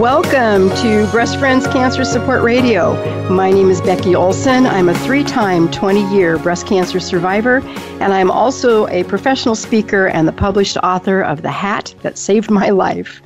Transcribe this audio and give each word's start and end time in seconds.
Welcome 0.00 0.68
to 0.82 1.10
Breast 1.10 1.38
Friends 1.38 1.66
Cancer 1.68 2.04
Support 2.04 2.42
Radio. 2.42 2.92
My 3.30 3.50
name 3.50 3.70
is 3.70 3.80
Becky 3.80 4.14
Olson. 4.14 4.66
I'm 4.66 4.90
a 4.90 4.94
three 4.94 5.24
time 5.24 5.70
20 5.70 6.14
year 6.14 6.38
breast 6.38 6.66
cancer 6.66 7.00
survivor, 7.00 7.62
and 8.00 8.12
I'm 8.12 8.30
also 8.30 8.86
a 8.88 9.04
professional 9.04 9.54
speaker 9.54 10.08
and 10.08 10.28
the 10.28 10.34
published 10.34 10.76
author 10.82 11.22
of 11.22 11.40
The 11.40 11.50
Hat 11.50 11.94
That 12.02 12.18
Saved 12.18 12.50
My 12.50 12.68
Life. 12.68 13.22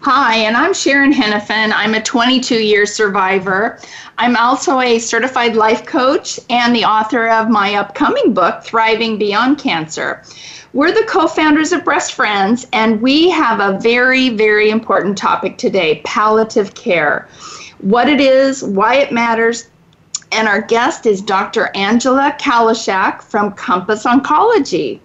Hi, 0.00 0.36
and 0.36 0.56
I'm 0.56 0.72
Sharon 0.72 1.12
Henifin. 1.12 1.70
I'm 1.76 1.92
a 1.92 2.02
22 2.02 2.54
year 2.54 2.86
survivor. 2.86 3.78
I'm 4.16 4.36
also 4.36 4.80
a 4.80 4.98
certified 4.98 5.54
life 5.54 5.84
coach 5.84 6.40
and 6.48 6.74
the 6.74 6.86
author 6.86 7.28
of 7.28 7.50
my 7.50 7.74
upcoming 7.74 8.32
book, 8.32 8.64
Thriving 8.64 9.18
Beyond 9.18 9.58
Cancer. 9.58 10.22
We're 10.72 10.92
the 10.92 11.04
co 11.08 11.26
founders 11.26 11.72
of 11.72 11.84
Breast 11.84 12.12
Friends, 12.12 12.66
and 12.72 13.02
we 13.02 13.28
have 13.30 13.58
a 13.58 13.78
very, 13.80 14.28
very 14.28 14.70
important 14.70 15.18
topic 15.18 15.58
today 15.58 16.00
palliative 16.04 16.74
care. 16.74 17.28
What 17.80 18.08
it 18.08 18.20
is, 18.20 18.62
why 18.62 18.96
it 18.96 19.10
matters, 19.10 19.68
and 20.30 20.46
our 20.46 20.62
guest 20.62 21.06
is 21.06 21.20
Dr. 21.20 21.70
Angela 21.74 22.36
Kalisiak 22.38 23.20
from 23.22 23.52
Compass 23.54 24.04
Oncology. 24.04 25.00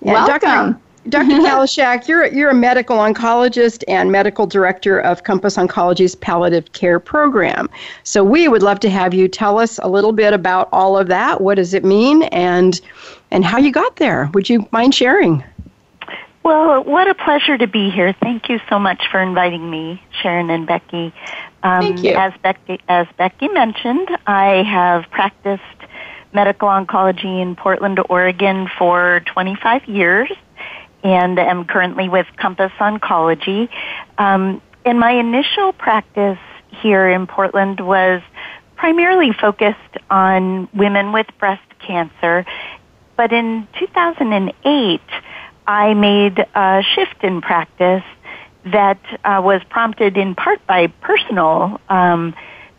Yeah, 0.00 0.12
Welcome. 0.26 0.80
Dr. 1.08 1.24
Dr. 1.24 1.24
Kalisiak, 1.46 2.08
you're, 2.08 2.26
you're 2.26 2.50
a 2.50 2.54
medical 2.54 2.96
oncologist 2.96 3.84
and 3.88 4.10
medical 4.10 4.46
director 4.46 5.00
of 5.00 5.24
Compass 5.24 5.56
Oncology's 5.56 6.14
palliative 6.14 6.72
care 6.72 6.98
program. 6.98 7.68
So 8.04 8.24
we 8.24 8.48
would 8.48 8.62
love 8.62 8.80
to 8.80 8.90
have 8.90 9.12
you 9.12 9.28
tell 9.28 9.58
us 9.58 9.78
a 9.82 9.88
little 9.88 10.12
bit 10.12 10.32
about 10.32 10.70
all 10.72 10.96
of 10.96 11.08
that. 11.08 11.42
What 11.42 11.56
does 11.56 11.74
it 11.74 11.84
mean 11.84 12.22
and, 12.24 12.80
and 13.30 13.44
how 13.44 13.58
you 13.58 13.72
got 13.72 13.96
there? 13.96 14.30
Would 14.34 14.48
you 14.48 14.68
mind 14.70 14.94
sharing? 14.94 15.44
Well, 16.42 16.82
what 16.84 17.08
a 17.08 17.14
pleasure 17.14 17.58
to 17.58 17.66
be 17.66 17.90
here. 17.90 18.14
Thank 18.14 18.48
you 18.48 18.60
so 18.68 18.78
much 18.78 19.02
for 19.10 19.20
inviting 19.20 19.70
me, 19.70 20.02
Sharon 20.22 20.48
and 20.48 20.66
Becky. 20.66 21.12
Um, 21.62 21.82
Thank 21.82 22.02
you. 22.02 22.14
As 22.14 22.32
Becky, 22.42 22.80
as 22.88 23.06
Becky 23.18 23.48
mentioned, 23.48 24.08
I 24.26 24.62
have 24.62 25.10
practiced 25.10 25.62
medical 26.32 26.68
oncology 26.68 27.42
in 27.42 27.56
Portland, 27.56 28.00
Oregon 28.08 28.68
for 28.78 29.20
25 29.26 29.86
years 29.86 30.30
and 31.02 31.38
am 31.38 31.64
currently 31.64 32.08
with 32.08 32.26
Compass 32.36 32.72
Oncology. 32.78 33.68
Um, 34.18 34.60
and 34.84 34.98
my 34.98 35.12
initial 35.12 35.72
practice 35.72 36.38
here 36.68 37.08
in 37.08 37.26
Portland 37.26 37.80
was 37.80 38.22
primarily 38.76 39.32
focused 39.32 39.96
on 40.08 40.68
women 40.72 41.12
with 41.12 41.26
breast 41.38 41.62
cancer. 41.86 42.46
But 43.20 43.34
in 43.34 43.68
2008, 43.78 45.00
I 45.66 45.92
made 45.92 46.38
a 46.54 46.82
shift 46.94 47.22
in 47.22 47.42
practice 47.42 48.02
that 48.64 48.98
uh, 49.22 49.42
was 49.44 49.60
prompted 49.68 50.16
in 50.16 50.34
part 50.34 50.66
by 50.66 50.86
personal 50.86 51.78
um, 51.90 52.34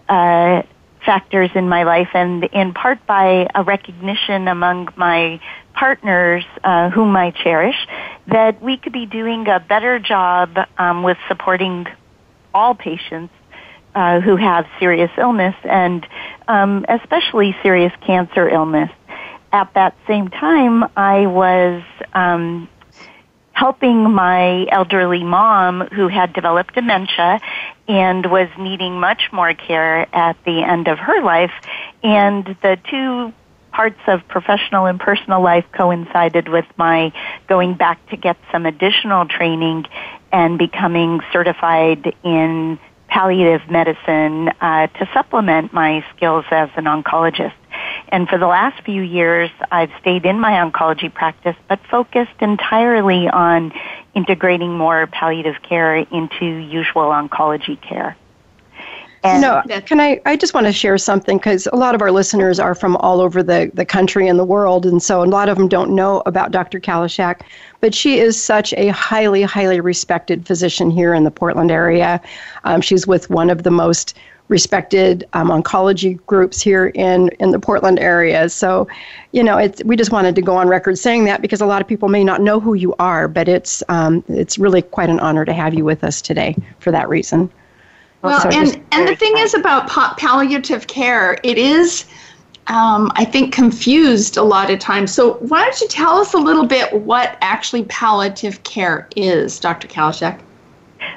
uh, 0.10 0.64
factors 1.06 1.52
in 1.54 1.70
my 1.70 1.84
life 1.84 2.08
and 2.16 2.44
in 2.46 2.74
part 2.74 3.06
by 3.06 3.50
a 3.54 3.62
recognition 3.62 4.48
among 4.48 4.88
my 4.96 5.40
partners 5.76 6.44
uh, 6.64 6.90
whom 6.90 7.16
I 7.16 7.30
cherish 7.30 7.78
that 8.26 8.64
we 8.64 8.78
could 8.78 8.94
be 8.94 9.06
doing 9.06 9.48
a 9.48 9.60
better 9.60 10.00
job 10.00 10.58
um, 10.80 11.04
with 11.04 11.20
supporting 11.28 11.86
all 12.52 12.74
patients 12.74 13.32
uh, 13.94 14.22
who 14.22 14.38
have 14.38 14.66
serious 14.80 15.12
illness 15.20 15.56
and 15.66 16.08
um, 16.48 16.84
especially 16.90 17.56
serious 17.62 17.94
cancer 18.08 18.50
illness. 18.50 18.90
At 19.52 19.74
that 19.74 19.96
same 20.08 20.30
time, 20.30 20.86
I 20.96 21.28
was 21.28 21.84
um, 22.14 22.70
helping 23.52 24.12
my 24.12 24.66
elderly 24.72 25.24
mom 25.24 25.82
who 25.88 26.08
had 26.08 26.34
developed 26.34 26.74
dementia 26.74 27.40
and 27.88 28.26
was 28.26 28.48
needing 28.58 29.00
much 29.00 29.30
more 29.32 29.54
care 29.54 30.08
at 30.16 30.38
the 30.46 30.64
end 30.64 30.88
of 30.88 30.98
her 30.98 31.22
life. 31.22 31.52
And 32.02 32.46
the 32.62 32.80
two 32.90 33.34
parts 33.72 34.00
of 34.08 34.28
professional 34.28 34.86
and 34.86 35.00
personal 35.00 35.42
life 35.42 35.66
coincided 35.72 36.50
with 36.50 36.66
my 36.78 37.12
going 37.48 37.74
back 37.74 38.06
to 38.10 38.18
get 38.18 38.38
some 38.52 38.66
additional 38.66 39.26
training 39.26 39.86
and 40.32 40.58
becoming 40.58 41.20
certified 41.32 42.16
in 42.24 42.80
palliative 43.08 43.70
medicine 43.70 44.50
uh, 44.62 44.88
to 44.88 45.10
supplement 45.14 45.74
my 45.74 46.04
skills 46.16 46.46
as 46.50 46.70
an 46.78 46.86
oncologist. 46.86 47.54
And 48.12 48.28
for 48.28 48.38
the 48.38 48.48
last 48.48 48.84
few 48.84 49.02
years, 49.02 49.50
I've 49.72 49.92
stayed 50.02 50.26
in 50.26 50.40
my 50.40 50.52
oncology 50.52 51.14
practice, 51.14 51.56
but 51.70 51.80
focused 51.90 52.42
entirely 52.42 53.30
on 53.30 53.72
integrating 54.14 54.78
more 54.78 55.08
palliative 55.08 55.62
care 55.62 55.96
into 55.96 56.46
usual 56.46 57.04
oncology 57.04 57.82
care. 57.82 58.18
And 59.24 59.42
no, 59.42 59.62
can 59.86 60.00
I? 60.00 60.20
I 60.26 60.36
just 60.36 60.56
want 60.56 60.66
to 60.66 60.74
share 60.74 60.98
something 60.98 61.38
because 61.38 61.68
a 61.72 61.76
lot 61.76 61.94
of 61.94 62.02
our 62.02 62.12
listeners 62.12 62.60
are 62.60 62.74
from 62.74 62.96
all 62.98 63.22
over 63.22 63.44
the, 63.44 63.70
the 63.72 63.86
country 63.86 64.28
and 64.28 64.40
the 64.40 64.44
world, 64.44 64.84
and 64.84 65.02
so 65.02 65.24
a 65.24 65.26
lot 65.26 65.48
of 65.48 65.58
them 65.58 65.68
don't 65.68 65.94
know 65.94 66.24
about 66.26 66.50
Dr. 66.52 66.80
Kalisiak. 66.80 67.42
But 67.82 67.94
she 67.94 68.18
is 68.18 68.42
such 68.42 68.74
a 68.74 68.88
highly, 68.88 69.44
highly 69.44 69.80
respected 69.80 70.48
physician 70.48 70.90
here 70.90 71.14
in 71.14 71.24
the 71.24 71.30
Portland 71.30 71.70
area. 71.70 72.20
Um, 72.64 72.82
she's 72.82 73.06
with 73.06 73.30
one 73.30 73.52
of 73.52 73.62
the 73.62 73.70
most 73.70 74.18
respected 74.52 75.28
um, 75.34 75.48
oncology 75.48 76.24
groups 76.28 76.62
here 76.62 76.88
in, 76.88 77.30
in 77.40 77.52
the 77.52 77.60
Portland 77.60 77.98
area. 77.98 78.50
So, 78.50 78.88
you 79.32 79.42
know, 79.42 79.58
it's, 79.58 79.84
we 79.86 79.96
just 79.96 80.12
wanted 80.12 80.36
to 80.36 80.42
go 80.42 80.56
on 80.58 80.68
record 80.68 81.00
saying 81.00 81.24
that 81.24 81.42
because 81.42 81.62
a 81.62 81.66
lot 81.66 81.82
of 81.82 81.88
people 81.88 82.10
may 82.10 82.24
not 82.24 82.42
know 82.42 82.60
who 82.60 82.74
you 82.74 82.94
are, 83.00 83.28
but 83.28 83.48
it's, 83.48 83.82
um, 83.88 84.24
it's 84.28 84.60
really 84.60 84.82
quite 84.82 85.10
an 85.10 85.20
honor 85.22 85.46
to 85.46 85.54
have 85.54 85.74
you 85.74 85.86
with 85.86 86.04
us 86.04 86.22
today 86.22 86.56
for 86.80 86.92
that 86.92 87.10
reason. 87.10 87.50
Well, 88.22 88.42
so 88.42 88.50
and, 88.50 88.80
and 88.92 89.08
the 89.08 89.16
thing 89.16 89.36
is 89.38 89.56
about 89.56 89.88
palliative 89.88 90.86
care, 90.86 91.40
it 91.44 91.58
is, 91.58 92.06
um, 92.68 93.12
I 93.16 93.26
think, 93.26 93.54
confused 93.54 94.38
a 94.38 94.44
lot 94.44 94.70
of 94.70 94.78
times. 94.78 95.12
So 95.12 95.36
why 95.36 95.64
don't 95.64 95.82
you 95.82 95.88
tell 95.88 96.18
us 96.18 96.34
a 96.34 96.38
little 96.38 96.66
bit 96.66 96.94
what 96.94 97.38
actually 97.42 97.86
palliative 97.86 98.62
care 98.64 99.08
is, 99.16 99.60
Dr. 99.60 99.88
Kalisiak? 99.88 100.40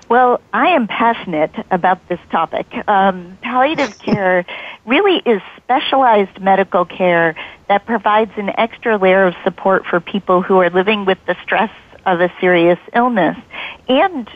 Well, 0.08 0.40
I 0.52 0.68
am 0.68 0.86
passionate 0.86 1.54
about 1.70 2.08
this 2.08 2.20
topic. 2.30 2.66
Um, 2.88 3.38
palliative 3.42 3.98
care 4.04 4.44
really 4.84 5.22
is 5.24 5.42
specialized 5.56 6.40
medical 6.40 6.84
care 6.84 7.34
that 7.68 7.86
provides 7.86 8.32
an 8.36 8.50
extra 8.58 8.98
layer 8.98 9.26
of 9.26 9.34
support 9.44 9.86
for 9.86 10.00
people 10.00 10.42
who 10.42 10.58
are 10.58 10.70
living 10.70 11.04
with 11.04 11.18
the 11.26 11.36
stress 11.42 11.70
of 12.06 12.20
a 12.20 12.32
serious 12.40 12.78
illness 12.94 13.36
and 13.88 14.28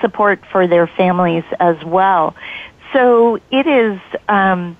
support 0.00 0.40
for 0.50 0.66
their 0.66 0.86
families 0.86 1.44
as 1.58 1.76
well. 1.84 2.34
So 2.92 3.38
it 3.50 3.66
is 3.66 4.00
um, 4.28 4.76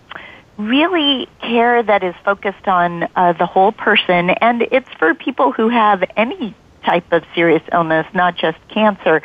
really 0.57 1.29
care 1.41 1.83
that 1.83 2.03
is 2.03 2.15
focused 2.25 2.69
on 2.69 3.09
uh, 3.17 3.33
the 3.33 3.47
whole 3.47 3.73
person, 3.73 4.31
and 4.31 4.63
it's 4.71 4.89
for 4.99 5.15
people 5.15 5.53
who 5.53 5.69
have 5.69 6.05
any 6.17 6.55
type 6.85 7.13
of 7.13 7.25
serious 7.35 7.63
illness, 7.73 8.07
not 8.15 8.37
just 8.37 8.57
cancer. 8.69 9.23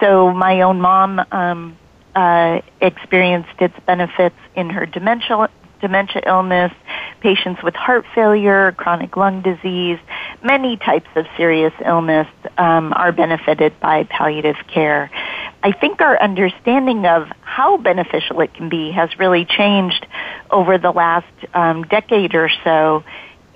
So 0.00 0.32
my 0.32 0.62
own 0.62 0.80
mom 0.80 1.20
um, 1.30 1.78
uh, 2.14 2.60
experienced 2.80 3.60
its 3.60 3.74
benefits 3.86 4.36
in 4.54 4.70
her 4.70 4.86
dementia 4.86 5.48
dementia 5.80 6.22
illness, 6.26 6.72
patients 7.20 7.62
with 7.62 7.74
heart 7.74 8.06
failure, 8.14 8.72
chronic 8.72 9.16
lung 9.18 9.42
disease, 9.42 9.98
many 10.42 10.78
types 10.78 11.08
of 11.14 11.26
serious 11.36 11.74
illness 11.84 12.26
um, 12.56 12.94
are 12.94 13.12
benefited 13.12 13.78
by 13.80 14.04
palliative 14.04 14.56
care. 14.72 15.10
I 15.62 15.72
think 15.72 16.00
our 16.00 16.20
understanding 16.22 17.04
of 17.04 17.28
how 17.42 17.76
beneficial 17.76 18.40
it 18.40 18.54
can 18.54 18.70
be 18.70 18.92
has 18.92 19.10
really 19.18 19.44
changed 19.44 20.06
over 20.50 20.78
the 20.78 20.90
last 20.90 21.26
um, 21.52 21.82
decade 21.84 22.34
or 22.34 22.50
so. 22.62 23.04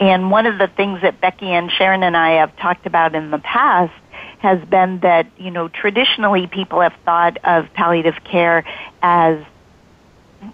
And 0.01 0.31
one 0.31 0.47
of 0.47 0.59
the 0.59 0.69
things 0.69 1.01
that 1.03 1.21
Becky 1.21 1.49
and 1.49 1.71
Sharon 1.71 2.03
and 2.03 2.17
I 2.17 2.41
have 2.41 2.57
talked 2.59 2.87
about 2.87 3.15
in 3.15 3.31
the 3.31 3.39
past 3.39 3.93
has 4.39 4.63
been 4.69 5.01
that, 5.01 5.27
you 5.37 5.51
know, 5.51 5.69
traditionally 5.69 6.47
people 6.47 6.81
have 6.81 6.95
thought 7.05 7.39
of 7.45 7.73
palliative 7.75 8.23
care 8.25 8.65
as 9.03 9.45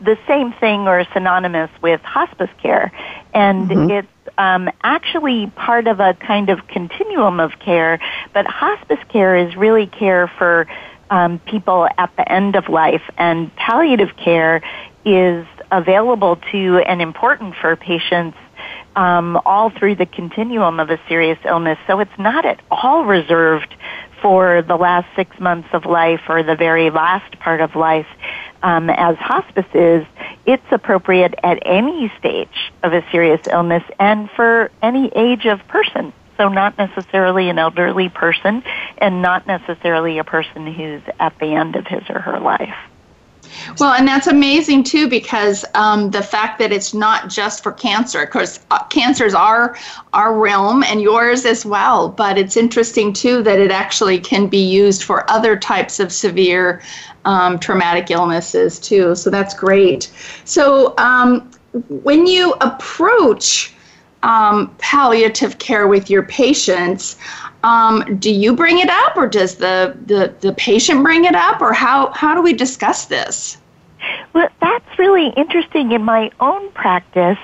the 0.00 0.18
same 0.26 0.52
thing 0.52 0.88
or 0.88 1.04
synonymous 1.12 1.70
with 1.82 2.00
hospice 2.00 2.50
care. 2.62 2.92
And 3.32 3.68
mm-hmm. 3.68 3.90
it's 3.90 4.08
um, 4.38 4.70
actually 4.82 5.48
part 5.48 5.86
of 5.86 6.00
a 6.00 6.14
kind 6.14 6.48
of 6.48 6.66
continuum 6.66 7.40
of 7.40 7.58
care, 7.58 8.00
but 8.32 8.46
hospice 8.46 8.98
care 9.08 9.36
is 9.36 9.54
really 9.56 9.86
care 9.86 10.28
for 10.38 10.66
um, 11.10 11.38
people 11.40 11.86
at 11.98 12.14
the 12.16 12.30
end 12.30 12.56
of 12.56 12.68
life, 12.68 13.02
and 13.18 13.54
palliative 13.56 14.16
care 14.16 14.62
is 15.04 15.46
available 15.70 16.36
to 16.50 16.78
and 16.78 17.02
important 17.02 17.54
for 17.56 17.76
patients 17.76 18.38
um, 18.96 19.40
all 19.44 19.70
through 19.70 19.96
the 19.96 20.06
continuum 20.06 20.80
of 20.80 20.90
a 20.90 20.98
serious 21.08 21.38
illness. 21.44 21.78
So 21.86 22.00
it's 22.00 22.18
not 22.18 22.44
at 22.44 22.60
all 22.70 23.04
reserved 23.04 23.74
for 24.22 24.62
the 24.62 24.76
last 24.76 25.06
six 25.16 25.38
months 25.38 25.68
of 25.72 25.84
life 25.84 26.22
or 26.28 26.42
the 26.42 26.56
very 26.56 26.90
last 26.90 27.38
part 27.40 27.60
of 27.60 27.76
life. 27.76 28.06
Um, 28.62 28.88
as 28.88 29.16
hospice 29.18 29.66
is, 29.74 30.06
it's 30.46 30.64
appropriate 30.70 31.34
at 31.42 31.58
any 31.66 32.10
stage 32.18 32.72
of 32.82 32.92
a 32.92 33.04
serious 33.10 33.40
illness 33.50 33.82
and 33.98 34.30
for 34.30 34.70
any 34.82 35.10
age 35.14 35.44
of 35.44 35.66
person. 35.68 36.12
So 36.38 36.48
not 36.48 36.78
necessarily 36.78 37.48
an 37.48 37.58
elderly 37.58 38.08
person 38.08 38.62
and 38.98 39.22
not 39.22 39.46
necessarily 39.46 40.18
a 40.18 40.24
person 40.24 40.72
who's 40.72 41.02
at 41.20 41.38
the 41.38 41.54
end 41.54 41.76
of 41.76 41.86
his 41.86 42.02
or 42.08 42.20
her 42.20 42.40
life. 42.40 42.74
Well, 43.78 43.92
and 43.92 44.06
that's 44.06 44.26
amazing 44.26 44.84
too 44.84 45.08
because 45.08 45.64
um, 45.74 46.10
the 46.10 46.22
fact 46.22 46.58
that 46.58 46.72
it's 46.72 46.94
not 46.94 47.28
just 47.28 47.62
for 47.62 47.72
cancer. 47.72 48.22
Of 48.22 48.30
course, 48.30 48.60
uh, 48.70 48.84
cancer 48.84 49.24
is 49.24 49.34
our 49.34 49.76
our 50.12 50.38
realm 50.38 50.82
and 50.84 51.00
yours 51.00 51.44
as 51.44 51.64
well. 51.64 52.08
But 52.08 52.38
it's 52.38 52.56
interesting 52.56 53.12
too 53.12 53.42
that 53.42 53.58
it 53.58 53.70
actually 53.70 54.18
can 54.18 54.46
be 54.46 54.64
used 54.64 55.02
for 55.04 55.28
other 55.30 55.56
types 55.56 56.00
of 56.00 56.12
severe 56.12 56.82
um, 57.24 57.58
traumatic 57.58 58.10
illnesses 58.10 58.78
too. 58.78 59.14
So 59.14 59.30
that's 59.30 59.54
great. 59.54 60.10
So 60.44 60.94
um, 60.98 61.50
when 61.88 62.26
you 62.26 62.52
approach 62.60 63.74
um, 64.22 64.74
palliative 64.78 65.58
care 65.58 65.86
with 65.86 66.08
your 66.08 66.22
patients, 66.22 67.16
um, 67.64 68.18
do 68.18 68.30
you 68.32 68.54
bring 68.54 68.78
it 68.78 68.90
up, 68.90 69.16
or 69.16 69.26
does 69.26 69.56
the, 69.56 69.96
the, 70.06 70.34
the 70.40 70.52
patient 70.52 71.02
bring 71.02 71.24
it 71.24 71.34
up, 71.34 71.60
or 71.60 71.72
how, 71.72 72.12
how 72.12 72.34
do 72.34 72.42
we 72.42 72.52
discuss 72.52 73.06
this? 73.06 73.56
Well, 74.34 74.48
that's 74.60 74.98
really 74.98 75.28
interesting. 75.28 75.92
In 75.92 76.02
my 76.02 76.30
own 76.40 76.70
practice, 76.72 77.38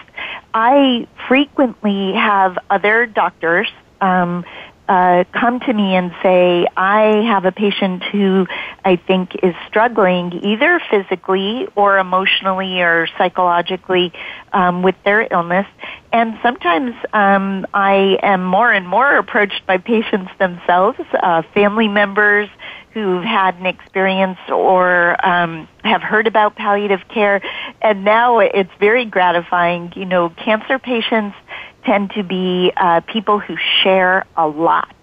I 0.52 1.08
frequently 1.26 2.12
have 2.12 2.58
other 2.68 3.06
doctors 3.06 3.68
um, 4.02 4.44
uh, 4.90 5.22
come 5.30 5.60
to 5.60 5.72
me 5.72 5.94
and 5.94 6.10
say, 6.20 6.66
I 6.76 7.22
have 7.24 7.44
a 7.44 7.52
patient 7.52 8.02
who 8.02 8.48
I 8.84 8.96
think 8.96 9.36
is 9.40 9.54
struggling 9.68 10.32
either 10.42 10.82
physically 10.90 11.68
or 11.76 11.98
emotionally 11.98 12.82
or 12.82 13.06
psychologically 13.16 14.12
um, 14.52 14.82
with 14.82 14.96
their 15.04 15.28
illness. 15.30 15.68
And 16.12 16.36
sometimes 16.42 16.96
um, 17.12 17.68
I 17.72 18.18
am 18.20 18.44
more 18.44 18.72
and 18.72 18.88
more 18.88 19.16
approached 19.16 19.64
by 19.64 19.78
patients 19.78 20.32
themselves, 20.40 20.98
uh, 21.14 21.42
family 21.54 21.86
members 21.86 22.48
who've 22.92 23.22
had 23.22 23.54
an 23.60 23.66
experience 23.66 24.38
or 24.48 25.24
um, 25.24 25.68
have 25.84 26.02
heard 26.02 26.26
about 26.26 26.56
palliative 26.56 27.06
care. 27.06 27.40
And 27.80 28.04
now 28.04 28.40
it's 28.40 28.72
very 28.80 29.04
gratifying. 29.04 29.92
You 29.94 30.06
know, 30.06 30.30
cancer 30.30 30.80
patients 30.80 31.36
tend 31.84 32.10
to 32.12 32.22
be 32.22 32.72
uh, 32.76 33.00
people 33.00 33.38
who 33.38 33.56
share 33.82 34.24
a 34.36 34.46
lot. 34.46 34.94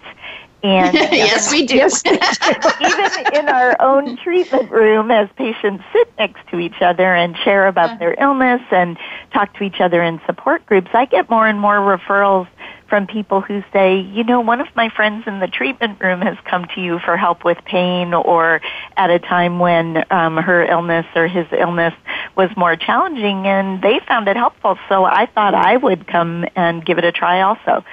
And 0.62 0.92
yes, 1.12 1.52
we 1.52 1.66
do. 1.66 1.76
even 1.76 3.34
in 3.34 3.48
our 3.48 3.80
own 3.80 4.16
treatment 4.16 4.70
room, 4.70 5.10
as 5.10 5.28
patients 5.36 5.84
sit 5.92 6.12
next 6.18 6.40
to 6.50 6.58
each 6.58 6.80
other 6.80 7.14
and 7.14 7.36
share 7.44 7.68
about 7.68 7.98
their 8.00 8.14
illness 8.20 8.60
and 8.72 8.98
talk 9.32 9.54
to 9.58 9.64
each 9.64 9.80
other 9.80 10.02
in 10.02 10.20
support 10.26 10.66
groups, 10.66 10.88
I 10.92 11.04
get 11.04 11.30
more 11.30 11.46
and 11.46 11.60
more 11.60 11.76
referrals 11.76 12.48
from 12.88 13.06
people 13.06 13.40
who 13.40 13.62
say, 13.72 14.00
you 14.00 14.24
know, 14.24 14.40
one 14.40 14.60
of 14.60 14.66
my 14.74 14.88
friends 14.88 15.24
in 15.26 15.40
the 15.40 15.46
treatment 15.46 16.00
room 16.00 16.22
has 16.22 16.36
come 16.44 16.66
to 16.74 16.80
you 16.80 16.98
for 16.98 17.16
help 17.16 17.44
with 17.44 17.58
pain 17.64 18.14
or 18.14 18.60
at 18.96 19.10
a 19.10 19.18
time 19.18 19.58
when 19.58 20.04
um, 20.10 20.38
her 20.38 20.64
illness 20.64 21.06
or 21.14 21.28
his 21.28 21.46
illness 21.52 21.94
was 22.38 22.48
more 22.56 22.76
challenging 22.76 23.46
and 23.46 23.82
they 23.82 24.00
found 24.06 24.28
it 24.28 24.36
helpful. 24.36 24.78
So 24.88 25.04
I 25.04 25.26
thought 25.26 25.54
I 25.54 25.76
would 25.76 26.06
come 26.06 26.46
and 26.54 26.86
give 26.86 26.96
it 26.96 27.04
a 27.04 27.12
try 27.12 27.42
also. 27.42 27.84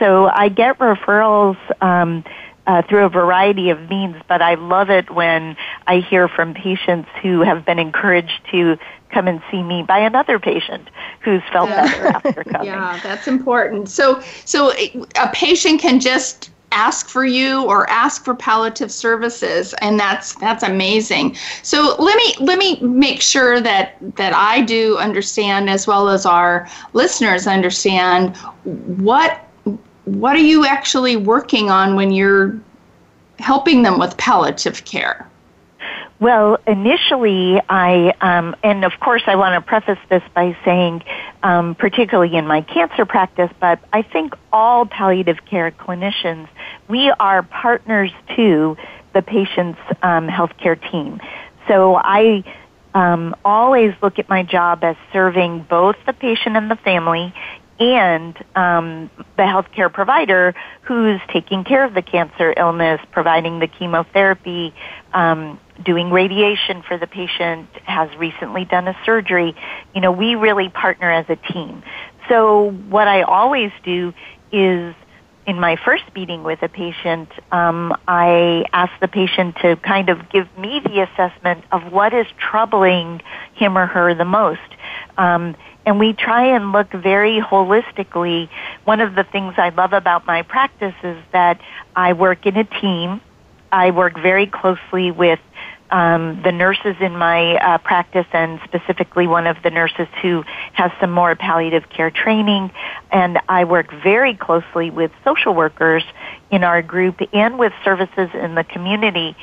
So 0.00 0.26
I 0.26 0.48
get 0.48 0.78
referrals 0.78 1.58
um, 1.82 2.24
uh, 2.66 2.82
through 2.88 3.04
a 3.04 3.10
variety 3.10 3.68
of 3.68 3.90
means, 3.90 4.16
but 4.26 4.40
I 4.40 4.54
love 4.54 4.88
it 4.88 5.10
when 5.10 5.56
I 5.86 5.98
hear 5.98 6.28
from 6.28 6.54
patients 6.54 7.10
who 7.22 7.42
have 7.42 7.66
been 7.66 7.78
encouraged 7.78 8.40
to 8.52 8.78
come 9.10 9.28
and 9.28 9.42
see 9.50 9.62
me 9.62 9.82
by 9.82 9.98
another 9.98 10.38
patient 10.38 10.88
who's 11.20 11.42
felt 11.52 11.68
yeah. 11.68 11.84
better 11.84 12.06
after 12.06 12.44
coming. 12.50 12.68
Yeah, 12.68 12.98
that's 13.02 13.28
important. 13.28 13.90
So, 13.90 14.22
so 14.46 14.72
a 14.72 15.28
patient 15.32 15.82
can 15.82 16.00
just 16.00 16.50
ask 16.72 17.08
for 17.08 17.24
you 17.24 17.64
or 17.64 17.88
ask 17.90 18.24
for 18.24 18.34
palliative 18.34 18.92
services 18.92 19.74
and 19.80 19.98
that's 19.98 20.34
that's 20.36 20.62
amazing 20.62 21.36
so 21.62 21.96
let 21.98 22.16
me 22.16 22.34
let 22.40 22.58
me 22.58 22.78
make 22.80 23.20
sure 23.20 23.60
that 23.60 23.96
that 24.16 24.32
i 24.34 24.60
do 24.60 24.96
understand 24.98 25.68
as 25.68 25.86
well 25.86 26.08
as 26.08 26.24
our 26.24 26.68
listeners 26.92 27.46
understand 27.46 28.36
what 28.98 29.46
what 30.04 30.34
are 30.34 30.40
you 30.40 30.64
actually 30.64 31.16
working 31.16 31.70
on 31.70 31.94
when 31.94 32.10
you're 32.10 32.58
helping 33.38 33.82
them 33.82 33.98
with 33.98 34.16
palliative 34.16 34.84
care? 34.84 35.29
Well, 36.20 36.58
initially, 36.66 37.62
I, 37.66 38.12
um, 38.20 38.54
and 38.62 38.84
of 38.84 38.92
course, 39.00 39.22
I 39.26 39.36
want 39.36 39.54
to 39.54 39.66
preface 39.66 39.98
this 40.10 40.22
by 40.34 40.54
saying, 40.66 41.02
um, 41.42 41.74
particularly 41.74 42.36
in 42.36 42.46
my 42.46 42.60
cancer 42.60 43.06
practice, 43.06 43.50
but 43.58 43.80
I 43.90 44.02
think 44.02 44.34
all 44.52 44.84
palliative 44.84 45.38
care 45.46 45.70
clinicians, 45.70 46.48
we 46.88 47.10
are 47.18 47.42
partners 47.42 48.10
to 48.36 48.76
the 49.14 49.22
patient's 49.22 49.80
um, 50.02 50.28
healthcare 50.28 50.78
team. 50.90 51.20
So 51.68 51.96
I 51.96 52.44
um, 52.92 53.34
always 53.42 53.94
look 54.02 54.18
at 54.18 54.28
my 54.28 54.42
job 54.42 54.84
as 54.84 54.96
serving 55.14 55.66
both 55.70 55.96
the 56.04 56.12
patient 56.12 56.54
and 56.54 56.70
the 56.70 56.76
family 56.76 57.32
and 57.78 58.36
um, 58.54 59.10
the 59.38 59.42
healthcare 59.42 59.90
provider 59.90 60.54
who's 60.82 61.18
taking 61.32 61.64
care 61.64 61.82
of 61.82 61.94
the 61.94 62.02
cancer 62.02 62.52
illness, 62.54 63.00
providing 63.10 63.58
the 63.58 63.66
chemotherapy, 63.66 64.74
um, 65.14 65.58
doing 65.84 66.10
radiation 66.10 66.82
for 66.82 66.98
the 66.98 67.06
patient, 67.06 67.68
has 67.84 68.14
recently 68.16 68.64
done 68.64 68.88
a 68.88 68.96
surgery. 69.04 69.54
You 69.94 70.00
know, 70.00 70.12
we 70.12 70.34
really 70.34 70.68
partner 70.68 71.10
as 71.10 71.26
a 71.28 71.36
team. 71.36 71.82
So 72.28 72.70
what 72.88 73.08
I 73.08 73.22
always 73.22 73.72
do 73.82 74.12
is 74.52 74.94
in 75.46 75.58
my 75.58 75.76
first 75.84 76.04
meeting 76.14 76.44
with 76.44 76.62
a 76.62 76.68
patient, 76.68 77.28
um, 77.50 77.96
I 78.06 78.64
ask 78.72 78.92
the 79.00 79.08
patient 79.08 79.56
to 79.62 79.76
kind 79.76 80.08
of 80.08 80.30
give 80.30 80.46
me 80.56 80.80
the 80.84 81.00
assessment 81.00 81.64
of 81.72 81.92
what 81.92 82.14
is 82.14 82.26
troubling 82.38 83.20
him 83.54 83.76
or 83.76 83.86
her 83.86 84.14
the 84.14 84.24
most. 84.24 84.60
Um, 85.16 85.56
and 85.86 85.98
we 85.98 86.12
try 86.12 86.54
and 86.54 86.72
look 86.72 86.92
very 86.92 87.40
holistically. 87.40 88.48
One 88.84 89.00
of 89.00 89.14
the 89.14 89.24
things 89.24 89.54
I 89.56 89.70
love 89.70 89.92
about 89.92 90.26
my 90.26 90.42
practice 90.42 90.94
is 91.02 91.18
that 91.32 91.60
I 91.96 92.12
work 92.12 92.46
in 92.46 92.56
a 92.56 92.64
team. 92.64 93.20
I 93.72 93.90
work 93.90 94.14
very 94.20 94.46
closely 94.46 95.10
with 95.10 95.40
um, 95.90 96.40
the 96.42 96.52
nurses 96.52 96.96
in 97.00 97.16
my 97.16 97.56
uh, 97.56 97.78
practice, 97.78 98.26
and 98.32 98.60
specifically 98.64 99.26
one 99.26 99.46
of 99.46 99.56
the 99.62 99.70
nurses 99.70 100.08
who 100.22 100.44
has 100.72 100.90
some 101.00 101.10
more 101.10 101.34
palliative 101.34 101.88
care 101.90 102.10
training. 102.10 102.70
And 103.10 103.38
I 103.48 103.64
work 103.64 103.92
very 104.02 104.34
closely 104.34 104.90
with 104.90 105.10
social 105.24 105.54
workers 105.54 106.04
in 106.50 106.64
our 106.64 106.82
group 106.82 107.20
and 107.32 107.58
with 107.58 107.72
services 107.84 108.30
in 108.34 108.54
the 108.54 108.64
community 108.64 109.36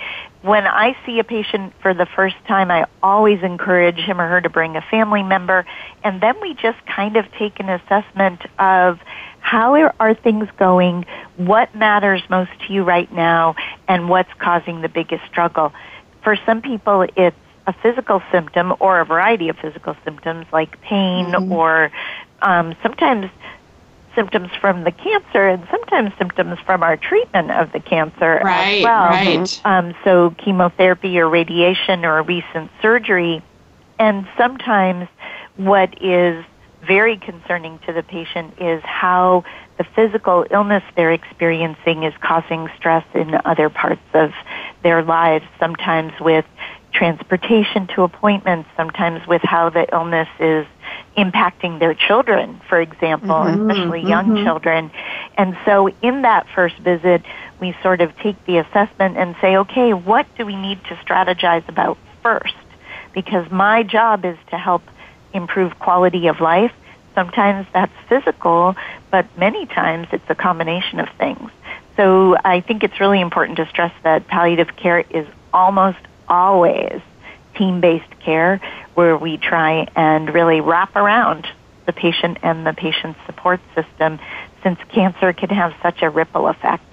when 0.47 0.67
I 0.67 0.95
see 1.05 1.19
a 1.19 1.23
patient 1.23 1.73
for 1.81 1.93
the 1.93 2.05
first 2.05 2.35
time, 2.47 2.69
I 2.71 2.85
always 3.01 3.41
encourage 3.43 3.97
him 3.97 4.21
or 4.21 4.27
her 4.27 4.41
to 4.41 4.49
bring 4.49 4.75
a 4.75 4.81
family 4.81 5.23
member, 5.23 5.65
and 6.03 6.21
then 6.21 6.39
we 6.41 6.53
just 6.53 6.77
kind 6.85 7.17
of 7.17 7.25
take 7.33 7.59
an 7.59 7.69
assessment 7.69 8.41
of 8.59 8.99
how 9.39 9.91
are 9.99 10.13
things 10.13 10.47
going, 10.57 11.05
what 11.37 11.73
matters 11.75 12.21
most 12.29 12.51
to 12.65 12.73
you 12.73 12.83
right 12.83 13.11
now, 13.11 13.55
and 13.87 14.09
what's 14.09 14.31
causing 14.39 14.81
the 14.81 14.89
biggest 14.89 15.23
struggle. 15.25 15.73
For 16.27 16.35
some 16.45 16.61
people, 16.61 17.07
it's 17.15 17.37
a 17.67 17.73
physical 17.81 18.21
symptom 18.33 18.73
or 18.81 18.99
a 18.99 19.05
variety 19.05 19.47
of 19.47 19.55
physical 19.59 19.95
symptoms 20.03 20.45
like 20.51 20.81
pain 20.81 21.27
mm-hmm. 21.27 21.53
or 21.53 21.89
um, 22.41 22.75
sometimes 22.83 23.31
symptoms 24.13 24.49
from 24.59 24.83
the 24.83 24.91
cancer 24.91 25.47
and 25.47 25.65
sometimes 25.71 26.11
symptoms 26.17 26.59
from 26.65 26.83
our 26.83 26.97
treatment 26.97 27.49
of 27.51 27.71
the 27.71 27.79
cancer 27.79 28.41
right, 28.43 28.79
as 28.79 28.83
well. 28.83 29.07
Right. 29.07 29.61
Um, 29.63 29.95
so 30.03 30.35
chemotherapy 30.37 31.17
or 31.17 31.29
radiation 31.29 32.03
or 32.03 32.21
recent 32.23 32.71
surgery. 32.81 33.41
And 33.97 34.27
sometimes 34.37 35.07
what 35.55 36.03
is 36.03 36.43
very 36.85 37.15
concerning 37.15 37.79
to 37.87 37.93
the 37.93 38.03
patient 38.03 38.55
is 38.59 38.83
how 38.83 39.45
the 39.77 39.85
physical 39.95 40.45
illness 40.51 40.83
they're 40.97 41.13
experiencing 41.13 42.03
is 42.03 42.13
causing 42.19 42.67
stress 42.75 43.05
in 43.13 43.33
other 43.45 43.69
parts 43.69 44.01
of 44.13 44.33
their 44.83 45.03
lives, 45.03 45.45
sometimes 45.59 46.13
with 46.19 46.45
transportation 46.93 47.87
to 47.87 48.03
appointments, 48.03 48.69
sometimes 48.75 49.25
with 49.27 49.41
how 49.43 49.69
the 49.69 49.85
illness 49.93 50.27
is 50.39 50.65
impacting 51.17 51.79
their 51.79 51.93
children, 51.93 52.59
for 52.67 52.79
example, 52.79 53.29
mm-hmm, 53.29 53.69
especially 53.69 54.01
young 54.01 54.27
mm-hmm. 54.27 54.45
children. 54.45 54.91
And 55.37 55.57
so 55.65 55.89
in 56.01 56.23
that 56.23 56.47
first 56.55 56.77
visit, 56.77 57.23
we 57.59 57.75
sort 57.83 58.01
of 58.01 58.15
take 58.17 58.43
the 58.45 58.57
assessment 58.57 59.17
and 59.17 59.35
say, 59.41 59.57
okay, 59.57 59.93
what 59.93 60.25
do 60.37 60.45
we 60.45 60.55
need 60.55 60.83
to 60.85 60.95
strategize 60.95 61.67
about 61.67 61.97
first? 62.23 62.55
Because 63.13 63.49
my 63.51 63.83
job 63.83 64.25
is 64.25 64.37
to 64.49 64.57
help 64.57 64.83
improve 65.33 65.77
quality 65.79 66.27
of 66.27 66.39
life. 66.39 66.71
Sometimes 67.15 67.67
that's 67.73 67.93
physical, 68.07 68.75
but 69.11 69.25
many 69.37 69.65
times 69.65 70.07
it's 70.11 70.29
a 70.29 70.35
combination 70.35 70.99
of 70.99 71.09
things. 71.17 71.51
So 71.97 72.37
I 72.45 72.61
think 72.61 72.83
it's 72.83 72.99
really 72.99 73.19
important 73.19 73.57
to 73.57 73.67
stress 73.67 73.93
that 74.03 74.27
palliative 74.27 74.75
care 74.75 74.99
is 74.99 75.27
almost 75.51 75.97
always 76.29 77.01
team 77.55 77.81
based 77.81 78.19
care 78.19 78.61
where 78.93 79.17
we 79.17 79.37
try 79.37 79.87
and 79.95 80.31
really 80.33 80.61
wrap 80.61 80.95
around 80.95 81.47
the 81.87 81.93
patient 81.93 82.37
and 82.43 82.65
the 82.65 82.73
patient's 82.73 83.19
support 83.25 83.59
system 83.73 84.19
since 84.61 84.79
cancer 84.89 85.33
can 85.33 85.49
have 85.49 85.73
such 85.81 86.01
a 86.03 86.09
ripple 86.09 86.47
effect 86.47 86.83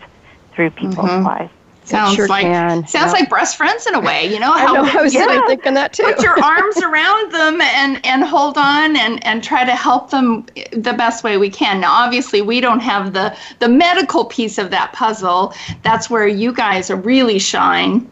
through 0.54 0.70
people's 0.70 1.10
mm-hmm. 1.10 1.26
lives. 1.26 1.52
Sounds 1.84 2.14
sure 2.14 2.26
like 2.28 2.44
can. 2.44 2.86
sounds 2.86 3.12
like 3.12 3.28
breast 3.28 3.56
friends 3.56 3.86
in 3.86 3.94
a 3.94 4.00
way, 4.00 4.26
you 4.32 4.40
know. 4.40 4.52
How, 4.52 4.74
I, 4.74 4.82
know, 4.82 4.98
I 4.98 5.02
was 5.02 5.14
yeah, 5.14 5.46
thinking 5.46 5.74
that 5.74 5.92
too. 5.92 6.04
put 6.04 6.22
your 6.22 6.42
arms 6.44 6.78
around 6.78 7.30
them 7.30 7.60
and 7.60 8.04
and 8.06 8.24
hold 8.24 8.56
on 8.56 8.96
and 8.96 9.24
and 9.26 9.44
try 9.44 9.64
to 9.64 9.74
help 9.74 10.10
them 10.10 10.46
the 10.72 10.94
best 10.94 11.22
way 11.24 11.36
we 11.36 11.50
can. 11.50 11.80
Now, 11.80 11.92
obviously, 11.92 12.40
we 12.40 12.60
don't 12.60 12.80
have 12.80 13.12
the 13.12 13.36
the 13.58 13.68
medical 13.68 14.24
piece 14.24 14.56
of 14.56 14.70
that 14.70 14.94
puzzle. 14.94 15.52
That's 15.82 16.08
where 16.08 16.26
you 16.26 16.54
guys 16.54 16.90
are 16.90 16.96
really 16.96 17.38
shine. 17.38 18.10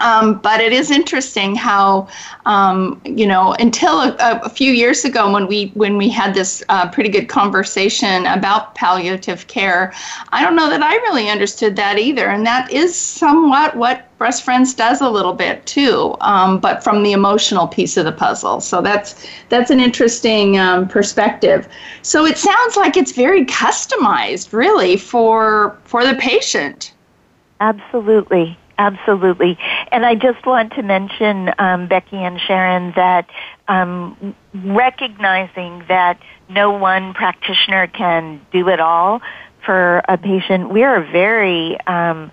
Um, 0.00 0.38
but 0.38 0.60
it 0.60 0.72
is 0.72 0.90
interesting 0.90 1.54
how, 1.54 2.08
um, 2.44 3.00
you 3.04 3.26
know, 3.26 3.54
until 3.58 4.00
a, 4.00 4.16
a, 4.44 4.48
few 4.48 4.72
years 4.72 5.04
ago 5.04 5.32
when 5.32 5.46
we 5.46 5.68
when 5.74 5.96
we 5.96 6.08
had 6.08 6.34
this 6.34 6.62
uh, 6.68 6.88
pretty 6.90 7.08
good 7.08 7.28
conversation 7.28 8.26
about 8.26 8.74
palliative 8.74 9.46
care, 9.46 9.92
I 10.30 10.42
don't 10.42 10.56
know 10.56 10.68
that 10.68 10.82
I 10.82 10.96
really 10.96 11.28
understood 11.30 11.76
that 11.76 11.98
either, 11.98 12.28
and 12.28 12.44
that 12.46 12.70
is 12.70 12.94
somewhat 12.94 13.76
what 13.76 14.06
Breast 14.18 14.44
Friends 14.44 14.74
does 14.74 15.00
a 15.00 15.08
little 15.08 15.34
bit 15.34 15.64
too, 15.66 16.16
um, 16.20 16.58
but 16.58 16.82
from 16.82 17.02
the 17.02 17.12
emotional 17.12 17.66
piece 17.66 17.96
of 17.96 18.04
the 18.04 18.12
puzzle. 18.12 18.60
So 18.60 18.80
that's 18.82 19.26
that's 19.48 19.70
an 19.70 19.80
interesting 19.80 20.58
um, 20.58 20.88
perspective. 20.88 21.68
So 22.02 22.24
it 22.24 22.38
sounds 22.38 22.76
like 22.76 22.96
it's 22.96 23.12
very 23.12 23.44
customized, 23.44 24.52
really, 24.52 24.96
for 24.96 25.78
for 25.84 26.04
the 26.04 26.14
patient. 26.14 26.92
Absolutely. 27.60 28.58
Absolutely. 28.78 29.58
And 29.90 30.04
I 30.04 30.14
just 30.14 30.44
want 30.44 30.74
to 30.74 30.82
mention, 30.82 31.50
um, 31.58 31.88
Becky 31.88 32.16
and 32.16 32.38
Sharon, 32.38 32.92
that 32.94 33.26
um, 33.68 34.34
recognizing 34.54 35.84
that 35.88 36.18
no 36.48 36.72
one 36.72 37.14
practitioner 37.14 37.86
can 37.86 38.44
do 38.52 38.68
it 38.68 38.80
all 38.80 39.22
for 39.64 40.02
a 40.08 40.18
patient, 40.18 40.70
we 40.70 40.84
are 40.84 41.00
very 41.00 41.80
um, 41.86 42.30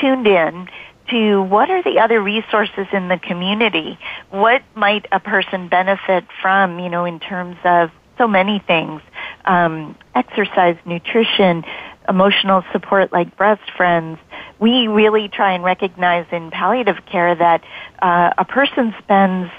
tuned 0.00 0.26
in 0.26 0.68
to 1.10 1.42
what 1.42 1.70
are 1.70 1.82
the 1.82 1.98
other 2.00 2.20
resources 2.20 2.86
in 2.92 3.08
the 3.08 3.18
community? 3.18 3.98
What 4.30 4.62
might 4.74 5.06
a 5.12 5.20
person 5.20 5.68
benefit 5.68 6.24
from, 6.40 6.78
you 6.78 6.88
know, 6.88 7.04
in 7.04 7.20
terms 7.20 7.56
of 7.64 7.90
so 8.16 8.26
many 8.26 8.58
things, 8.66 9.02
um, 9.44 9.96
exercise, 10.14 10.76
nutrition, 10.86 11.64
emotional 12.08 12.64
support 12.72 13.12
like 13.12 13.36
breast 13.36 13.70
friends, 13.76 14.18
we 14.58 14.88
really 14.88 15.28
try 15.28 15.52
and 15.52 15.64
recognize 15.64 16.26
in 16.32 16.50
palliative 16.50 17.04
care 17.06 17.34
that 17.34 17.62
uh, 18.00 18.32
a 18.38 18.44
person 18.44 18.94
spends 19.02 19.50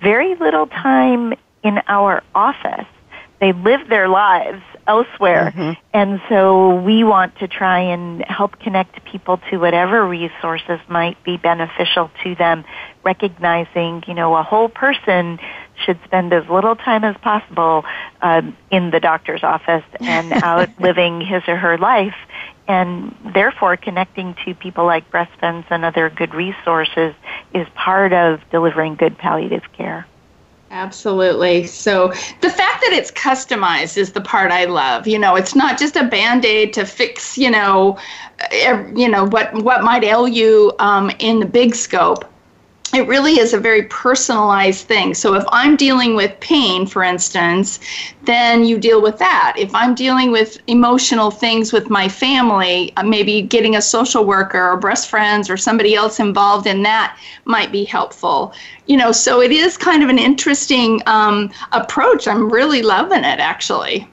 very 0.00 0.34
little 0.34 0.66
time 0.66 1.34
in 1.62 1.80
our 1.88 2.22
office. 2.34 2.86
They 3.40 3.52
live 3.52 3.88
their 3.88 4.08
lives 4.08 4.62
elsewhere. 4.86 5.52
Mm-hmm. 5.54 5.72
And 5.92 6.20
so 6.28 6.80
we 6.80 7.04
want 7.04 7.38
to 7.38 7.48
try 7.48 7.80
and 7.80 8.24
help 8.24 8.58
connect 8.58 9.04
people 9.04 9.40
to 9.50 9.58
whatever 9.58 10.06
resources 10.06 10.80
might 10.88 11.22
be 11.24 11.36
beneficial 11.36 12.10
to 12.22 12.34
them, 12.34 12.64
recognizing, 13.02 14.04
you 14.06 14.14
know, 14.14 14.34
a 14.36 14.42
whole 14.42 14.68
person 14.68 15.38
should 15.84 15.98
spend 16.04 16.32
as 16.32 16.48
little 16.48 16.76
time 16.76 17.04
as 17.04 17.16
possible 17.18 17.84
um, 18.22 18.56
in 18.70 18.90
the 18.90 19.00
doctor's 19.00 19.42
office 19.42 19.84
and 20.00 20.32
out 20.44 20.68
living 20.80 21.20
his 21.20 21.42
or 21.48 21.56
her 21.56 21.78
life 21.78 22.14
and 22.66 23.14
therefore 23.34 23.76
connecting 23.76 24.34
to 24.44 24.54
people 24.54 24.86
like 24.86 25.10
breast 25.10 25.32
friends 25.38 25.66
and 25.70 25.84
other 25.84 26.08
good 26.08 26.34
resources 26.34 27.14
is 27.52 27.66
part 27.74 28.12
of 28.12 28.40
delivering 28.50 28.94
good 28.94 29.18
palliative 29.18 29.64
care. 29.76 30.06
Absolutely. 30.74 31.68
So 31.68 32.08
the 32.40 32.50
fact 32.50 32.82
that 32.82 32.90
it's 32.92 33.12
customized 33.12 33.96
is 33.96 34.10
the 34.10 34.20
part 34.20 34.50
I 34.50 34.64
love. 34.64 35.06
You 35.06 35.20
know, 35.20 35.36
it's 35.36 35.54
not 35.54 35.78
just 35.78 35.94
a 35.94 36.02
band-aid 36.02 36.72
to 36.72 36.84
fix, 36.84 37.38
you 37.38 37.48
know, 37.48 37.96
you 38.96 39.08
know 39.08 39.24
what 39.24 39.54
what 39.62 39.84
might 39.84 40.02
ail 40.02 40.26
you 40.26 40.72
um, 40.80 41.12
in 41.20 41.38
the 41.38 41.46
big 41.46 41.76
scope 41.76 42.24
it 43.04 43.08
really 43.08 43.38
is 43.40 43.52
a 43.52 43.58
very 43.58 43.82
personalized 43.84 44.86
thing. 44.86 45.14
So 45.14 45.34
if 45.34 45.44
I'm 45.48 45.76
dealing 45.76 46.14
with 46.14 46.38
pain, 46.40 46.86
for 46.86 47.02
instance, 47.02 47.80
then 48.22 48.64
you 48.64 48.78
deal 48.78 49.02
with 49.02 49.18
that. 49.18 49.54
If 49.58 49.74
I'm 49.74 49.94
dealing 49.94 50.30
with 50.30 50.58
emotional 50.68 51.30
things 51.30 51.72
with 51.72 51.90
my 51.90 52.08
family, 52.08 52.92
uh, 52.96 53.02
maybe 53.02 53.42
getting 53.42 53.74
a 53.76 53.82
social 53.82 54.24
worker 54.24 54.70
or 54.70 54.76
breast 54.76 55.10
friends 55.10 55.50
or 55.50 55.56
somebody 55.56 55.94
else 55.94 56.20
involved 56.20 56.66
in 56.66 56.82
that 56.84 57.18
might 57.44 57.72
be 57.72 57.84
helpful. 57.84 58.54
You 58.86 58.96
know, 58.96 59.10
so 59.10 59.40
it 59.40 59.50
is 59.50 59.76
kind 59.76 60.02
of 60.02 60.08
an 60.08 60.18
interesting 60.18 61.02
um, 61.06 61.50
approach. 61.72 62.28
I'm 62.28 62.48
really 62.48 62.82
loving 62.82 63.24
it, 63.24 63.40
actually. 63.40 64.08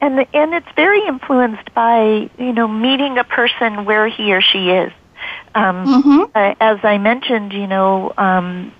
And 0.00 0.26
and 0.32 0.54
it's 0.54 0.72
very 0.76 1.06
influenced 1.06 1.74
by 1.74 2.30
you 2.38 2.52
know 2.54 2.66
meeting 2.66 3.18
a 3.18 3.24
person 3.24 3.84
where 3.84 4.08
he 4.08 4.32
or 4.32 4.40
she 4.40 4.70
is. 4.70 4.90
Um, 5.54 5.86
mm-hmm. 5.86 6.22
uh, 6.34 6.54
as 6.60 6.78
I 6.82 6.98
mentioned, 6.98 7.52
you 7.52 7.66
know, 7.66 8.12
um, 8.16 8.72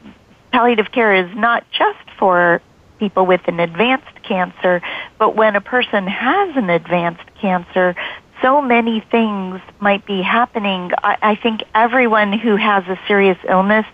palliative 0.53 0.93
care 0.93 1.15
is 1.15 1.35
not 1.37 1.65
just 1.71 1.99
for 2.19 2.63
people 2.99 3.27
with 3.27 3.41
an 3.47 3.59
advanced 3.61 4.23
cancer, 4.23 4.83
but 5.19 5.35
when 5.35 5.57
a 5.57 5.61
person 5.61 6.07
has 6.07 6.57
an 6.57 6.71
advanced 6.71 7.25
cancer, 7.41 7.97
so 8.43 8.63
many 8.63 9.01
things 9.11 9.61
might 9.81 10.07
be 10.07 10.23
happening. 10.23 10.93
I, 11.03 11.17
I 11.23 11.37
think 11.37 11.63
everyone 11.75 12.33
who 12.33 12.57
has 12.57 12.85
a 12.87 12.99
serious 13.07 13.39
illness 13.49 13.87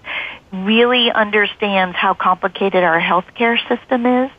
really 0.52 1.10
understands 1.10 1.96
how 1.96 2.14
complicated 2.14 2.82
our 2.82 3.00
healthcare 3.00 3.58
system 3.68 4.06
is 4.06 4.30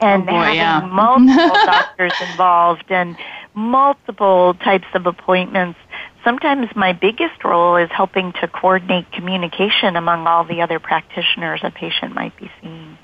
and 0.00 0.22
oh 0.22 0.26
boy, 0.26 0.32
having 0.32 0.56
yeah. 0.56 0.80
multiple 0.92 1.60
doctors 1.64 2.12
involved 2.30 2.84
and 2.90 3.16
multiple 3.54 4.54
types 4.54 4.86
of 4.94 5.06
appointments 5.06 5.78
sometimes 6.24 6.74
my 6.74 6.92
biggest 6.92 7.44
role 7.44 7.76
is 7.76 7.90
helping 7.90 8.32
to 8.34 8.48
coordinate 8.48 9.10
communication 9.12 9.94
among 9.96 10.26
all 10.26 10.44
the 10.44 10.62
other 10.62 10.80
practitioners 10.80 11.60
a 11.62 11.70
patient 11.70 12.14
might 12.14 12.36
be 12.36 12.50
seeing. 12.60 12.98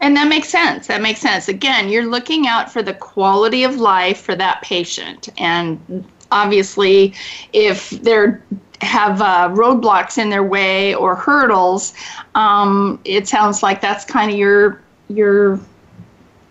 And 0.00 0.16
that 0.16 0.28
makes 0.28 0.48
sense. 0.48 0.88
That 0.88 1.00
makes 1.00 1.20
sense. 1.20 1.48
Again, 1.48 1.88
you're 1.88 2.06
looking 2.06 2.46
out 2.46 2.70
for 2.72 2.82
the 2.82 2.94
quality 2.94 3.64
of 3.64 3.76
life 3.76 4.20
for 4.20 4.34
that 4.34 4.60
patient. 4.62 5.28
And 5.38 6.04
obviously, 6.30 7.14
if 7.52 7.90
they 7.90 8.34
have 8.80 9.22
uh, 9.22 9.48
roadblocks 9.52 10.18
in 10.18 10.30
their 10.30 10.42
way 10.42 10.94
or 10.94 11.14
hurdles, 11.14 11.94
um, 12.34 13.00
it 13.04 13.28
sounds 13.28 13.62
like 13.62 13.80
that's 13.80 14.04
kind 14.04 14.30
of 14.30 14.36
your 14.36 14.82
your 15.08 15.60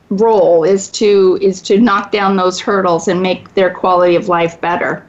role 0.09 0.63
is 0.63 0.89
to 0.91 1.37
is 1.41 1.61
to 1.63 1.79
knock 1.79 2.11
down 2.11 2.37
those 2.37 2.59
hurdles 2.59 3.07
and 3.07 3.21
make 3.21 3.53
their 3.55 3.73
quality 3.73 4.15
of 4.15 4.29
life 4.29 4.59
better. 4.61 5.05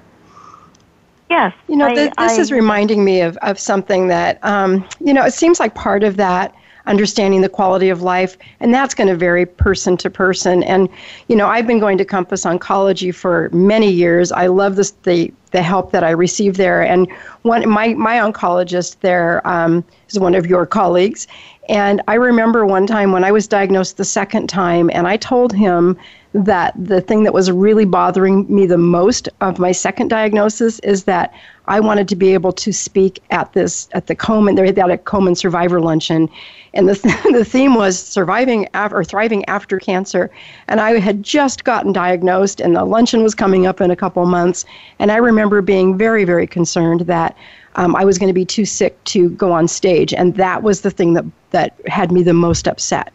Yes. 1.30 1.54
You 1.68 1.76
know, 1.76 1.86
I, 1.86 1.94
th- 1.94 2.12
this 2.18 2.38
I, 2.38 2.40
is 2.40 2.52
reminding 2.52 3.04
me 3.04 3.20
of, 3.20 3.36
of 3.38 3.58
something 3.58 4.08
that, 4.08 4.44
um, 4.44 4.86
you 5.00 5.12
know, 5.12 5.24
it 5.24 5.32
seems 5.32 5.58
like 5.58 5.74
part 5.74 6.04
of 6.04 6.16
that 6.16 6.54
understanding 6.86 7.40
the 7.40 7.48
quality 7.48 7.88
of 7.88 8.02
life, 8.02 8.36
and 8.60 8.72
that's 8.74 8.94
going 8.94 9.08
to 9.08 9.16
vary 9.16 9.46
person 9.46 9.96
to 9.96 10.10
person. 10.10 10.62
And, 10.64 10.88
you 11.28 11.36
know, 11.36 11.46
I've 11.46 11.66
been 11.66 11.80
going 11.80 11.98
to 11.98 12.04
Compass 12.04 12.44
Oncology 12.44 13.14
for 13.14 13.48
many 13.52 13.90
years. 13.90 14.30
I 14.32 14.48
love 14.48 14.76
this, 14.76 14.90
the, 15.04 15.32
the 15.52 15.62
help 15.62 15.92
that 15.92 16.04
I 16.04 16.10
receive 16.10 16.56
there. 16.56 16.82
And 16.82 17.10
one, 17.42 17.66
my, 17.68 17.94
my 17.94 18.16
oncologist 18.16 19.00
there 19.00 19.46
um, 19.46 19.84
is 20.10 20.18
one 20.18 20.34
of 20.34 20.46
your 20.46 20.66
colleagues. 20.66 21.26
And 21.68 22.02
I 22.06 22.14
remember 22.14 22.66
one 22.66 22.86
time 22.86 23.12
when 23.12 23.24
I 23.24 23.32
was 23.32 23.48
diagnosed 23.48 23.96
the 23.96 24.04
second 24.04 24.48
time, 24.48 24.90
and 24.92 25.08
I 25.08 25.16
told 25.16 25.54
him 25.54 25.96
that 26.34 26.74
the 26.76 27.00
thing 27.00 27.22
that 27.22 27.32
was 27.32 27.50
really 27.50 27.84
bothering 27.84 28.52
me 28.52 28.66
the 28.66 28.76
most 28.76 29.28
of 29.40 29.60
my 29.60 29.70
second 29.70 30.08
diagnosis 30.08 30.80
is 30.80 31.04
that 31.04 31.32
I 31.66 31.78
wanted 31.78 32.08
to 32.08 32.16
be 32.16 32.34
able 32.34 32.52
to 32.52 32.72
speak 32.72 33.22
at 33.30 33.52
this 33.52 33.88
at 33.92 34.08
the 34.08 34.16
Komen. 34.16 34.56
They 34.56 34.66
had 34.66 34.90
a 34.90 34.98
Komen 34.98 35.36
Survivor 35.36 35.80
Luncheon, 35.80 36.28
and 36.74 36.88
the 36.88 36.94
the 37.32 37.44
theme 37.44 37.76
was 37.76 37.98
surviving 37.98 38.68
after, 38.74 38.96
or 38.96 39.04
thriving 39.04 39.44
after 39.44 39.78
cancer. 39.78 40.28
And 40.66 40.80
I 40.80 40.98
had 40.98 41.22
just 41.22 41.62
gotten 41.62 41.92
diagnosed, 41.92 42.60
and 42.60 42.74
the 42.74 42.84
luncheon 42.84 43.22
was 43.22 43.34
coming 43.34 43.64
up 43.64 43.80
in 43.80 43.92
a 43.92 43.96
couple 43.96 44.26
months. 44.26 44.64
And 44.98 45.12
I 45.12 45.16
remember 45.16 45.62
being 45.62 45.96
very 45.96 46.24
very 46.24 46.48
concerned 46.48 47.02
that 47.02 47.36
um, 47.76 47.94
I 47.94 48.04
was 48.04 48.18
going 48.18 48.28
to 48.28 48.34
be 48.34 48.44
too 48.44 48.64
sick 48.64 49.02
to 49.04 49.30
go 49.30 49.52
on 49.52 49.68
stage, 49.68 50.12
and 50.12 50.34
that 50.34 50.64
was 50.64 50.80
the 50.80 50.90
thing 50.90 51.14
that 51.14 51.24
that 51.52 51.78
had 51.86 52.10
me 52.10 52.24
the 52.24 52.34
most 52.34 52.66
upset. 52.66 53.14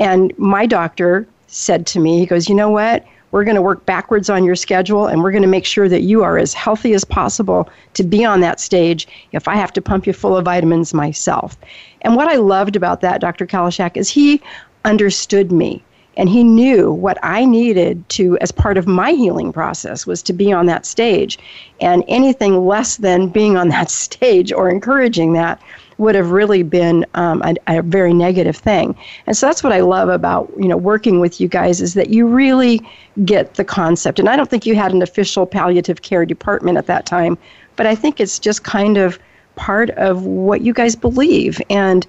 And 0.00 0.36
my 0.36 0.66
doctor 0.66 1.28
said 1.46 1.86
to 1.86 2.00
me, 2.00 2.18
he 2.18 2.26
goes, 2.26 2.48
You 2.48 2.54
know 2.54 2.70
what? 2.70 3.04
We're 3.32 3.44
going 3.44 3.56
to 3.56 3.62
work 3.62 3.84
backwards 3.84 4.30
on 4.30 4.44
your 4.44 4.54
schedule 4.54 5.06
and 5.06 5.22
we're 5.22 5.32
going 5.32 5.42
to 5.42 5.48
make 5.48 5.66
sure 5.66 5.88
that 5.88 6.02
you 6.02 6.22
are 6.22 6.38
as 6.38 6.54
healthy 6.54 6.94
as 6.94 7.04
possible 7.04 7.68
to 7.94 8.04
be 8.04 8.24
on 8.24 8.40
that 8.40 8.60
stage 8.60 9.06
if 9.32 9.48
I 9.48 9.56
have 9.56 9.72
to 9.74 9.82
pump 9.82 10.06
you 10.06 10.12
full 10.12 10.36
of 10.36 10.44
vitamins 10.44 10.94
myself. 10.94 11.56
And 12.02 12.16
what 12.16 12.28
I 12.28 12.36
loved 12.36 12.76
about 12.76 13.00
that, 13.02 13.20
Dr. 13.20 13.46
Kalisiak, 13.46 13.96
is 13.96 14.08
he 14.08 14.40
understood 14.84 15.50
me 15.52 15.82
and 16.16 16.28
he 16.28 16.42
knew 16.42 16.90
what 16.90 17.18
I 17.22 17.44
needed 17.44 18.08
to, 18.10 18.38
as 18.38 18.50
part 18.50 18.78
of 18.78 18.86
my 18.86 19.12
healing 19.12 19.52
process, 19.52 20.06
was 20.06 20.22
to 20.22 20.32
be 20.32 20.52
on 20.52 20.66
that 20.66 20.86
stage. 20.86 21.38
And 21.80 22.04
anything 22.08 22.64
less 22.64 22.96
than 22.96 23.28
being 23.28 23.56
on 23.56 23.68
that 23.68 23.90
stage 24.04 24.52
or 24.52 24.70
encouraging 24.70 25.34
that 25.34 25.60
would 25.98 26.14
have 26.14 26.30
really 26.30 26.62
been 26.62 27.06
um, 27.14 27.42
a, 27.42 27.54
a, 27.66 27.82
very 27.82 28.12
negative 28.12 28.56
thing. 28.56 28.94
And 29.26 29.36
so 29.36 29.46
that's 29.46 29.62
what 29.62 29.72
I 29.72 29.80
love 29.80 30.08
about 30.08 30.52
you 30.58 30.68
know 30.68 30.76
working 30.76 31.20
with 31.20 31.40
you 31.40 31.48
guys 31.48 31.80
is 31.80 31.94
that 31.94 32.10
you 32.10 32.26
really 32.26 32.80
get 33.24 33.54
the 33.54 33.64
concept. 33.64 34.18
And 34.18 34.28
I 34.28 34.36
don't 34.36 34.50
think 34.50 34.66
you 34.66 34.74
had 34.74 34.92
an 34.92 35.02
official 35.02 35.46
palliative 35.46 36.02
care 36.02 36.26
department 36.26 36.78
at 36.78 36.86
that 36.86 37.06
time, 37.06 37.38
but 37.76 37.86
I 37.86 37.94
think 37.94 38.20
it's 38.20 38.38
just 38.38 38.64
kind 38.64 38.96
of 38.96 39.18
part 39.56 39.90
of 39.90 40.24
what 40.24 40.60
you 40.60 40.74
guys 40.74 40.94
believe 40.94 41.60
and 41.70 42.06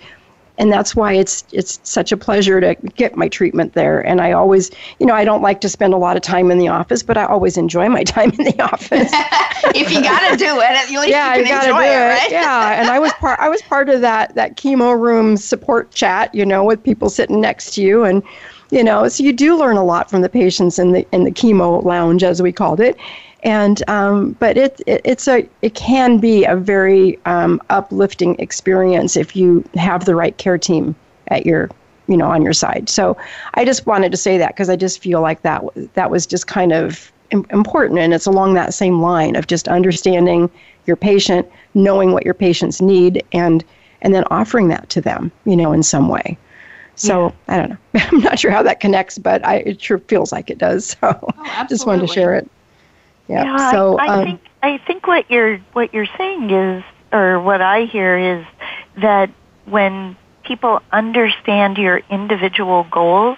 and 0.57 0.71
that's 0.71 0.95
why 0.95 1.13
it's 1.13 1.43
it's 1.51 1.79
such 1.83 2.11
a 2.11 2.17
pleasure 2.17 2.59
to 2.59 2.75
get 2.95 3.15
my 3.15 3.27
treatment 3.27 3.73
there. 3.73 4.01
And 4.05 4.21
i 4.21 4.31
always 4.31 4.71
you 4.99 5.05
know 5.05 5.13
i 5.13 5.23
don't 5.23 5.41
like 5.41 5.61
to 5.61 5.69
spend 5.69 5.93
a 5.93 5.97
lot 5.97 6.15
of 6.15 6.23
time 6.23 6.51
in 6.51 6.57
the 6.57 6.67
office 6.67 7.03
but 7.03 7.17
i 7.17 7.25
always 7.25 7.57
enjoy 7.57 7.89
my 7.89 8.03
time 8.15 8.31
in 8.31 8.45
the 8.45 8.61
office. 8.61 9.11
If 9.75 9.91
you 9.91 10.01
got 10.01 10.29
to 10.29 10.37
do 10.37 10.59
it 10.59 10.71
at 10.71 10.89
least 10.89 11.09
yeah, 11.09 11.35
you, 11.35 11.45
got 11.45 11.61
to 11.61 11.67
do 11.67 11.77
it, 11.77 11.85
it. 11.85 12.09
right? 12.09 12.31
yeah 12.31 12.79
and 12.79 12.89
i 12.89 12.99
was 12.99 13.11
part 13.13 13.39
i 13.39 13.49
was 13.49 13.61
part 13.63 13.89
of 13.89 14.01
that 14.01 14.33
that 14.35 14.55
chemo 14.55 14.97
room 14.97 15.35
support 15.35 15.91
chat 15.91 16.33
you 16.33 16.45
know 16.45 16.63
with 16.63 16.83
people 16.83 17.09
sitting 17.09 17.41
next 17.41 17.73
to 17.73 17.81
you. 17.81 18.03
And 18.03 18.23
you 18.69 18.83
know 18.83 19.07
so 19.07 19.23
you 19.23 19.33
do 19.33 19.57
learn 19.57 19.77
a 19.77 19.83
lot 19.83 20.09
from 20.09 20.21
the 20.21 20.29
patients 20.29 20.77
in 20.77 20.91
the 20.91 21.07
in 21.11 21.23
the 21.23 21.31
chemo 21.31 21.83
lounge 21.83 22.23
as 22.23 22.41
we 22.41 22.51
called 22.51 22.79
it 22.79 22.97
and 23.43 23.87
um, 23.89 24.31
but 24.39 24.57
it, 24.57 24.81
it, 24.87 25.01
it's 25.03 25.27
a 25.27 25.47
it 25.61 25.75
can 25.75 26.17
be 26.17 26.43
a 26.45 26.55
very 26.55 27.19
um, 27.25 27.61
uplifting 27.69 28.35
experience 28.39 29.15
if 29.15 29.35
you 29.35 29.63
have 29.75 30.05
the 30.05 30.15
right 30.15 30.37
care 30.37 30.57
team 30.57 30.95
at 31.27 31.45
your 31.45 31.69
you 32.07 32.17
know 32.17 32.27
on 32.27 32.41
your 32.41 32.53
side. 32.53 32.89
So 32.89 33.17
I 33.53 33.65
just 33.65 33.85
wanted 33.85 34.11
to 34.11 34.17
say 34.17 34.37
that 34.37 34.49
because 34.49 34.69
I 34.69 34.75
just 34.75 35.01
feel 35.01 35.21
like 35.21 35.41
that 35.43 35.63
that 35.93 36.09
was 36.09 36.25
just 36.25 36.47
kind 36.47 36.71
of 36.71 37.11
important 37.31 37.99
and 37.99 38.13
it's 38.13 38.25
along 38.25 38.53
that 38.53 38.73
same 38.73 39.01
line 39.01 39.35
of 39.35 39.47
just 39.47 39.67
understanding 39.67 40.49
your 40.85 40.95
patient, 40.95 41.47
knowing 41.73 42.13
what 42.13 42.23
your 42.25 42.33
patients 42.33 42.81
need, 42.81 43.23
and 43.33 43.63
and 44.01 44.13
then 44.13 44.23
offering 44.31 44.69
that 44.69 44.89
to 44.89 45.01
them, 45.01 45.31
you 45.45 45.55
know, 45.55 45.73
in 45.73 45.83
some 45.83 46.07
way. 46.07 46.37
So 46.95 47.25
yeah. 47.25 47.31
I 47.47 47.57
don't 47.57 47.69
know. 47.69 47.77
I'm 48.11 48.19
not 48.19 48.39
sure 48.39 48.51
how 48.51 48.63
that 48.63 48.79
connects, 48.79 49.17
but 49.17 49.45
I, 49.45 49.57
it 49.57 49.81
sure 49.81 49.99
feels 49.99 50.31
like 50.31 50.49
it 50.49 50.57
does. 50.57 50.97
So 51.01 51.33
oh, 51.37 51.65
just 51.69 51.85
wanted 51.85 52.07
to 52.07 52.13
share 52.13 52.35
it. 52.35 52.49
Yeah. 53.27 53.43
yeah 53.43 53.71
so 53.71 53.97
I, 53.97 54.05
I 54.05 54.19
um, 54.19 54.25
think 54.25 54.41
I 54.63 54.77
think 54.79 55.07
what 55.07 55.29
you're 55.29 55.57
what 55.73 55.93
you're 55.93 56.07
saying 56.17 56.49
is, 56.49 56.83
or 57.11 57.39
what 57.39 57.61
I 57.61 57.85
hear 57.85 58.17
is 58.17 58.45
that 58.97 59.29
when 59.65 60.17
people 60.43 60.81
understand 60.91 61.77
your 61.77 62.01
individual 62.09 62.85
goals 62.89 63.37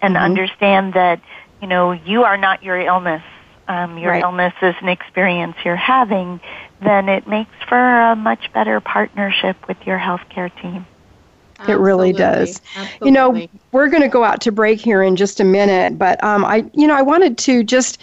and 0.00 0.14
mm-hmm. 0.14 0.24
understand 0.24 0.94
that 0.94 1.20
you 1.60 1.68
know 1.68 1.92
you 1.92 2.24
are 2.24 2.36
not 2.36 2.62
your 2.62 2.78
illness, 2.78 3.22
um, 3.68 3.98
your 3.98 4.12
right. 4.12 4.22
illness 4.22 4.54
is 4.62 4.74
an 4.80 4.88
experience 4.88 5.56
you're 5.64 5.76
having, 5.76 6.40
then 6.82 7.08
it 7.08 7.26
makes 7.26 7.54
for 7.68 7.78
a 7.78 8.16
much 8.16 8.52
better 8.52 8.80
partnership 8.80 9.56
with 9.68 9.76
your 9.86 9.98
healthcare 9.98 10.50
team. 10.60 10.86
It 11.66 11.78
really 11.78 12.12
does. 12.12 12.60
Absolutely. 12.76 13.08
You 13.08 13.12
know, 13.12 13.48
we're 13.72 13.88
going 13.88 14.02
to 14.02 14.08
go 14.08 14.22
out 14.22 14.40
to 14.42 14.52
break 14.52 14.80
here 14.80 15.02
in 15.02 15.16
just 15.16 15.40
a 15.40 15.44
minute, 15.44 15.98
but 15.98 16.22
um, 16.22 16.44
I, 16.44 16.64
you 16.72 16.86
know, 16.86 16.94
I 16.94 17.02
wanted 17.02 17.36
to 17.38 17.64
just 17.64 18.00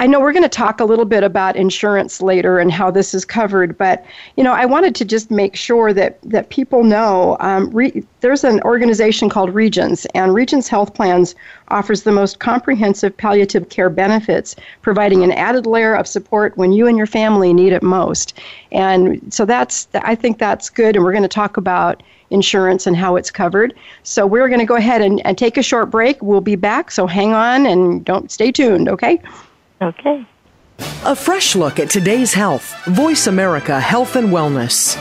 I 0.00 0.06
know 0.06 0.20
we're 0.20 0.32
going 0.32 0.44
to 0.44 0.48
talk 0.48 0.78
a 0.78 0.84
little 0.84 1.04
bit 1.04 1.24
about 1.24 1.56
insurance 1.56 2.22
later 2.22 2.60
and 2.60 2.70
how 2.70 2.88
this 2.88 3.14
is 3.14 3.24
covered, 3.24 3.76
but 3.76 4.04
you 4.36 4.44
know, 4.44 4.52
I 4.52 4.64
wanted 4.64 4.94
to 4.94 5.04
just 5.04 5.28
make 5.28 5.56
sure 5.56 5.92
that 5.92 6.18
that 6.22 6.50
people 6.50 6.84
know 6.84 7.36
um, 7.40 7.68
re- 7.70 8.04
there's 8.20 8.44
an 8.44 8.60
organization 8.62 9.28
called 9.28 9.52
Regence, 9.52 10.06
and 10.14 10.34
Regence 10.34 10.68
Health 10.68 10.94
Plans 10.94 11.34
offers 11.66 12.04
the 12.04 12.12
most 12.12 12.38
comprehensive 12.38 13.16
palliative 13.16 13.70
care 13.70 13.90
benefits, 13.90 14.54
providing 14.82 15.24
an 15.24 15.32
added 15.32 15.66
layer 15.66 15.94
of 15.94 16.06
support 16.06 16.56
when 16.56 16.72
you 16.72 16.86
and 16.86 16.96
your 16.96 17.08
family 17.08 17.52
need 17.52 17.72
it 17.72 17.82
most. 17.82 18.38
And 18.70 19.20
so 19.34 19.44
that's 19.44 19.88
I 19.94 20.14
think 20.14 20.38
that's 20.38 20.70
good, 20.70 20.94
and 20.94 21.04
we're 21.04 21.12
going 21.12 21.22
to 21.22 21.28
talk 21.28 21.56
about 21.56 22.04
insurance 22.30 22.86
and 22.86 22.96
how 22.96 23.16
it's 23.16 23.32
covered. 23.32 23.74
So 24.04 24.26
we're 24.28 24.48
going 24.48 24.60
to 24.60 24.66
go 24.66 24.76
ahead 24.76 25.00
and, 25.00 25.24
and 25.26 25.36
take 25.36 25.56
a 25.56 25.62
short 25.62 25.90
break. 25.90 26.22
We'll 26.22 26.40
be 26.40 26.56
back, 26.56 26.92
so 26.92 27.08
hang 27.08 27.32
on 27.32 27.66
and 27.66 28.04
don't 28.04 28.30
stay 28.30 28.52
tuned, 28.52 28.88
okay? 28.88 29.20
Okay. 29.80 30.26
A 31.04 31.14
fresh 31.14 31.54
look 31.54 31.78
at 31.78 31.90
today's 31.90 32.32
health. 32.34 32.74
Voice 32.86 33.26
America 33.26 33.80
Health 33.80 34.16
and 34.16 34.28
Wellness. 34.28 34.96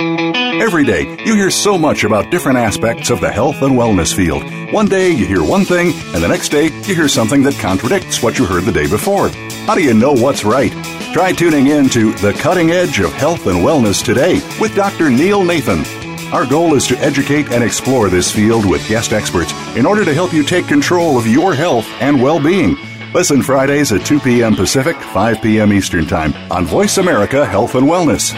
Every 0.00 0.84
day, 0.84 1.16
you 1.24 1.34
hear 1.34 1.50
so 1.50 1.76
much 1.78 2.04
about 2.04 2.30
different 2.30 2.58
aspects 2.58 3.10
of 3.10 3.20
the 3.20 3.30
health 3.30 3.62
and 3.62 3.74
wellness 3.74 4.14
field. 4.14 4.42
One 4.72 4.86
day, 4.86 5.10
you 5.10 5.26
hear 5.26 5.42
one 5.42 5.64
thing, 5.64 5.92
and 6.14 6.22
the 6.22 6.28
next 6.28 6.50
day, 6.50 6.64
you 6.64 6.94
hear 6.94 7.08
something 7.08 7.42
that 7.42 7.54
contradicts 7.54 8.22
what 8.22 8.38
you 8.38 8.44
heard 8.44 8.64
the 8.64 8.72
day 8.72 8.88
before. 8.88 9.28
How 9.66 9.74
do 9.74 9.82
you 9.82 9.94
know 9.94 10.12
what's 10.12 10.44
right? 10.44 10.72
Try 11.12 11.32
tuning 11.32 11.68
in 11.68 11.88
to 11.90 12.12
The 12.12 12.32
Cutting 12.34 12.70
Edge 12.70 13.00
of 13.00 13.12
Health 13.12 13.46
and 13.46 13.58
Wellness 13.58 14.04
today 14.04 14.40
with 14.60 14.74
Dr. 14.74 15.10
Neil 15.10 15.42
Nathan. 15.42 15.84
Our 16.32 16.46
goal 16.46 16.74
is 16.74 16.86
to 16.88 16.98
educate 16.98 17.50
and 17.50 17.64
explore 17.64 18.10
this 18.10 18.30
field 18.30 18.68
with 18.68 18.86
guest 18.88 19.12
experts 19.12 19.52
in 19.74 19.86
order 19.86 20.04
to 20.04 20.14
help 20.14 20.32
you 20.32 20.42
take 20.42 20.68
control 20.68 21.18
of 21.18 21.26
your 21.26 21.54
health 21.54 21.86
and 22.00 22.22
well 22.22 22.42
being. 22.42 22.76
Listen 23.14 23.42
Fridays 23.42 23.90
at 23.90 24.04
2 24.04 24.20
p.m. 24.20 24.54
Pacific, 24.54 24.96
5 24.96 25.40
p.m. 25.40 25.72
Eastern 25.72 26.06
Time 26.06 26.34
on 26.52 26.66
Voice 26.66 26.98
America 26.98 27.46
Health 27.46 27.74
and 27.74 27.86
Wellness. 27.86 28.32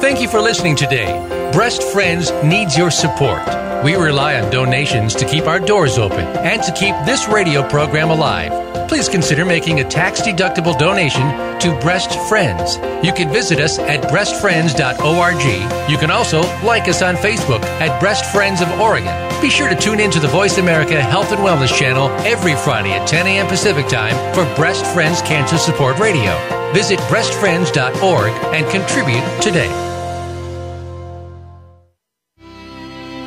Thank 0.00 0.20
you 0.20 0.28
for 0.28 0.40
listening 0.40 0.74
today. 0.74 1.50
Breast 1.52 1.82
Friends 1.84 2.32
needs 2.42 2.76
your 2.76 2.90
support. 2.90 3.42
We 3.84 3.94
rely 3.94 4.40
on 4.40 4.50
donations 4.50 5.14
to 5.16 5.24
keep 5.24 5.46
our 5.46 5.60
doors 5.60 5.98
open 5.98 6.24
and 6.38 6.62
to 6.64 6.72
keep 6.72 6.94
this 7.04 7.28
radio 7.28 7.66
program 7.68 8.10
alive. 8.10 8.88
Please 8.88 9.08
consider 9.08 9.44
making 9.44 9.80
a 9.80 9.88
tax 9.88 10.20
deductible 10.20 10.76
donation 10.78 11.28
to 11.60 11.78
Breast 11.80 12.18
Friends. 12.28 12.76
You 13.06 13.12
can 13.12 13.32
visit 13.32 13.60
us 13.60 13.78
at 13.78 14.02
breastfriends.org. 14.04 15.90
You 15.90 15.98
can 15.98 16.10
also 16.10 16.40
like 16.64 16.88
us 16.88 17.02
on 17.02 17.14
Facebook 17.16 17.62
at 17.80 18.00
Breast 18.00 18.32
Friends 18.32 18.60
of 18.60 18.68
Oregon. 18.80 19.25
Be 19.40 19.50
sure 19.50 19.68
to 19.68 19.76
tune 19.76 20.00
in 20.00 20.10
to 20.12 20.18
the 20.18 20.28
Voice 20.28 20.56
America 20.56 21.00
Health 21.00 21.30
and 21.30 21.40
Wellness 21.40 21.76
channel 21.76 22.08
every 22.26 22.54
Friday 22.54 22.92
at 22.92 23.06
10 23.06 23.26
a.m. 23.26 23.46
Pacific 23.46 23.86
Time 23.86 24.14
for 24.34 24.44
Breast 24.56 24.86
Friends 24.94 25.20
Cancer 25.22 25.58
Support 25.58 25.98
Radio. 25.98 26.32
Visit 26.72 26.98
breastfriends.org 27.00 28.32
and 28.54 28.66
contribute 28.70 29.22
today. 29.42 29.68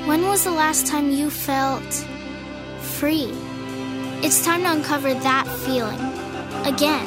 When 0.08 0.24
was 0.24 0.44
the 0.44 0.52
last 0.52 0.88
time 0.88 1.12
you 1.12 1.30
felt 1.30 1.94
free? 2.82 3.32
It's 4.24 4.44
time 4.44 4.64
to 4.64 4.72
uncover 4.72 5.14
that 5.14 5.48
feeling 5.48 6.00
again 6.66 7.06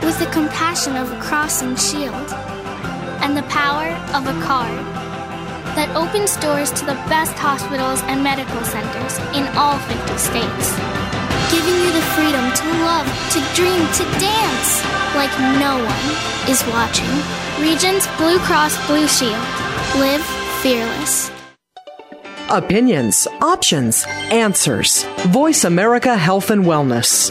with 0.00 0.18
the 0.20 0.26
compassion 0.26 0.96
of 0.96 1.10
a 1.10 1.20
cross 1.20 1.60
and 1.60 1.78
shield 1.78 2.32
and 3.20 3.36
the 3.36 3.42
power 3.44 3.88
of 4.14 4.26
a 4.28 4.40
card 4.42 5.03
that 5.74 5.94
opens 5.96 6.36
doors 6.38 6.70
to 6.72 6.84
the 6.86 6.98
best 7.10 7.34
hospitals 7.34 8.00
and 8.06 8.22
medical 8.22 8.62
centers 8.62 9.18
in 9.34 9.44
all 9.58 9.78
50 9.90 10.18
states, 10.18 10.66
giving 11.50 11.76
you 11.82 11.90
the 11.92 12.06
freedom 12.14 12.42
to 12.42 12.64
love, 12.86 13.06
to 13.34 13.38
dream, 13.58 13.82
to 13.98 14.04
dance 14.18 14.82
like 15.14 15.30
no 15.58 15.78
one 15.78 16.06
is 16.50 16.62
watching. 16.74 17.10
Regence 17.62 18.06
Blue 18.16 18.38
Cross 18.40 18.74
Blue 18.86 19.06
Shield. 19.06 19.44
Live 19.98 20.24
fearless. 20.62 21.30
Opinions, 22.50 23.26
options, 23.40 24.04
answers. 24.30 25.04
Voice 25.28 25.64
America 25.64 26.16
Health 26.16 26.50
and 26.50 26.64
Wellness. 26.64 27.30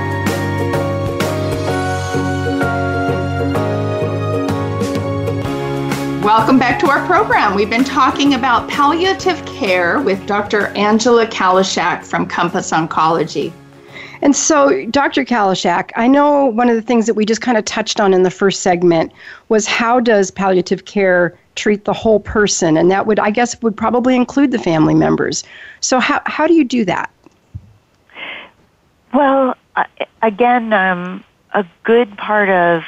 Welcome 6.31 6.59
back 6.59 6.79
to 6.79 6.89
our 6.89 7.05
program. 7.07 7.55
We've 7.55 7.69
been 7.69 7.83
talking 7.83 8.35
about 8.35 8.69
palliative 8.69 9.45
care 9.45 9.99
with 9.99 10.25
Dr. 10.27 10.67
Angela 10.77 11.27
Kalisiak 11.27 12.05
from 12.05 12.25
Compass 12.25 12.71
Oncology. 12.71 13.51
And 14.21 14.33
so, 14.33 14.85
Dr. 14.85 15.25
Kalisiak, 15.25 15.91
I 15.97 16.07
know 16.07 16.45
one 16.45 16.69
of 16.69 16.77
the 16.77 16.81
things 16.81 17.05
that 17.07 17.15
we 17.15 17.25
just 17.25 17.41
kind 17.41 17.57
of 17.57 17.65
touched 17.65 17.99
on 17.99 18.13
in 18.13 18.23
the 18.23 18.31
first 18.31 18.61
segment 18.61 19.11
was 19.49 19.67
how 19.67 19.99
does 19.99 20.31
palliative 20.31 20.85
care 20.85 21.37
treat 21.55 21.83
the 21.83 21.91
whole 21.91 22.21
person, 22.21 22.77
and 22.77 22.89
that 22.91 23.07
would, 23.07 23.19
I 23.19 23.29
guess, 23.29 23.61
would 23.61 23.75
probably 23.75 24.15
include 24.15 24.51
the 24.51 24.59
family 24.59 24.95
members. 24.95 25.43
So, 25.81 25.99
how 25.99 26.21
how 26.27 26.47
do 26.47 26.53
you 26.53 26.63
do 26.63 26.85
that? 26.85 27.11
Well, 29.13 29.57
uh, 29.75 29.83
again, 30.21 30.71
um, 30.71 31.25
a 31.53 31.65
good 31.83 32.17
part 32.17 32.47
of 32.47 32.83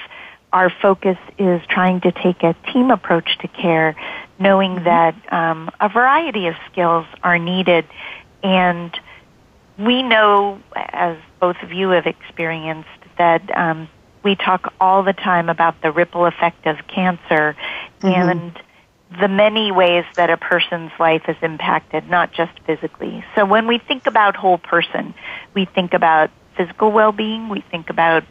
our 0.53 0.69
focus 0.81 1.17
is 1.37 1.61
trying 1.67 1.99
to 2.01 2.11
take 2.11 2.43
a 2.43 2.55
team 2.71 2.91
approach 2.91 3.37
to 3.39 3.47
care, 3.47 3.95
knowing 4.39 4.75
mm-hmm. 4.75 4.85
that 4.85 5.33
um, 5.33 5.69
a 5.81 5.89
variety 5.89 6.47
of 6.47 6.55
skills 6.71 7.05
are 7.23 7.39
needed. 7.39 7.85
And 8.43 8.97
we 9.77 10.03
know, 10.03 10.61
as 10.75 11.17
both 11.39 11.57
of 11.63 11.73
you 11.73 11.89
have 11.89 12.05
experienced, 12.05 12.89
that 13.17 13.41
um, 13.57 13.89
we 14.23 14.35
talk 14.35 14.73
all 14.79 15.03
the 15.03 15.13
time 15.13 15.49
about 15.49 15.81
the 15.81 15.91
ripple 15.91 16.25
effect 16.25 16.67
of 16.67 16.77
cancer 16.87 17.55
mm-hmm. 17.99 18.07
and 18.07 18.61
the 19.19 19.27
many 19.27 19.71
ways 19.71 20.05
that 20.15 20.29
a 20.29 20.37
person's 20.37 20.91
life 20.99 21.23
is 21.27 21.35
impacted, 21.41 22.09
not 22.09 22.31
just 22.31 22.51
physically. 22.65 23.23
So 23.35 23.45
when 23.45 23.67
we 23.67 23.79
think 23.79 24.07
about 24.07 24.35
whole 24.35 24.57
person, 24.57 25.13
we 25.53 25.65
think 25.65 25.93
about 25.93 26.31
physical 26.55 26.91
well-being, 26.91 27.49
we 27.49 27.61
think 27.61 27.89
about 27.89 28.23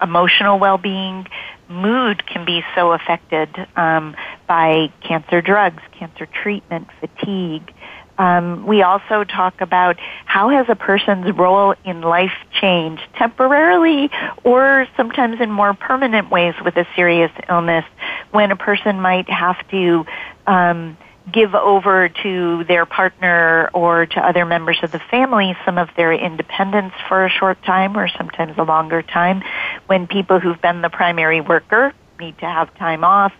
emotional 0.00 0.58
well-being. 0.58 1.26
Mood 1.70 2.26
can 2.26 2.44
be 2.44 2.62
so 2.74 2.92
affected 2.92 3.48
um, 3.76 4.16
by 4.48 4.92
cancer 5.02 5.40
drugs, 5.40 5.82
cancer 5.92 6.26
treatment, 6.26 6.88
fatigue. 6.98 7.72
Um, 8.18 8.66
we 8.66 8.82
also 8.82 9.24
talk 9.24 9.62
about 9.62 9.96
how 10.26 10.50
has 10.50 10.66
a 10.68 10.74
person's 10.74 11.34
role 11.34 11.74
in 11.84 12.02
life 12.02 12.34
changed 12.60 13.02
temporarily 13.16 14.10
or 14.44 14.86
sometimes 14.96 15.40
in 15.40 15.50
more 15.50 15.72
permanent 15.72 16.30
ways 16.30 16.54
with 16.62 16.76
a 16.76 16.86
serious 16.94 17.30
illness 17.48 17.86
when 18.30 18.50
a 18.50 18.56
person 18.56 19.00
might 19.00 19.30
have 19.30 19.56
to 19.70 20.04
um, 20.46 20.98
give 21.32 21.54
over 21.54 22.08
to 22.08 22.64
their 22.64 22.86
partner 22.86 23.70
or 23.72 24.06
to 24.06 24.20
other 24.20 24.44
members 24.44 24.78
of 24.82 24.90
the 24.90 24.98
family 25.10 25.56
some 25.64 25.78
of 25.78 25.88
their 25.96 26.12
independence 26.12 26.92
for 27.08 27.24
a 27.24 27.30
short 27.30 27.62
time 27.62 27.96
or 27.96 28.08
sometimes 28.08 28.56
a 28.58 28.62
longer 28.62 29.02
time 29.02 29.42
when 29.90 30.06
people 30.06 30.38
who've 30.38 30.62
been 30.62 30.82
the 30.82 30.88
primary 30.88 31.40
worker 31.40 31.92
need 32.20 32.38
to 32.38 32.46
have 32.46 32.72
time 32.76 33.02
off, 33.02 33.32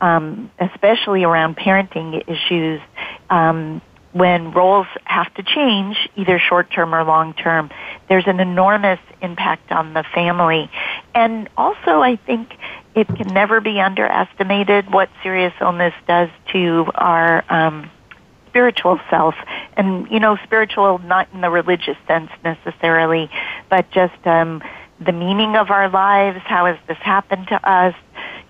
um, 0.00 0.50
especially 0.60 1.24
around 1.24 1.56
parenting 1.56 2.22
issues. 2.28 2.78
Um, 3.30 3.80
when 4.12 4.52
roles 4.52 4.86
have 5.04 5.32
to 5.34 5.42
change, 5.42 5.96
either 6.14 6.38
short 6.38 6.70
term 6.70 6.94
or 6.94 7.04
long 7.04 7.32
term, 7.32 7.70
there's 8.10 8.26
an 8.26 8.38
enormous 8.38 9.00
impact 9.22 9.72
on 9.72 9.94
the 9.94 10.04
family. 10.14 10.70
And 11.14 11.48
also, 11.56 12.02
I 12.02 12.16
think 12.16 12.52
it 12.94 13.06
can 13.06 13.32
never 13.32 13.62
be 13.62 13.80
underestimated 13.80 14.92
what 14.92 15.08
serious 15.22 15.54
illness 15.58 15.94
does 16.06 16.28
to 16.52 16.84
our 16.94 17.44
um, 17.48 17.90
spiritual 18.48 19.00
self. 19.08 19.36
And, 19.74 20.06
you 20.10 20.20
know, 20.20 20.36
spiritual 20.44 20.98
not 20.98 21.28
in 21.32 21.40
the 21.40 21.50
religious 21.50 21.96
sense 22.06 22.30
necessarily, 22.44 23.30
but 23.70 23.90
just 23.90 24.26
um, 24.26 24.62
the 25.00 25.12
meaning 25.12 25.56
of 25.56 25.70
our 25.70 25.88
lives. 25.88 26.40
How 26.44 26.66
has 26.66 26.78
this 26.86 26.98
happened 26.98 27.48
to 27.48 27.68
us? 27.68 27.94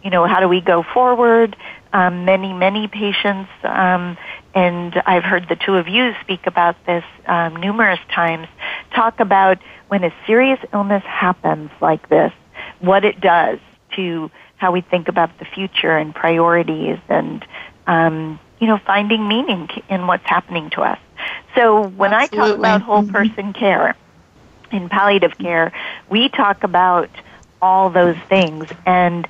You 0.02 0.10
know, 0.10 0.26
how 0.26 0.40
do 0.40 0.48
we 0.48 0.60
go 0.60 0.82
forward? 0.82 1.56
Um, 1.92 2.24
many, 2.24 2.52
many 2.52 2.88
patients, 2.88 3.50
um, 3.62 4.18
and 4.52 5.00
I've 5.06 5.22
heard 5.22 5.48
the 5.48 5.54
two 5.54 5.76
of 5.76 5.86
you 5.86 6.12
speak 6.22 6.48
about 6.48 6.74
this 6.86 7.04
um, 7.26 7.54
numerous 7.54 8.00
times, 8.12 8.48
talk 8.92 9.20
about 9.20 9.58
when 9.86 10.02
a 10.02 10.12
serious 10.26 10.58
illness 10.72 11.04
happens 11.04 11.70
like 11.80 12.08
this, 12.08 12.32
what 12.80 13.04
it 13.04 13.20
does 13.20 13.60
to 13.94 14.28
how 14.56 14.72
we 14.72 14.80
think 14.80 15.06
about 15.06 15.38
the 15.38 15.44
future 15.44 15.96
and 15.96 16.12
priorities 16.14 16.98
and 17.08 17.46
um, 17.86 18.40
you 18.58 18.66
know 18.66 18.78
finding 18.78 19.28
meaning 19.28 19.68
in 19.88 20.06
what's 20.08 20.26
happening 20.26 20.70
to 20.70 20.80
us. 20.80 20.98
So 21.54 21.86
when 21.86 22.12
Absolutely. 22.12 22.40
I 22.40 22.48
talk 22.48 22.58
about 22.58 22.82
whole 22.82 23.02
mm-hmm. 23.02 23.12
person 23.12 23.52
mm-hmm. 23.52 23.58
care 23.58 23.96
in 24.74 24.88
palliative 24.88 25.38
care, 25.38 25.72
we 26.10 26.28
talk 26.28 26.64
about 26.64 27.08
all 27.62 27.88
those 27.90 28.16
things 28.28 28.66
and 28.84 29.26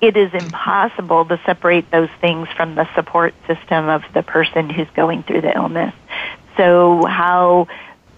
it 0.00 0.18
is 0.18 0.34
impossible 0.34 1.24
to 1.24 1.40
separate 1.46 1.90
those 1.90 2.10
things 2.20 2.48
from 2.54 2.74
the 2.74 2.86
support 2.94 3.34
system 3.46 3.88
of 3.88 4.02
the 4.12 4.22
person 4.22 4.68
who's 4.68 4.88
going 4.94 5.22
through 5.22 5.40
the 5.40 5.56
illness. 5.56 5.94
So 6.58 7.06
how 7.06 7.68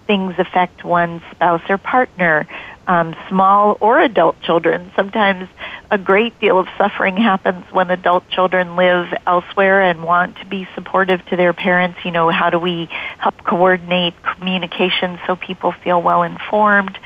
things 0.06 0.34
affect 0.38 0.84
one's 0.84 1.22
spouse 1.32 1.62
or 1.68 1.78
partner, 1.78 2.46
um, 2.86 3.14
small 3.28 3.76
or 3.80 4.00
adult 4.00 4.40
children. 4.40 4.92
Sometimes 4.96 5.48
a 5.90 5.98
great 5.98 6.38
deal 6.40 6.58
of 6.58 6.66
suffering 6.78 7.16
happens 7.16 7.64
when 7.72 7.90
adult 7.90 8.28
children 8.30 8.76
live 8.76 9.08
elsewhere 9.26 9.82
and 9.82 10.02
want 10.04 10.36
to 10.38 10.46
be 10.46 10.66
supportive 10.74 11.24
to 11.26 11.36
their 11.36 11.52
parents. 11.52 11.98
You 12.04 12.12
know, 12.12 12.30
how 12.30 12.50
do 12.50 12.58
we 12.58 12.88
help 13.26 13.44
coordinate 13.44 14.14
communication 14.22 15.18
so 15.26 15.34
people 15.34 15.72
feel 15.82 16.00
well 16.00 16.22
informed? 16.22 16.96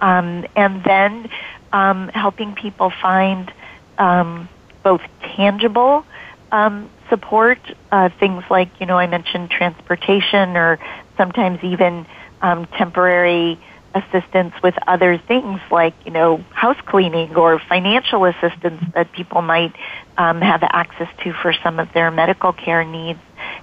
Um, 0.00 0.44
and 0.56 0.82
then 0.82 1.30
um, 1.72 2.08
helping 2.08 2.56
people 2.56 2.92
find 3.00 3.52
um, 3.96 4.48
both 4.82 5.02
tangible 5.36 6.04
um, 6.50 6.90
support, 7.08 7.60
uh, 7.92 8.08
things 8.18 8.42
like, 8.50 8.68
you 8.80 8.86
know, 8.86 8.98
I 8.98 9.06
mentioned 9.06 9.50
transportation 9.50 10.56
or 10.56 10.80
sometimes 11.16 11.60
even 11.62 12.06
um, 12.42 12.66
temporary 12.76 13.60
assistance 13.94 14.54
with 14.62 14.74
other 14.86 15.16
things 15.28 15.60
like, 15.70 15.94
you 16.04 16.10
know, 16.10 16.38
house 16.50 16.76
cleaning 16.86 17.36
or 17.36 17.60
financial 17.68 18.24
assistance 18.24 18.82
that 18.94 19.12
people 19.12 19.42
might 19.42 19.74
um, 20.16 20.40
have 20.40 20.62
access 20.64 21.08
to 21.22 21.32
for 21.34 21.52
some 21.62 21.78
of 21.78 21.88
their 21.94 22.10
medical 22.10 22.52
care 22.52 22.84
needs. 22.84 23.20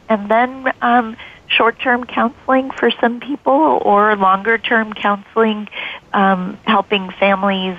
And 0.07 0.31
then 0.31 0.71
um, 0.81 1.17
short-term 1.55 2.03
counseling 2.05 2.71
for 2.71 2.91
some 2.91 3.19
people 3.19 3.79
or 3.81 4.15
longer-term 4.15 4.93
counseling, 4.93 5.67
um, 6.13 6.57
helping 6.65 7.09
families 7.11 7.77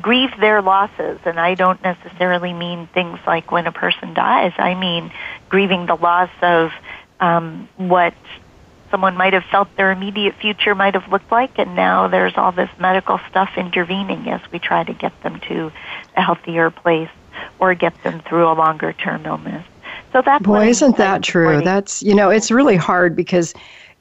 grieve 0.00 0.30
their 0.40 0.60
losses. 0.62 1.20
And 1.24 1.38
I 1.38 1.54
don't 1.54 1.82
necessarily 1.82 2.52
mean 2.52 2.88
things 2.88 3.18
like 3.26 3.52
when 3.52 3.66
a 3.66 3.72
person 3.72 4.14
dies. 4.14 4.52
I 4.58 4.74
mean 4.74 5.12
grieving 5.48 5.86
the 5.86 5.94
loss 5.94 6.30
of 6.42 6.72
um, 7.20 7.68
what 7.76 8.14
someone 8.90 9.16
might 9.16 9.32
have 9.32 9.44
felt 9.44 9.74
their 9.76 9.90
immediate 9.90 10.34
future 10.34 10.74
might 10.74 10.94
have 10.94 11.10
looked 11.10 11.32
like, 11.32 11.58
and 11.58 11.74
now 11.74 12.08
there's 12.08 12.34
all 12.36 12.52
this 12.52 12.68
medical 12.78 13.18
stuff 13.30 13.50
intervening 13.56 14.28
as 14.28 14.40
we 14.52 14.58
try 14.58 14.84
to 14.84 14.92
get 14.92 15.12
them 15.22 15.40
to 15.48 15.72
a 16.14 16.20
healthier 16.20 16.70
place 16.70 17.08
or 17.58 17.74
get 17.74 18.00
them 18.02 18.20
through 18.20 18.46
a 18.46 18.52
longer 18.52 18.92
term 18.92 19.24
illness. 19.24 19.66
So 20.12 20.22
that's 20.24 20.44
boy, 20.44 20.68
isn't 20.68 20.96
that 20.98 21.22
true? 21.22 21.62
That's 21.62 22.02
you 22.02 22.14
know, 22.14 22.30
it's 22.30 22.50
really 22.50 22.76
hard 22.76 23.16
because 23.16 23.54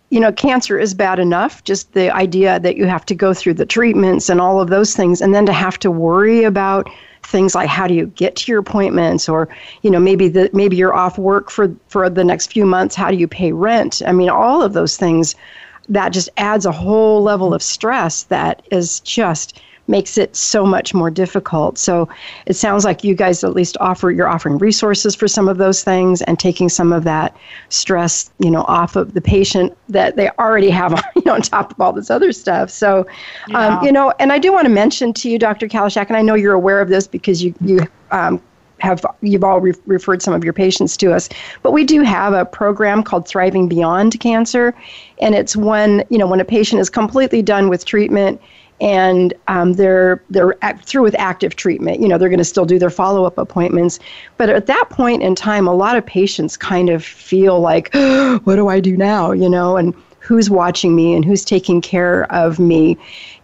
you 0.10 0.20
know, 0.20 0.32
cancer 0.34 0.78
is 0.78 0.94
bad 0.94 1.20
enough, 1.20 1.64
just 1.64 1.94
the 1.94 2.14
idea 2.14 2.60
that 2.60 2.76
you 2.76 2.86
have 2.86 3.06
to 3.06 3.16
go 3.16 3.34
through 3.34 3.54
the 3.54 3.66
treatments 3.66 4.30
and 4.30 4.42
all 4.42 4.60
of 4.60 4.70
those 4.70 4.94
things, 4.94 5.22
and 5.22 5.34
then 5.34 5.46
to 5.46 5.54
have 5.54 5.80
to 5.80 5.90
worry 5.90 6.44
about 6.44 6.90
things 7.24 7.56
like 7.56 7.70
how 7.70 7.88
do 7.88 7.94
you 7.94 8.08
get 8.08 8.36
to 8.36 8.52
your 8.52 8.60
appointments 8.60 9.30
or 9.30 9.48
you 9.84 9.92
know 9.92 10.00
maybe 10.00 10.28
the 10.28 10.50
maybe 10.54 10.76
you're 10.76 10.94
off 10.94 11.18
work 11.18 11.50
for 11.50 11.74
for 11.88 12.10
the 12.10 12.24
next 12.24 12.52
few 12.52 12.66
months 12.66 12.96
how 12.96 13.12
do 13.12 13.16
you 13.16 13.28
pay 13.28 13.52
rent 13.52 14.02
i 14.08 14.12
mean 14.12 14.28
all 14.28 14.64
of 14.64 14.74
those 14.74 14.98
things 14.98 15.36
that 15.88 16.10
just 16.10 16.30
adds 16.38 16.66
a 16.66 16.72
whole 16.72 17.22
level 17.22 17.54
of 17.54 17.62
stress 17.62 18.24
that 18.24 18.64
is 18.72 19.00
just 19.02 19.62
makes 19.92 20.18
it 20.18 20.36
so 20.36 20.66
much 20.66 20.94
more 20.94 21.12
difficult. 21.12 21.78
So 21.78 22.10
it 22.48 22.56
sounds 22.56 22.86
like 22.86 23.04
you 23.04 23.14
guys 23.14 23.44
at 23.44 23.54
least 23.54 23.78
offer 23.80 24.10
you're 24.10 24.28
offering 24.28 24.58
resources 24.58 25.14
for 25.14 25.28
some 25.28 25.48
of 25.48 25.58
those 25.58 25.84
things 25.84 26.22
and 26.24 26.40
taking 26.40 26.70
some 26.70 26.92
of 26.92 27.04
that 27.04 27.36
stress, 27.70 28.32
you 28.40 28.50
know, 28.50 28.64
off 28.64 28.96
of 28.96 29.14
the 29.14 29.22
patient 29.22 29.78
that 29.90 30.16
they 30.16 30.30
already 30.40 30.70
have 30.70 30.94
you 31.16 31.22
know, 31.26 31.34
on 31.34 31.42
top 31.42 31.72
of 31.72 31.80
all 31.80 31.94
this 31.94 32.10
other 32.10 32.32
stuff. 32.32 32.72
So, 32.72 33.00
um, 33.00 33.06
yeah. 33.50 33.68
um, 33.68 33.86
you 33.86 33.92
know, 33.92 34.14
and 34.18 34.32
I 34.32 34.40
do 34.40 34.52
want 34.52 34.66
to 34.66 34.74
mention 34.74 35.14
to 35.14 35.30
you, 35.30 35.38
Dr. 35.38 35.68
Kalisiak, 35.68 36.08
and 36.08 36.18
I 36.18 36.22
know 36.22 36.34
you're 36.34 36.54
aware 36.54 36.82
of 36.82 36.90
this 36.90 37.06
because 37.06 37.44
you 37.44 37.54
you 37.62 37.86
um, 38.12 38.42
have 38.82 39.06
you've 39.22 39.44
all 39.44 39.60
re- 39.60 39.74
referred 39.86 40.22
some 40.22 40.34
of 40.34 40.44
your 40.44 40.54
patients 40.54 40.98
to 40.98 41.14
us 41.14 41.30
but 41.62 41.72
we 41.72 41.84
do 41.84 42.02
have 42.02 42.34
a 42.34 42.46
program 42.46 43.04
called 43.04 43.28
thriving 43.28 43.68
beyond 43.68 44.20
cancer 44.20 44.74
and 45.20 45.36
it's 45.36 45.56
when 45.56 46.04
you 46.10 46.18
know 46.18 46.28
when 46.28 46.40
a 46.40 46.46
patient 46.46 46.82
is 46.82 46.90
completely 46.90 47.42
done 47.42 47.70
with 47.70 47.86
treatment 47.86 48.42
and 48.82 49.34
um, 49.48 49.74
they're 49.74 50.22
they're 50.32 50.56
through 50.84 51.04
with 51.04 51.16
active 51.18 51.56
treatment. 51.56 52.02
You 52.02 52.08
know, 52.08 52.18
they're 52.18 52.30
going 52.30 52.40
to 52.40 52.44
still 52.44 52.66
do 52.66 52.80
their 52.80 52.90
follow 52.90 53.26
up 53.26 53.38
appointments, 53.38 54.00
but 54.38 54.50
at 54.50 54.66
that 54.66 54.90
point 54.90 55.22
in 55.22 55.36
time, 55.36 55.68
a 55.68 55.74
lot 55.74 55.96
of 55.96 56.06
patients 56.06 56.58
kind 56.58 56.90
of 56.90 57.06
feel 57.06 57.60
like, 57.60 57.94
what 58.44 58.56
do 58.56 58.68
I 58.68 58.80
do 58.80 58.98
now? 58.98 59.32
You 59.32 59.50
know, 59.50 59.78
and 59.78 59.94
who's 60.20 60.50
watching 60.50 60.96
me 60.96 61.14
and 61.14 61.24
who's 61.24 61.46
taking 61.46 61.82
care 61.82 62.32
of 62.32 62.60
me. 62.60 62.98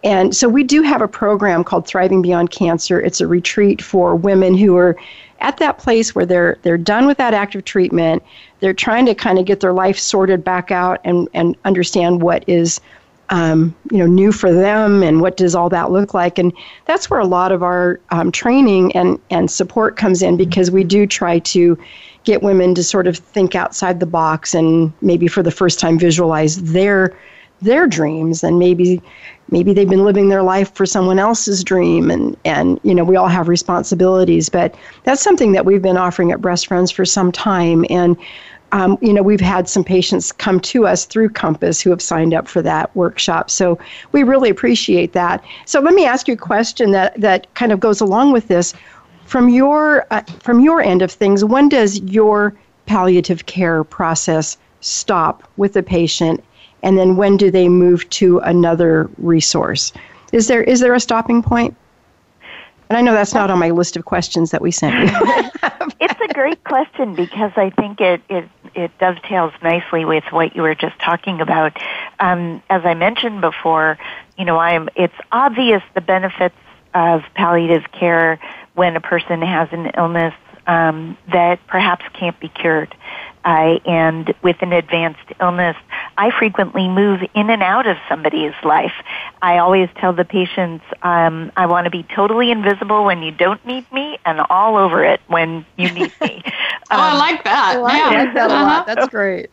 And 0.03 0.35
so 0.35 0.47
we 0.47 0.63
do 0.63 0.83
have 0.83 1.01
a 1.01 1.07
program 1.07 1.63
called 1.63 1.87
Thriving 1.87 2.21
Beyond 2.21 2.51
Cancer. 2.51 2.99
It's 2.99 3.19
a 3.19 3.27
retreat 3.27 3.81
for 3.81 4.15
women 4.15 4.55
who 4.55 4.75
are 4.77 4.95
at 5.39 5.57
that 5.57 5.77
place 5.77 6.15
where 6.15 6.25
they're 6.25 6.57
they're 6.63 6.77
done 6.77 7.05
with 7.05 7.17
that 7.17 7.33
active 7.33 7.63
treatment. 7.63 8.23
They're 8.59 8.73
trying 8.73 9.05
to 9.05 9.13
kind 9.13 9.37
of 9.37 9.45
get 9.45 9.59
their 9.59 9.73
life 9.73 9.99
sorted 9.99 10.43
back 10.43 10.71
out 10.71 10.99
and 11.03 11.29
and 11.33 11.55
understand 11.63 12.21
what 12.21 12.43
is 12.47 12.81
um, 13.29 13.75
you 13.91 13.97
know, 13.97 14.05
new 14.05 14.31
for 14.31 14.53
them 14.53 15.03
and 15.03 15.21
what 15.21 15.37
does 15.37 15.55
all 15.55 15.69
that 15.69 15.91
look 15.91 16.13
like. 16.13 16.37
And 16.37 16.53
that's 16.85 17.09
where 17.09 17.19
a 17.19 17.27
lot 17.27 17.51
of 17.51 17.63
our 17.63 17.99
um, 18.09 18.31
training 18.31 18.95
and, 18.95 19.19
and 19.29 19.51
support 19.51 19.97
comes 19.97 20.21
in 20.21 20.37
because 20.37 20.71
we 20.71 20.83
do 20.83 21.05
try 21.05 21.39
to 21.39 21.77
get 22.23 22.43
women 22.43 22.75
to 22.75 22.83
sort 22.83 23.07
of 23.07 23.17
think 23.17 23.55
outside 23.55 23.99
the 23.99 24.05
box 24.05 24.53
and 24.53 24.93
maybe 25.01 25.27
for 25.27 25.43
the 25.43 25.51
first 25.51 25.79
time 25.79 25.97
visualize 25.97 26.61
their 26.61 27.17
their 27.61 27.87
dreams 27.87 28.43
and 28.43 28.59
maybe 28.59 29.01
maybe 29.49 29.73
they've 29.73 29.89
been 29.89 30.03
living 30.03 30.29
their 30.29 30.43
life 30.43 30.73
for 30.75 30.85
someone 30.85 31.17
else's 31.17 31.63
dream 31.63 32.11
and 32.11 32.37
and 32.45 32.79
you 32.83 32.93
know 32.93 33.03
we 33.03 33.15
all 33.15 33.27
have 33.27 33.47
responsibilities 33.47 34.47
but 34.47 34.75
that's 35.05 35.23
something 35.23 35.53
that 35.53 35.65
we've 35.65 35.81
been 35.81 35.97
offering 35.97 36.31
at 36.31 36.41
breast 36.41 36.67
friends 36.67 36.91
for 36.91 37.05
some 37.05 37.31
time 37.31 37.83
and 37.89 38.15
um, 38.71 38.97
you 39.01 39.13
know 39.13 39.23
we've 39.23 39.41
had 39.41 39.69
some 39.69 39.83
patients 39.83 40.31
come 40.31 40.59
to 40.61 40.85
us 40.87 41.05
through 41.05 41.29
compass 41.29 41.81
who 41.81 41.89
have 41.89 42.01
signed 42.01 42.33
up 42.33 42.47
for 42.47 42.61
that 42.61 42.95
workshop. 42.95 43.49
So 43.49 43.79
we 44.11 44.23
really 44.23 44.49
appreciate 44.49 45.13
that. 45.13 45.43
So 45.65 45.79
let 45.79 45.93
me 45.93 46.05
ask 46.05 46.27
you 46.27 46.33
a 46.33 46.37
question 46.37 46.91
that 46.91 47.19
that 47.19 47.53
kind 47.53 47.71
of 47.71 47.79
goes 47.79 48.01
along 48.01 48.31
with 48.31 48.47
this. 48.47 48.73
From 49.25 49.49
your 49.49 50.05
uh, 50.11 50.21
from 50.39 50.61
your 50.61 50.81
end 50.81 51.01
of 51.01 51.11
things 51.11 51.43
when 51.43 51.69
does 51.69 51.99
your 52.01 52.53
palliative 52.85 53.45
care 53.45 53.83
process 53.83 54.57
stop 54.81 55.49
with 55.57 55.73
the 55.73 55.83
patient? 55.83 56.43
And 56.83 56.97
then 56.97 57.17
when 57.17 57.37
do 57.37 57.51
they 57.51 57.67
move 57.67 58.09
to 58.11 58.39
another 58.39 59.09
resource? 59.17 59.91
Is 60.31 60.47
there 60.47 60.63
is 60.63 60.79
there 60.79 60.93
a 60.93 60.99
stopping 60.99 61.41
point? 61.41 61.75
and 62.89 62.97
I 62.97 63.01
know 63.01 63.13
that's 63.13 63.33
not 63.33 63.49
on 63.49 63.59
my 63.59 63.69
list 63.69 63.97
of 63.97 64.05
questions 64.05 64.51
that 64.51 64.61
we 64.61 64.71
sent 64.71 64.95
you. 64.95 65.15
it's 65.99 66.21
a 66.21 66.33
great 66.33 66.63
question 66.63 67.15
because 67.15 67.51
I 67.55 67.69
think 67.71 67.99
it, 67.99 68.21
it, 68.29 68.47
it 68.77 68.97
dovetails 68.99 69.53
nicely 69.61 70.05
with 70.05 70.23
what 70.31 70.55
you 70.55 70.61
were 70.61 70.75
just 70.75 70.97
talking 70.99 71.41
about. 71.41 71.77
Um, 72.19 72.61
as 72.69 72.83
I 72.85 72.93
mentioned 72.93 73.41
before, 73.41 73.97
you 74.37 74.45
know, 74.45 74.57
I'm, 74.57 74.89
it's 74.95 75.15
obvious 75.31 75.81
the 75.95 76.01
benefits 76.01 76.55
of 76.93 77.21
palliative 77.35 77.91
care 77.91 78.39
when 78.75 78.95
a 78.95 79.01
person 79.01 79.41
has 79.41 79.69
an 79.71 79.91
illness 79.97 80.33
um, 80.67 81.17
that 81.31 81.65
perhaps 81.67 82.05
can't 82.13 82.39
be 82.39 82.49
cured. 82.49 82.93
Uh, 83.45 83.79
and 83.85 84.33
with 84.43 84.57
an 84.61 84.73
advanced 84.73 85.31
illness, 85.39 85.77
I 86.17 86.31
frequently 86.37 86.89
move 86.89 87.21
in 87.33 87.49
and 87.49 87.63
out 87.63 87.87
of 87.87 87.97
somebody's 88.09 88.53
life. 88.63 88.91
I 89.41 89.59
always 89.59 89.89
tell 89.97 90.13
the 90.13 90.25
patients, 90.25 90.83
um, 91.03 91.51
I 91.55 91.65
want 91.67 91.85
to 91.85 91.91
be 91.91 92.03
totally 92.03 92.51
invisible 92.51 93.05
when 93.05 93.21
you 93.21 93.31
don't 93.31 93.63
need 93.65 93.89
me 93.91 94.17
and 94.25 94.39
all 94.49 94.77
over 94.77 95.03
it 95.03 95.21
when 95.27 95.65
you 95.77 95.91
need 95.91 96.11
me. 96.21 96.41
um, 96.45 96.51
oh, 96.91 96.97
I 96.97 97.17
like 97.17 97.43
that. 97.43 97.75
Oh, 97.77 97.83
I 97.83 98.23
like 98.23 98.33
that 98.33 98.51
a 98.51 98.53
lot. 98.53 98.85
That's 98.87 99.07
great. 99.07 99.49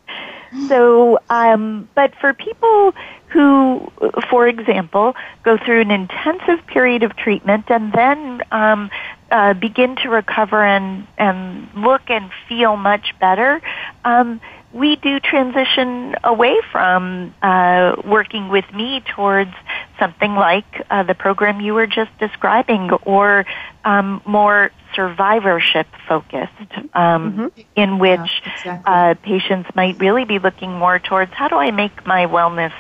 So, 0.69 1.19
um, 1.31 1.89
but 1.95 2.15
for 2.21 2.33
people 2.33 2.95
who, 3.29 3.91
for 4.31 4.47
example, 4.47 5.15
go 5.43 5.59
through 5.59 5.81
an 5.81 5.91
intensive 5.91 6.65
period 6.67 7.03
of 7.03 7.17
treatment 7.17 7.65
and 7.69 7.93
then 7.93 8.43
um, 8.53 8.91
uh, 9.33 9.55
begin 9.55 9.97
to 9.97 10.09
recover 10.09 10.65
and, 10.65 11.07
and 11.19 11.69
look 11.75 12.03
and 12.09 12.31
feel 12.49 12.77
much 12.77 13.15
better, 13.19 13.61
um, 14.05 14.41
we 14.75 14.97
do 14.97 15.21
transition 15.21 16.17
away 16.25 16.57
from 16.73 17.33
uh, 17.41 17.95
working 18.05 18.49
with 18.49 18.65
me 18.75 19.03
towards 19.15 19.53
something 20.01 20.35
like 20.35 20.67
uh, 20.91 21.05
the 21.05 21.15
program 21.15 21.61
you 21.61 21.75
were 21.75 21.87
just 21.87 22.11
describing 22.19 22.91
or 23.05 23.47
um, 23.85 24.21
more 24.27 24.73
survivorship 24.97 25.87
focused, 26.09 26.51
um, 26.93 27.53
mm-hmm. 27.53 27.61
in 27.77 28.01
which 28.01 28.19
yeah, 28.19 28.53
exactly. 28.57 28.93
uh, 28.93 29.15
patients 29.23 29.71
might 29.77 30.01
really 30.01 30.25
be 30.25 30.41
looking 30.41 30.73
more 30.73 30.99
towards 30.99 31.33
how 31.33 31.47
do 31.47 31.55
I 31.55 31.71
make 31.71 32.05
my 32.05 32.27
wellness 32.27 32.75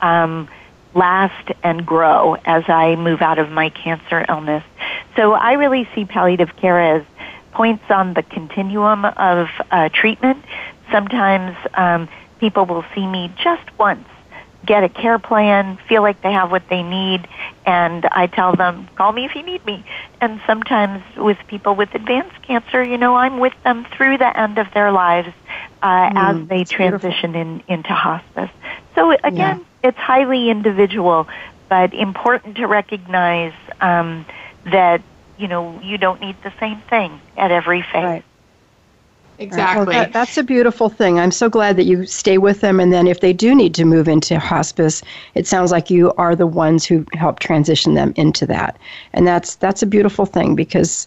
um, 0.00 0.48
last 0.94 1.50
and 1.64 1.84
grow 1.84 2.34
as 2.44 2.62
I 2.68 2.94
move 2.94 3.20
out 3.20 3.40
of 3.40 3.50
my 3.50 3.70
cancer 3.70 4.24
illness. 4.28 4.62
So 5.16 5.32
I 5.32 5.54
really 5.54 5.88
see 5.94 6.04
palliative 6.04 6.54
care 6.54 6.96
as 6.96 7.04
points 7.52 7.84
on 7.90 8.14
the 8.14 8.22
continuum 8.22 9.04
of 9.04 9.48
uh, 9.70 9.88
treatment. 9.90 10.44
Sometimes 10.92 11.56
um, 11.74 12.08
people 12.38 12.66
will 12.66 12.84
see 12.94 13.06
me 13.06 13.32
just 13.42 13.62
once, 13.78 14.06
get 14.66 14.84
a 14.84 14.88
care 14.88 15.18
plan, 15.18 15.78
feel 15.88 16.02
like 16.02 16.22
they 16.22 16.32
have 16.32 16.50
what 16.50 16.68
they 16.68 16.82
need, 16.82 17.26
and 17.66 18.04
I 18.12 18.26
tell 18.26 18.54
them, 18.54 18.88
call 18.96 19.12
me 19.12 19.24
if 19.24 19.34
you 19.34 19.42
need 19.42 19.64
me. 19.66 19.84
And 20.20 20.40
sometimes 20.46 21.02
with 21.16 21.38
people 21.48 21.74
with 21.74 21.94
advanced 21.94 22.40
cancer, 22.42 22.84
you 22.84 22.98
know, 22.98 23.16
I'm 23.16 23.40
with 23.40 23.54
them 23.64 23.86
through 23.96 24.18
the 24.18 24.38
end 24.38 24.58
of 24.58 24.72
their 24.74 24.92
lives 24.92 25.34
uh, 25.82 26.10
mm, 26.10 26.42
as 26.42 26.48
they 26.48 26.64
transition 26.64 27.34
in, 27.34 27.62
into 27.68 27.92
hospice. 27.92 28.50
So 28.94 29.12
again, 29.12 29.58
yeah 29.58 29.64
it's 29.82 29.98
highly 29.98 30.50
individual, 30.50 31.28
but 31.68 31.92
important 31.94 32.56
to 32.56 32.66
recognize 32.66 33.54
um, 33.80 34.24
that 34.64 35.02
you 35.38 35.48
know 35.48 35.80
you 35.82 35.98
don't 35.98 36.20
need 36.20 36.36
the 36.42 36.52
same 36.60 36.80
thing 36.88 37.20
at 37.36 37.50
every 37.50 37.82
phase. 37.82 38.04
Right. 38.04 38.24
Exactly. 39.42 39.86
Well, 39.86 40.04
that, 40.04 40.12
that's 40.12 40.36
a 40.36 40.42
beautiful 40.42 40.88
thing. 40.88 41.18
I'm 41.18 41.30
so 41.30 41.48
glad 41.48 41.76
that 41.76 41.84
you 41.84 42.06
stay 42.06 42.38
with 42.38 42.60
them, 42.60 42.80
and 42.80 42.92
then 42.92 43.06
if 43.06 43.20
they 43.20 43.32
do 43.32 43.54
need 43.54 43.74
to 43.74 43.84
move 43.84 44.08
into 44.08 44.38
hospice, 44.38 45.02
it 45.34 45.46
sounds 45.46 45.70
like 45.70 45.90
you 45.90 46.12
are 46.14 46.36
the 46.36 46.46
ones 46.46 46.84
who 46.84 47.04
help 47.12 47.40
transition 47.40 47.94
them 47.94 48.12
into 48.16 48.46
that, 48.46 48.78
and 49.12 49.26
that's 49.26 49.56
that's 49.56 49.82
a 49.82 49.86
beautiful 49.86 50.26
thing 50.26 50.54
because 50.54 51.06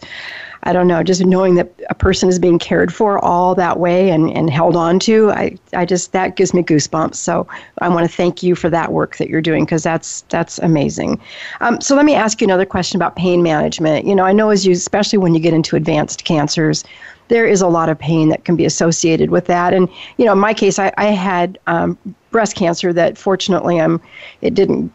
I 0.66 0.72
don't 0.72 0.88
know, 0.88 1.02
just 1.04 1.24
knowing 1.24 1.54
that 1.54 1.70
a 1.90 1.94
person 1.94 2.28
is 2.28 2.40
being 2.40 2.58
cared 2.58 2.92
for 2.92 3.24
all 3.24 3.54
that 3.54 3.78
way 3.78 4.10
and, 4.10 4.30
and 4.36 4.50
held 4.50 4.74
on 4.74 4.98
to, 5.00 5.30
I, 5.30 5.56
I 5.72 5.84
just, 5.84 6.10
that 6.10 6.34
gives 6.34 6.52
me 6.52 6.62
goosebumps. 6.62 7.14
So 7.14 7.46
I 7.78 7.88
want 7.88 8.10
to 8.10 8.14
thank 8.14 8.42
you 8.42 8.56
for 8.56 8.68
that 8.70 8.92
work 8.92 9.16
that 9.18 9.28
you're 9.28 9.40
doing 9.40 9.64
because 9.64 9.84
that's, 9.84 10.22
that's 10.22 10.58
amazing. 10.58 11.20
Um, 11.60 11.80
so 11.80 11.94
let 11.94 12.04
me 12.04 12.16
ask 12.16 12.40
you 12.40 12.48
another 12.48 12.66
question 12.66 12.96
about 12.98 13.14
pain 13.14 13.44
management. 13.44 14.06
You 14.06 14.16
know, 14.16 14.24
I 14.24 14.32
know 14.32 14.50
as 14.50 14.66
you, 14.66 14.72
especially 14.72 15.18
when 15.18 15.34
you 15.34 15.40
get 15.40 15.54
into 15.54 15.76
advanced 15.76 16.24
cancers, 16.24 16.82
there 17.28 17.46
is 17.46 17.60
a 17.60 17.68
lot 17.68 17.88
of 17.88 17.98
pain 17.98 18.28
that 18.28 18.44
can 18.44 18.56
be 18.56 18.64
associated 18.64 19.30
with 19.30 19.46
that. 19.46 19.74
And, 19.74 19.88
you 20.16 20.24
know, 20.24 20.32
in 20.32 20.38
my 20.38 20.54
case, 20.54 20.78
I, 20.78 20.92
I 20.96 21.06
had 21.06 21.58
um, 21.66 21.98
breast 22.30 22.56
cancer 22.56 22.92
that 22.92 23.18
fortunately 23.18 23.80
um, 23.80 24.00
it 24.42 24.54
didn't 24.54 24.92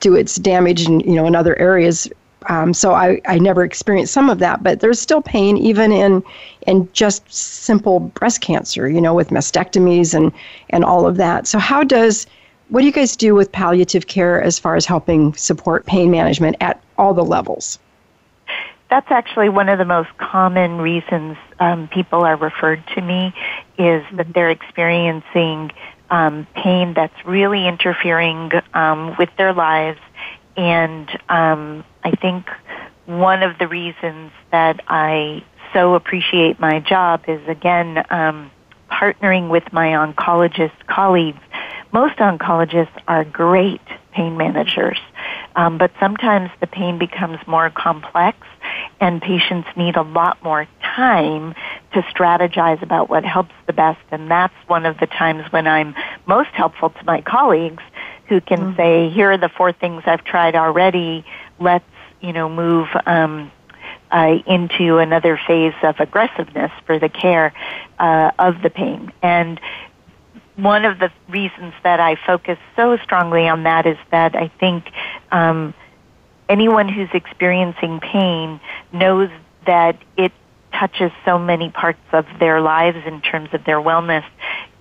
do 0.00 0.14
its 0.14 0.36
damage 0.36 0.86
in, 0.86 1.00
you 1.00 1.14
know, 1.14 1.26
in 1.26 1.34
other 1.34 1.58
areas 1.58 2.08
um, 2.48 2.72
so 2.72 2.94
I, 2.94 3.20
I 3.26 3.38
never 3.38 3.64
experienced 3.64 4.12
some 4.12 4.30
of 4.30 4.38
that, 4.38 4.62
but 4.62 4.80
there's 4.80 5.00
still 5.00 5.20
pain 5.20 5.56
even 5.56 5.92
in 5.92 6.22
in 6.66 6.88
just 6.92 7.30
simple 7.32 8.00
breast 8.00 8.40
cancer, 8.40 8.88
you 8.88 9.00
know, 9.00 9.14
with 9.14 9.30
mastectomies 9.30 10.14
and 10.14 10.32
and 10.70 10.84
all 10.84 11.06
of 11.06 11.16
that. 11.16 11.46
So 11.46 11.58
how 11.58 11.82
does 11.82 12.26
what 12.68 12.80
do 12.80 12.86
you 12.86 12.92
guys 12.92 13.16
do 13.16 13.34
with 13.34 13.50
palliative 13.50 14.06
care 14.06 14.40
as 14.42 14.58
far 14.58 14.76
as 14.76 14.86
helping 14.86 15.34
support 15.34 15.86
pain 15.86 16.10
management 16.10 16.56
at 16.60 16.80
all 16.96 17.12
the 17.12 17.24
levels? 17.24 17.78
That's 18.90 19.10
actually 19.10 19.50
one 19.50 19.68
of 19.68 19.78
the 19.78 19.84
most 19.84 20.08
common 20.16 20.78
reasons 20.78 21.36
um, 21.60 21.88
people 21.88 22.24
are 22.24 22.36
referred 22.36 22.82
to 22.94 23.02
me 23.02 23.34
is 23.78 24.02
that 24.14 24.32
they're 24.34 24.50
experiencing 24.50 25.72
um, 26.10 26.46
pain 26.54 26.94
that's 26.94 27.14
really 27.26 27.66
interfering 27.68 28.50
um, 28.72 29.14
with 29.18 29.28
their 29.36 29.52
lives 29.52 30.00
and 30.58 31.08
um, 31.28 31.84
I 32.02 32.10
think 32.10 32.50
one 33.06 33.44
of 33.44 33.58
the 33.58 33.68
reasons 33.68 34.32
that 34.50 34.80
I 34.88 35.44
so 35.72 35.94
appreciate 35.94 36.58
my 36.58 36.80
job 36.80 37.22
is 37.28 37.40
again 37.46 38.04
um, 38.10 38.50
partnering 38.90 39.50
with 39.50 39.72
my 39.72 39.88
oncologist 39.90 40.86
colleagues. 40.88 41.38
Most 41.92 42.16
oncologists 42.16 43.00
are 43.06 43.24
great 43.24 43.80
pain 44.12 44.36
managers, 44.36 44.98
um, 45.54 45.78
but 45.78 45.92
sometimes 46.00 46.50
the 46.60 46.66
pain 46.66 46.98
becomes 46.98 47.38
more 47.46 47.70
complex 47.70 48.36
and 49.00 49.22
patients 49.22 49.68
need 49.76 49.96
a 49.96 50.02
lot 50.02 50.42
more 50.42 50.66
time 50.82 51.54
to 51.92 52.02
strategize 52.02 52.82
about 52.82 53.08
what 53.08 53.24
helps 53.24 53.54
the 53.66 53.72
best 53.72 54.00
and 54.10 54.30
that's 54.30 54.54
one 54.66 54.86
of 54.86 54.98
the 54.98 55.06
times 55.06 55.50
when 55.52 55.66
I'm 55.66 55.94
most 56.26 56.50
helpful 56.50 56.90
to 56.90 57.04
my 57.04 57.20
colleagues 57.20 57.82
who 58.28 58.40
can 58.40 58.58
mm-hmm. 58.58 58.76
say, 58.76 59.10
here 59.10 59.32
are 59.32 59.38
the 59.38 59.48
four 59.48 59.72
things 59.72 60.02
I've 60.06 60.24
tried 60.24 60.54
already. 60.54 61.24
Let's, 61.58 61.84
you 62.20 62.32
know, 62.32 62.48
move 62.48 62.88
um, 63.06 63.50
uh, 64.10 64.36
into 64.46 64.98
another 64.98 65.40
phase 65.46 65.74
of 65.82 65.98
aggressiveness 65.98 66.70
for 66.86 66.98
the 66.98 67.08
care 67.08 67.52
uh, 67.98 68.30
of 68.38 68.62
the 68.62 68.70
pain. 68.70 69.12
And 69.22 69.60
one 70.56 70.84
of 70.84 70.98
the 70.98 71.10
reasons 71.28 71.72
that 71.84 72.00
I 72.00 72.16
focus 72.26 72.58
so 72.76 72.96
strongly 72.98 73.48
on 73.48 73.62
that 73.62 73.86
is 73.86 73.96
that 74.10 74.34
I 74.34 74.48
think 74.60 74.90
um, 75.30 75.72
anyone 76.48 76.88
who's 76.88 77.10
experiencing 77.12 78.00
pain 78.00 78.60
knows 78.92 79.30
that 79.66 79.98
it 80.16 80.32
touches 80.72 81.10
so 81.24 81.38
many 81.38 81.70
parts 81.70 81.98
of 82.12 82.26
their 82.38 82.60
lives 82.60 82.98
in 83.06 83.20
terms 83.20 83.48
of 83.52 83.64
their 83.64 83.78
wellness 83.78 84.24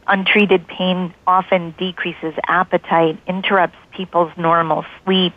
Untreated 0.10 0.65
pain 0.69 1.13
often 1.25 1.75
decreases 1.77 2.34
appetite, 2.47 3.19
interrupts 3.27 3.75
people's 3.91 4.32
normal 4.38 4.86
sleep, 5.03 5.34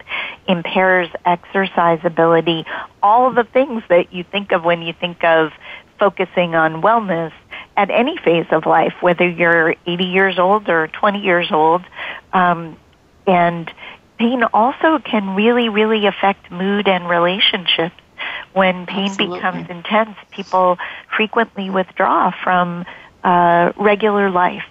impairs 0.46 1.08
exercise 1.24 1.98
ability, 2.04 2.64
all 3.02 3.32
the 3.32 3.42
things 3.42 3.82
that 3.88 4.12
you 4.12 4.22
think 4.22 4.52
of 4.52 4.62
when 4.62 4.80
you 4.80 4.92
think 4.92 5.24
of 5.24 5.50
focusing 5.98 6.54
on 6.54 6.82
wellness 6.82 7.32
at 7.76 7.90
any 7.90 8.16
phase 8.16 8.46
of 8.52 8.64
life, 8.64 8.94
whether 9.00 9.28
you're 9.28 9.74
80 9.86 10.04
years 10.04 10.38
old 10.38 10.68
or 10.68 10.86
20 10.86 11.18
years 11.18 11.50
old. 11.50 11.82
Um, 12.32 12.76
and 13.26 13.68
pain 14.20 14.44
also 14.52 14.98
can 14.98 15.34
really, 15.34 15.70
really 15.70 16.06
affect 16.06 16.50
mood 16.50 16.86
and 16.86 17.08
relationships. 17.08 17.96
When 18.52 18.84
pain 18.84 19.06
Absolutely. 19.06 19.38
becomes 19.38 19.70
intense, 19.70 20.16
people 20.30 20.76
frequently 21.16 21.70
withdraw 21.70 22.30
from 22.44 22.84
uh, 23.24 23.72
regular 23.76 24.28
life. 24.28 24.64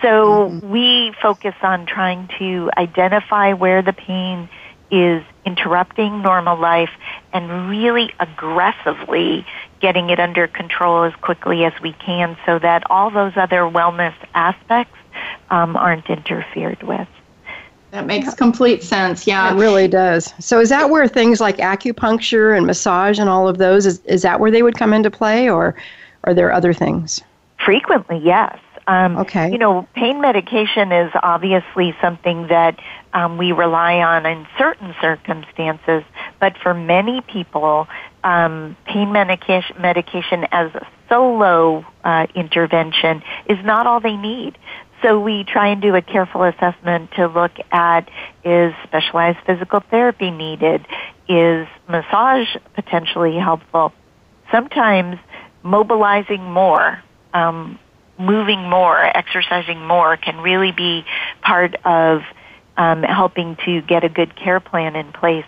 So 0.00 0.48
mm-hmm. 0.48 0.70
we 0.70 1.12
focus 1.20 1.54
on 1.62 1.86
trying 1.86 2.28
to 2.38 2.70
identify 2.76 3.54
where 3.54 3.82
the 3.82 3.92
pain 3.92 4.48
is 4.92 5.24
interrupting 5.44 6.22
normal 6.22 6.56
life 6.56 6.90
and 7.32 7.68
really 7.68 8.12
aggressively 8.20 9.44
getting 9.80 10.10
it 10.10 10.20
under 10.20 10.46
control 10.46 11.02
as 11.02 11.14
quickly 11.16 11.64
as 11.64 11.72
we 11.82 11.92
can 11.94 12.36
so 12.46 12.60
that 12.60 12.88
all 12.90 13.10
those 13.10 13.32
other 13.34 13.62
wellness 13.62 14.14
aspects 14.34 14.96
um, 15.50 15.76
aren't 15.76 16.08
interfered 16.08 16.82
with. 16.84 17.08
That 17.94 18.06
makes 18.06 18.34
complete 18.34 18.82
sense. 18.82 19.24
Yeah. 19.24 19.54
It 19.54 19.56
really 19.56 19.86
does. 19.86 20.34
So 20.40 20.58
is 20.58 20.68
that 20.70 20.90
where 20.90 21.06
things 21.06 21.40
like 21.40 21.58
acupuncture 21.58 22.56
and 22.56 22.66
massage 22.66 23.20
and 23.20 23.30
all 23.30 23.46
of 23.46 23.58
those 23.58 23.86
is, 23.86 24.00
is 24.00 24.22
that 24.22 24.40
where 24.40 24.50
they 24.50 24.64
would 24.64 24.76
come 24.76 24.92
into 24.92 25.12
play 25.12 25.48
or 25.48 25.76
are 26.24 26.34
there 26.34 26.50
other 26.50 26.72
things? 26.72 27.22
Frequently, 27.64 28.18
yes. 28.18 28.58
Um, 28.88 29.16
okay. 29.18 29.48
You 29.48 29.58
know, 29.58 29.86
pain 29.94 30.20
medication 30.20 30.90
is 30.90 31.12
obviously 31.22 31.94
something 32.02 32.48
that 32.48 32.80
um, 33.12 33.38
we 33.38 33.52
rely 33.52 33.98
on 33.98 34.26
in 34.26 34.44
certain 34.58 34.92
circumstances, 35.00 36.02
but 36.40 36.58
for 36.58 36.74
many 36.74 37.20
people, 37.20 37.86
um, 38.24 38.76
pain 38.86 39.12
medication, 39.12 39.80
medication 39.80 40.48
as 40.50 40.74
a 40.74 40.84
solo 41.08 41.86
uh, 42.02 42.26
intervention 42.34 43.22
is 43.46 43.64
not 43.64 43.86
all 43.86 44.00
they 44.00 44.16
need. 44.16 44.58
So 45.04 45.20
we 45.20 45.44
try 45.44 45.68
and 45.68 45.82
do 45.82 45.94
a 45.94 46.00
careful 46.00 46.44
assessment 46.44 47.10
to 47.16 47.26
look 47.26 47.52
at 47.70 48.08
is 48.42 48.72
specialized 48.84 49.38
physical 49.44 49.80
therapy 49.90 50.30
needed? 50.30 50.86
Is 51.28 51.68
massage 51.86 52.48
potentially 52.74 53.36
helpful? 53.36 53.92
Sometimes 54.50 55.18
mobilizing 55.62 56.42
more, 56.42 57.02
um, 57.34 57.78
moving 58.18 58.66
more, 58.70 58.98
exercising 58.98 59.86
more 59.86 60.16
can 60.16 60.38
really 60.38 60.72
be 60.72 61.04
part 61.42 61.74
of 61.84 62.22
um, 62.78 63.02
helping 63.02 63.58
to 63.66 63.82
get 63.82 64.04
a 64.04 64.08
good 64.08 64.34
care 64.34 64.58
plan 64.58 64.96
in 64.96 65.12
place. 65.12 65.44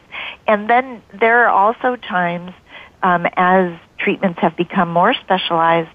And 0.47 0.69
then 0.69 1.03
there 1.19 1.47
are 1.47 1.49
also 1.49 1.97
times 1.97 2.53
um, 3.03 3.27
as 3.37 3.73
treatments 3.99 4.39
have 4.41 4.55
become 4.55 4.93
more 4.93 5.15
specialized 5.15 5.89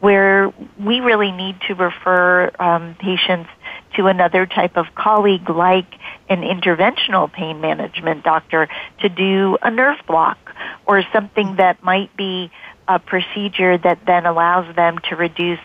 where 0.00 0.52
we 0.78 1.00
really 1.00 1.32
need 1.32 1.60
to 1.66 1.74
refer 1.74 2.50
um, 2.58 2.96
patients 3.00 3.50
to 3.96 4.06
another 4.06 4.46
type 4.46 4.76
of 4.76 4.86
colleague 4.94 5.48
like 5.48 5.92
an 6.28 6.42
interventional 6.42 7.32
pain 7.32 7.60
management 7.60 8.22
doctor 8.22 8.68
to 9.00 9.08
do 9.08 9.58
a 9.62 9.70
nerve 9.70 9.98
block 10.06 10.38
or 10.86 11.02
something 11.12 11.56
that 11.56 11.82
might 11.82 12.14
be 12.16 12.50
a 12.86 12.98
procedure 12.98 13.76
that 13.76 13.98
then 14.06 14.24
allows 14.24 14.74
them 14.76 14.98
to 15.08 15.16
reduce 15.16 15.60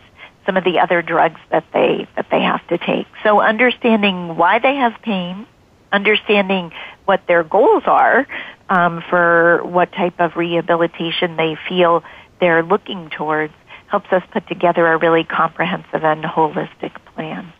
some 0.45 0.57
of 0.57 0.63
the 0.63 0.79
other 0.79 1.01
drugs 1.01 1.39
that 1.51 1.65
they 1.73 2.07
that 2.15 2.27
they 2.29 2.41
have 2.41 2.65
to 2.67 2.77
take. 2.77 3.07
So 3.23 3.39
understanding 3.39 4.35
why 4.35 4.59
they 4.59 4.75
have 4.75 4.93
pain, 5.01 5.47
understanding 5.91 6.71
what 7.05 7.21
their 7.27 7.43
goals 7.43 7.83
are 7.85 8.27
um, 8.69 9.03
for 9.09 9.63
what 9.63 9.91
type 9.91 10.19
of 10.19 10.35
rehabilitation 10.35 11.37
they 11.37 11.57
feel 11.69 12.03
they're 12.39 12.63
looking 12.63 13.09
towards, 13.09 13.53
helps 13.93 14.11
us 14.11 14.23
put 14.31 14.47
together 14.47 14.87
a 14.87 14.97
really 14.97 15.23
comprehensive 15.23 16.03
and 16.03 16.23
holistic 16.23 16.95
plan. 17.13 17.53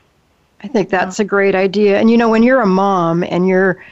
I 0.63 0.67
think 0.67 0.89
that's 0.89 1.19
a 1.19 1.23
great 1.23 1.53
idea. 1.53 1.99
And 1.99 2.09
you 2.09 2.17
know, 2.17 2.27
when 2.27 2.41
you're 2.41 2.59
a 2.59 2.65
mom 2.65 3.23
and 3.23 3.47
you're 3.47 3.85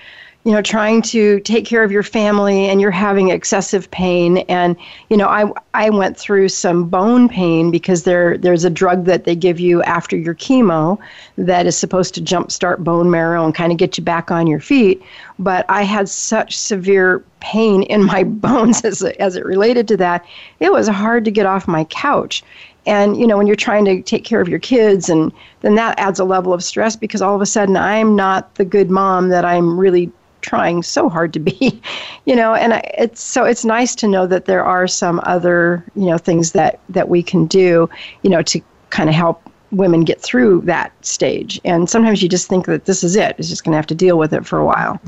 you 0.43 0.51
know 0.51 0.61
trying 0.61 1.03
to 1.03 1.39
take 1.41 1.65
care 1.65 1.83
of 1.83 1.91
your 1.91 2.01
family 2.03 2.67
and 2.67 2.81
you're 2.81 2.89
having 2.89 3.29
excessive 3.29 3.89
pain. 3.91 4.39
And 4.49 4.75
you 5.09 5.17
know 5.17 5.27
I 5.27 5.51
I 5.73 5.89
went 5.89 6.17
through 6.17 6.49
some 6.49 6.85
bone 6.85 7.29
pain 7.29 7.69
because 7.69 8.03
there 8.03 8.37
there's 8.37 8.65
a 8.65 8.69
drug 8.69 9.05
that 9.05 9.25
they 9.25 9.35
give 9.35 9.59
you 9.59 9.83
after 9.83 10.17
your 10.17 10.33
chemo 10.33 10.97
that 11.37 11.67
is 11.67 11.77
supposed 11.77 12.15
to 12.15 12.21
jumpstart 12.21 12.79
bone 12.79 13.11
marrow 13.11 13.45
and 13.45 13.53
kind 13.53 13.71
of 13.71 13.77
get 13.77 13.97
you 13.97 14.03
back 14.03 14.31
on 14.31 14.47
your 14.47 14.59
feet. 14.59 15.01
But 15.37 15.65
I 15.69 15.83
had 15.83 16.09
such 16.09 16.57
severe 16.57 17.23
pain 17.39 17.83
in 17.83 18.03
my 18.03 18.23
bones 18.41 18.83
as 18.83 19.03
as 19.03 19.35
it 19.35 19.45
related 19.45 19.87
to 19.89 19.97
that 19.97 20.25
it 20.59 20.71
was 20.71 20.87
hard 20.87 21.23
to 21.25 21.31
get 21.31 21.45
off 21.45 21.67
my 21.67 21.83
couch. 21.85 22.43
And 22.87 23.15
you 23.15 23.27
know 23.27 23.37
when 23.37 23.45
you're 23.45 23.55
trying 23.55 23.85
to 23.85 24.01
take 24.01 24.23
care 24.23 24.41
of 24.41 24.49
your 24.49 24.57
kids 24.57 25.07
and 25.07 25.31
then 25.59 25.75
that 25.75 25.99
adds 25.99 26.19
a 26.19 26.23
level 26.23 26.51
of 26.51 26.63
stress 26.63 26.95
because 26.95 27.21
all 27.21 27.35
of 27.35 27.41
a 27.41 27.45
sudden 27.45 27.77
i'm 27.77 28.15
not 28.15 28.55
the 28.55 28.65
good 28.65 28.89
mom 28.89 29.29
that 29.29 29.45
i'm 29.45 29.79
really 29.79 30.11
trying 30.41 30.83
so 30.83 31.09
hard 31.09 31.33
to 31.33 31.39
be, 31.39 31.81
you 32.25 32.35
know, 32.35 32.53
and 32.53 32.81
it's 32.97 33.21
so 33.21 33.45
it's 33.45 33.65
nice 33.65 33.95
to 33.95 34.07
know 34.07 34.27
that 34.27 34.45
there 34.45 34.63
are 34.63 34.87
some 34.87 35.21
other, 35.23 35.83
you 35.95 36.05
know, 36.05 36.17
things 36.17 36.51
that 36.53 36.79
that 36.89 37.09
we 37.09 37.23
can 37.23 37.45
do, 37.45 37.89
you 38.23 38.29
know, 38.29 38.41
to 38.43 38.61
kind 38.89 39.09
of 39.09 39.15
help 39.15 39.41
women 39.71 40.03
get 40.03 40.21
through 40.21 40.61
that 40.61 40.91
stage. 41.05 41.59
And 41.63 41.89
sometimes 41.89 42.21
you 42.21 42.29
just 42.29 42.47
think 42.47 42.65
that 42.65 42.85
this 42.85 43.03
is 43.03 43.15
it. 43.15 43.35
It's 43.37 43.49
just 43.49 43.63
going 43.63 43.71
to 43.71 43.77
have 43.77 43.87
to 43.87 43.95
deal 43.95 44.17
with 44.17 44.33
it 44.33 44.45
for 44.45 44.59
a 44.59 44.65
while. 44.65 44.99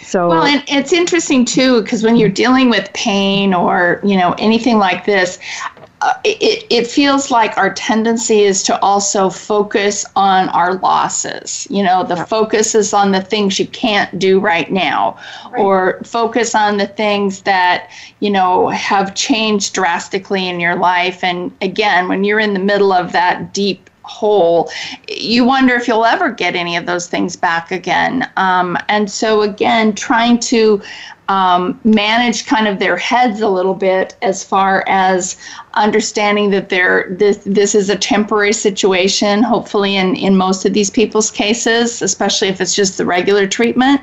So 0.00 0.28
well, 0.28 0.44
and 0.44 0.64
it's 0.68 0.92
interesting 0.92 1.44
too 1.44 1.82
because 1.82 2.02
when 2.02 2.16
you're 2.16 2.30
dealing 2.30 2.70
with 2.70 2.90
pain 2.94 3.52
or 3.52 4.00
you 4.02 4.16
know 4.16 4.34
anything 4.38 4.78
like 4.78 5.04
this, 5.04 5.38
uh, 6.02 6.14
it, 6.24 6.66
it 6.68 6.86
feels 6.86 7.30
like 7.30 7.56
our 7.56 7.72
tendency 7.72 8.40
is 8.40 8.62
to 8.64 8.78
also 8.80 9.30
focus 9.30 10.04
on 10.16 10.48
our 10.48 10.74
losses. 10.74 11.66
You 11.70 11.84
know, 11.84 12.02
the 12.02 12.16
yeah. 12.16 12.24
focus 12.24 12.74
is 12.74 12.92
on 12.92 13.12
the 13.12 13.22
things 13.22 13.58
you 13.58 13.68
can't 13.68 14.18
do 14.18 14.40
right 14.40 14.70
now, 14.70 15.16
right. 15.50 15.60
or 15.60 16.00
focus 16.04 16.54
on 16.54 16.76
the 16.76 16.88
things 16.88 17.42
that, 17.42 17.90
you 18.20 18.30
know, 18.30 18.68
have 18.68 19.14
changed 19.14 19.74
drastically 19.74 20.48
in 20.48 20.58
your 20.58 20.74
life. 20.74 21.22
And 21.22 21.52
again, 21.62 22.08
when 22.08 22.24
you're 22.24 22.40
in 22.40 22.52
the 22.52 22.60
middle 22.60 22.92
of 22.92 23.12
that 23.12 23.54
deep 23.54 23.88
hole, 24.02 24.68
you 25.08 25.44
wonder 25.44 25.74
if 25.74 25.86
you'll 25.86 26.04
ever 26.04 26.32
get 26.32 26.56
any 26.56 26.76
of 26.76 26.86
those 26.86 27.06
things 27.06 27.36
back 27.36 27.70
again. 27.70 28.28
Um, 28.36 28.76
and 28.88 29.08
so, 29.08 29.42
again, 29.42 29.94
trying 29.94 30.40
to 30.40 30.82
um, 31.28 31.78
manage 31.84 32.46
kind 32.46 32.66
of 32.66 32.78
their 32.78 32.96
heads 32.96 33.40
a 33.40 33.48
little 33.48 33.74
bit 33.74 34.16
as 34.22 34.42
far 34.44 34.84
as 34.88 35.36
understanding 35.74 36.50
that 36.50 36.68
they're 36.68 37.06
this 37.10 37.38
this 37.46 37.74
is 37.74 37.88
a 37.88 37.96
temporary 37.96 38.52
situation 38.52 39.42
hopefully 39.42 39.96
in 39.96 40.14
in 40.16 40.36
most 40.36 40.64
of 40.66 40.72
these 40.74 40.90
people's 40.90 41.30
cases 41.30 42.02
especially 42.02 42.48
if 42.48 42.60
it's 42.60 42.74
just 42.74 42.98
the 42.98 43.04
regular 43.06 43.46
treatment 43.46 44.00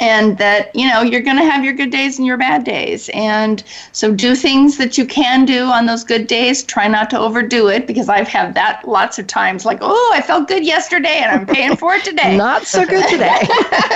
and 0.00 0.38
that 0.38 0.74
you 0.74 0.88
know 0.88 1.02
you're 1.02 1.20
going 1.20 1.36
to 1.36 1.44
have 1.44 1.64
your 1.64 1.74
good 1.74 1.90
days 1.90 2.18
and 2.18 2.26
your 2.26 2.38
bad 2.38 2.64
days. 2.64 3.10
And 3.12 3.62
so 3.92 4.12
do 4.12 4.34
things 4.34 4.78
that 4.78 4.96
you 4.98 5.04
can 5.04 5.44
do 5.44 5.64
on 5.66 5.86
those 5.86 6.02
good 6.02 6.26
days. 6.26 6.64
Try 6.64 6.88
not 6.88 7.10
to 7.10 7.18
overdo 7.18 7.68
it 7.68 7.86
because 7.86 8.08
i've 8.08 8.28
had 8.28 8.54
that 8.54 8.86
lots 8.88 9.18
of 9.18 9.26
times 9.26 9.64
like 9.64 9.78
oh 9.82 10.12
i 10.14 10.22
felt 10.22 10.48
good 10.48 10.64
yesterday 10.64 11.20
and 11.22 11.30
i'm 11.30 11.46
paying 11.46 11.76
for 11.76 11.94
it 11.94 12.04
today. 12.04 12.36
Not 12.40 12.66
so 12.66 12.84
good 12.84 13.06
today. 13.08 13.40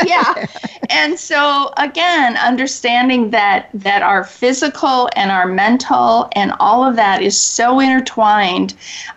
Yeah. 0.04 0.46
And 0.90 1.18
so 1.18 1.72
again 1.78 2.36
understanding 2.36 3.30
that 3.30 3.70
that 3.72 4.02
our 4.02 4.24
physical 4.24 5.08
and 5.16 5.30
our 5.30 5.46
mental 5.46 6.28
and 6.32 6.52
all 6.60 6.84
of 6.84 6.96
that 6.96 7.22
is 7.22 7.40
so 7.40 7.80
intertwined. 7.80 8.74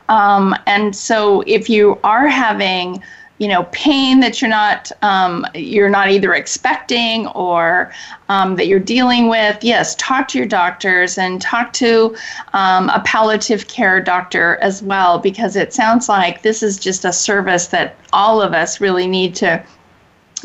Um, 0.08 0.56
and 0.66 0.96
so 0.96 1.44
if 1.46 1.70
you 1.70 2.00
are 2.04 2.28
having 2.28 3.04
you 3.38 3.48
know 3.48 3.64
pain 3.72 4.20
that 4.20 4.42
you're 4.42 4.50
not 4.50 4.92
um, 5.02 5.46
you're 5.54 5.90
not 5.90 6.10
either 6.10 6.34
expecting 6.34 7.28
or 7.28 7.92
um, 8.30 8.56
that 8.56 8.68
you're 8.68 8.80
dealing 8.80 9.28
with. 9.30 9.64
Yes 9.64 9.96
talk 9.96 10.28
to 10.30 10.38
your 10.38 10.48
doctors 10.48 11.18
and 11.18 11.42
talk 11.42 11.74
to 11.74 12.16
um, 12.54 12.90
a 12.90 13.02
palliative 13.06 13.68
care 13.68 14.02
doctor 14.02 14.58
as 14.58 14.82
well 14.82 15.20
because 15.20 15.56
it 15.56 15.74
sounds 15.74 16.10
like 16.10 16.42
this 16.42 16.64
is 16.64 16.78
just 16.78 17.06
a 17.06 17.14
service 17.14 17.68
that 17.68 17.96
all 18.14 18.42
of 18.42 18.54
us 18.54 18.82
really 18.82 19.08
need 19.08 19.36
to 19.36 19.64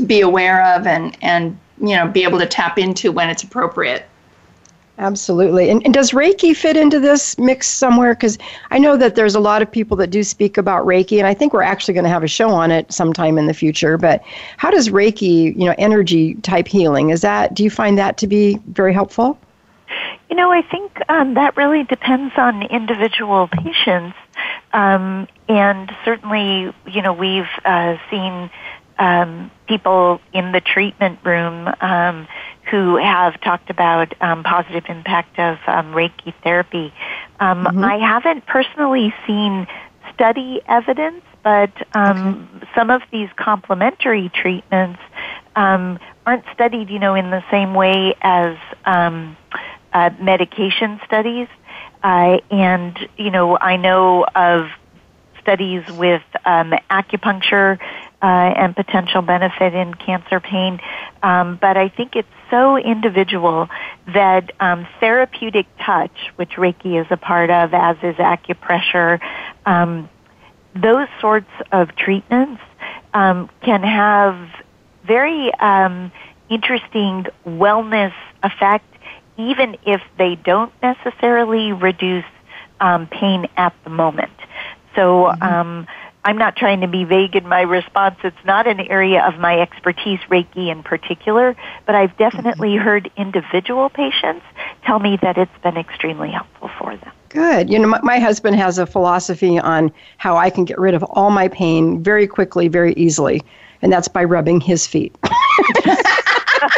be 0.07 0.21
aware 0.21 0.65
of 0.75 0.87
and 0.87 1.17
and 1.23 1.59
you 1.81 1.97
know 1.97 2.09
be 2.09 2.23
able 2.23 2.39
to 2.39 2.47
tap 2.47 2.79
into 2.79 3.13
when 3.13 3.29
it's 3.29 3.43
appropriate 3.43 4.07
Absolutely. 5.03 5.69
And, 5.69 5.85
and, 5.85 5.93
does 5.93 6.12
Reiki 6.12 6.57
fit 6.57 6.77
into 6.77 7.01
this 7.01 7.37
mix 7.37 7.67
somewhere? 7.67 8.15
Because 8.15 8.38
I 8.71 8.79
know 8.79 8.96
that 8.96 9.17
there's 9.17 9.35
a 9.35 9.40
lot 9.40 9.61
of 9.61 9.69
people 9.69 9.96
that 9.96 10.11
do 10.11 10.23
speak 10.23 10.57
about 10.57 10.87
Reiki, 10.87 11.19
and 11.19 11.27
I 11.27 11.35
think 11.35 11.53
we're 11.53 11.63
actually 11.63 11.94
going 11.94 12.05
to 12.05 12.11
have 12.11 12.23
a 12.23 12.29
show 12.29 12.50
on 12.50 12.71
it 12.71 12.92
sometime 12.92 13.37
in 13.37 13.48
the 13.48 13.53
future. 13.53 13.98
But 13.98 14.23
how 14.59 14.71
does 14.71 14.90
Reiki, 14.90 15.57
you 15.59 15.65
know, 15.65 15.75
energy 15.77 16.35
type 16.37 16.69
healing, 16.69 17.11
is 17.11 17.21
that, 17.23 17.53
do 17.53 17.65
you 17.65 17.71
find 17.71 17.98
that 17.98 18.17
to 18.19 18.29
be 18.29 18.61
very 18.69 18.94
helpful? 18.94 19.37
You 20.31 20.37
know, 20.37 20.53
I 20.53 20.63
think 20.63 20.96
um, 21.09 21.35
that 21.35 21.57
really 21.57 21.83
depends 21.83 22.35
on 22.37 22.63
individual 22.63 23.48
patients. 23.48 24.17
Um, 24.73 25.27
and 25.48 25.92
certainly, 26.05 26.73
you 26.87 27.03
know, 27.03 27.13
we've 27.13 27.50
uh, 27.65 27.96
seen 28.09 28.50
um, 29.00 29.50
people 29.67 30.21
in 30.33 30.53
the 30.53 30.61
treatment 30.61 31.19
room 31.25 31.69
um, 31.81 32.29
who 32.73 32.96
have 32.96 33.38
talked 33.42 33.68
about 33.68 34.14
um, 34.23 34.42
positive 34.42 34.85
impact 34.88 35.38
of 35.38 35.58
um, 35.66 35.92
Reiki 35.92 36.33
therapy. 36.42 36.92
Um, 37.38 37.66
mm-hmm. 37.66 37.85
I 37.85 37.98
haven't 37.98 38.46
personally 38.46 39.14
seen 39.27 39.66
study 40.14 40.62
evidence, 40.66 41.23
but 41.44 41.70
um, 41.94 42.48
okay. 42.56 42.68
some 42.75 42.88
of 42.88 43.02
these 43.12 43.29
complementary 43.37 44.31
treatments 44.31 45.00
um, 45.54 45.98
aren't 46.25 46.46
studied, 46.54 46.88
you 46.88 46.98
know, 46.98 47.14
in 47.14 47.31
the 47.31 47.44
same 47.50 47.75
way 47.75 48.16
as 48.23 48.56
um, 48.87 49.37
uh, 49.92 50.08
medication 50.18 50.98
studies. 51.04 51.48
Uh, 52.02 52.38
and 52.50 52.98
you 53.18 53.31
know, 53.31 53.58
I 53.58 53.77
know 53.77 54.25
of 54.35 54.70
studies 55.42 55.83
with 55.90 56.23
um, 56.46 56.73
acupuncture 56.90 57.79
uh, 58.23 58.27
and 58.27 58.77
potential 58.77 59.20
benefit 59.20 59.75
in 59.75 59.94
cancer 59.94 60.38
pain, 60.38 60.81
um, 61.23 61.58
but 61.60 61.77
I 61.77 61.88
think 61.88 62.14
it's 62.14 62.29
so 62.50 62.77
individual 62.77 63.68
that 64.14 64.52
um, 64.60 64.87
therapeutic 65.00 65.66
touch, 65.85 66.16
which 66.37 66.50
Reiki 66.50 67.00
is 67.00 67.06
a 67.10 67.16
part 67.16 67.50
of, 67.50 67.75
as 67.75 67.96
is 68.02 68.16
acupressure, 68.16 69.20
um, 69.66 70.08
those 70.75 71.08
sorts 71.20 71.50
of 71.73 71.96
treatments 71.96 72.62
um, 73.12 73.50
can 73.62 73.83
have 73.83 74.48
very 75.04 75.52
um, 75.54 76.12
interesting 76.48 77.27
wellness 77.46 78.14
effect, 78.42 78.85
even 79.37 79.77
if 79.85 80.00
they 80.16 80.37
don't 80.37 80.73
necessarily 80.83 81.73
reduce 81.73 82.25
um, 82.81 83.06
pain 83.06 83.48
at 83.56 83.75
the 83.85 83.90
moment. 83.90 84.33
So 84.94 85.25
mm-hmm. 85.25 85.42
um, 85.42 85.87
I'm 86.25 86.38
not 86.38 86.56
trying 86.56 86.81
to 86.83 86.87
be 86.87 87.04
vague 87.04 87.35
in 87.35 87.48
my 87.48 87.62
response. 87.62 88.16
It's 88.23 88.44
not 88.44 88.66
an 88.68 88.81
area 88.81 89.25
of 89.27 89.38
my 89.38 89.60
expertise, 89.60 90.20
Reiki 90.31 90.70
in 90.70 90.83
particular, 90.83 91.56
but 91.85 91.94
I've 91.96 92.16
definitely 92.16 92.75
mm-hmm. 92.75 92.85
heard 92.85 93.10
individual 93.16 93.90
patients 93.90 94.44
tell 94.85 95.00
me 95.00 95.18
that 95.23 95.37
it's 95.37 95.58
been 95.62 95.77
extremely 95.77 96.31
helpful 96.31 96.70
for 96.79 96.96
them. 96.96 97.12
Good. 97.29 97.70
You 97.70 97.79
know, 97.79 97.88
my, 97.88 98.00
my, 98.02 98.18
husband 98.18 98.56
has 98.56 98.79
a 98.79 98.87
philosophy 98.87 99.58
on 99.58 99.90
how 100.18 100.37
I 100.37 100.50
can 100.50 100.64
get 100.64 100.79
rid 100.79 100.94
of 100.94 101.02
all 101.04 101.31
my 101.31 101.48
pain 101.48 102.02
very 102.02 102.27
quickly, 102.27 102.68
very 102.68 102.92
easily, 102.92 103.42
and 103.81 103.92
that's 103.92 104.06
by 104.06 104.23
rubbing 104.23 104.60
his 104.60 104.87
feet. 104.87 105.16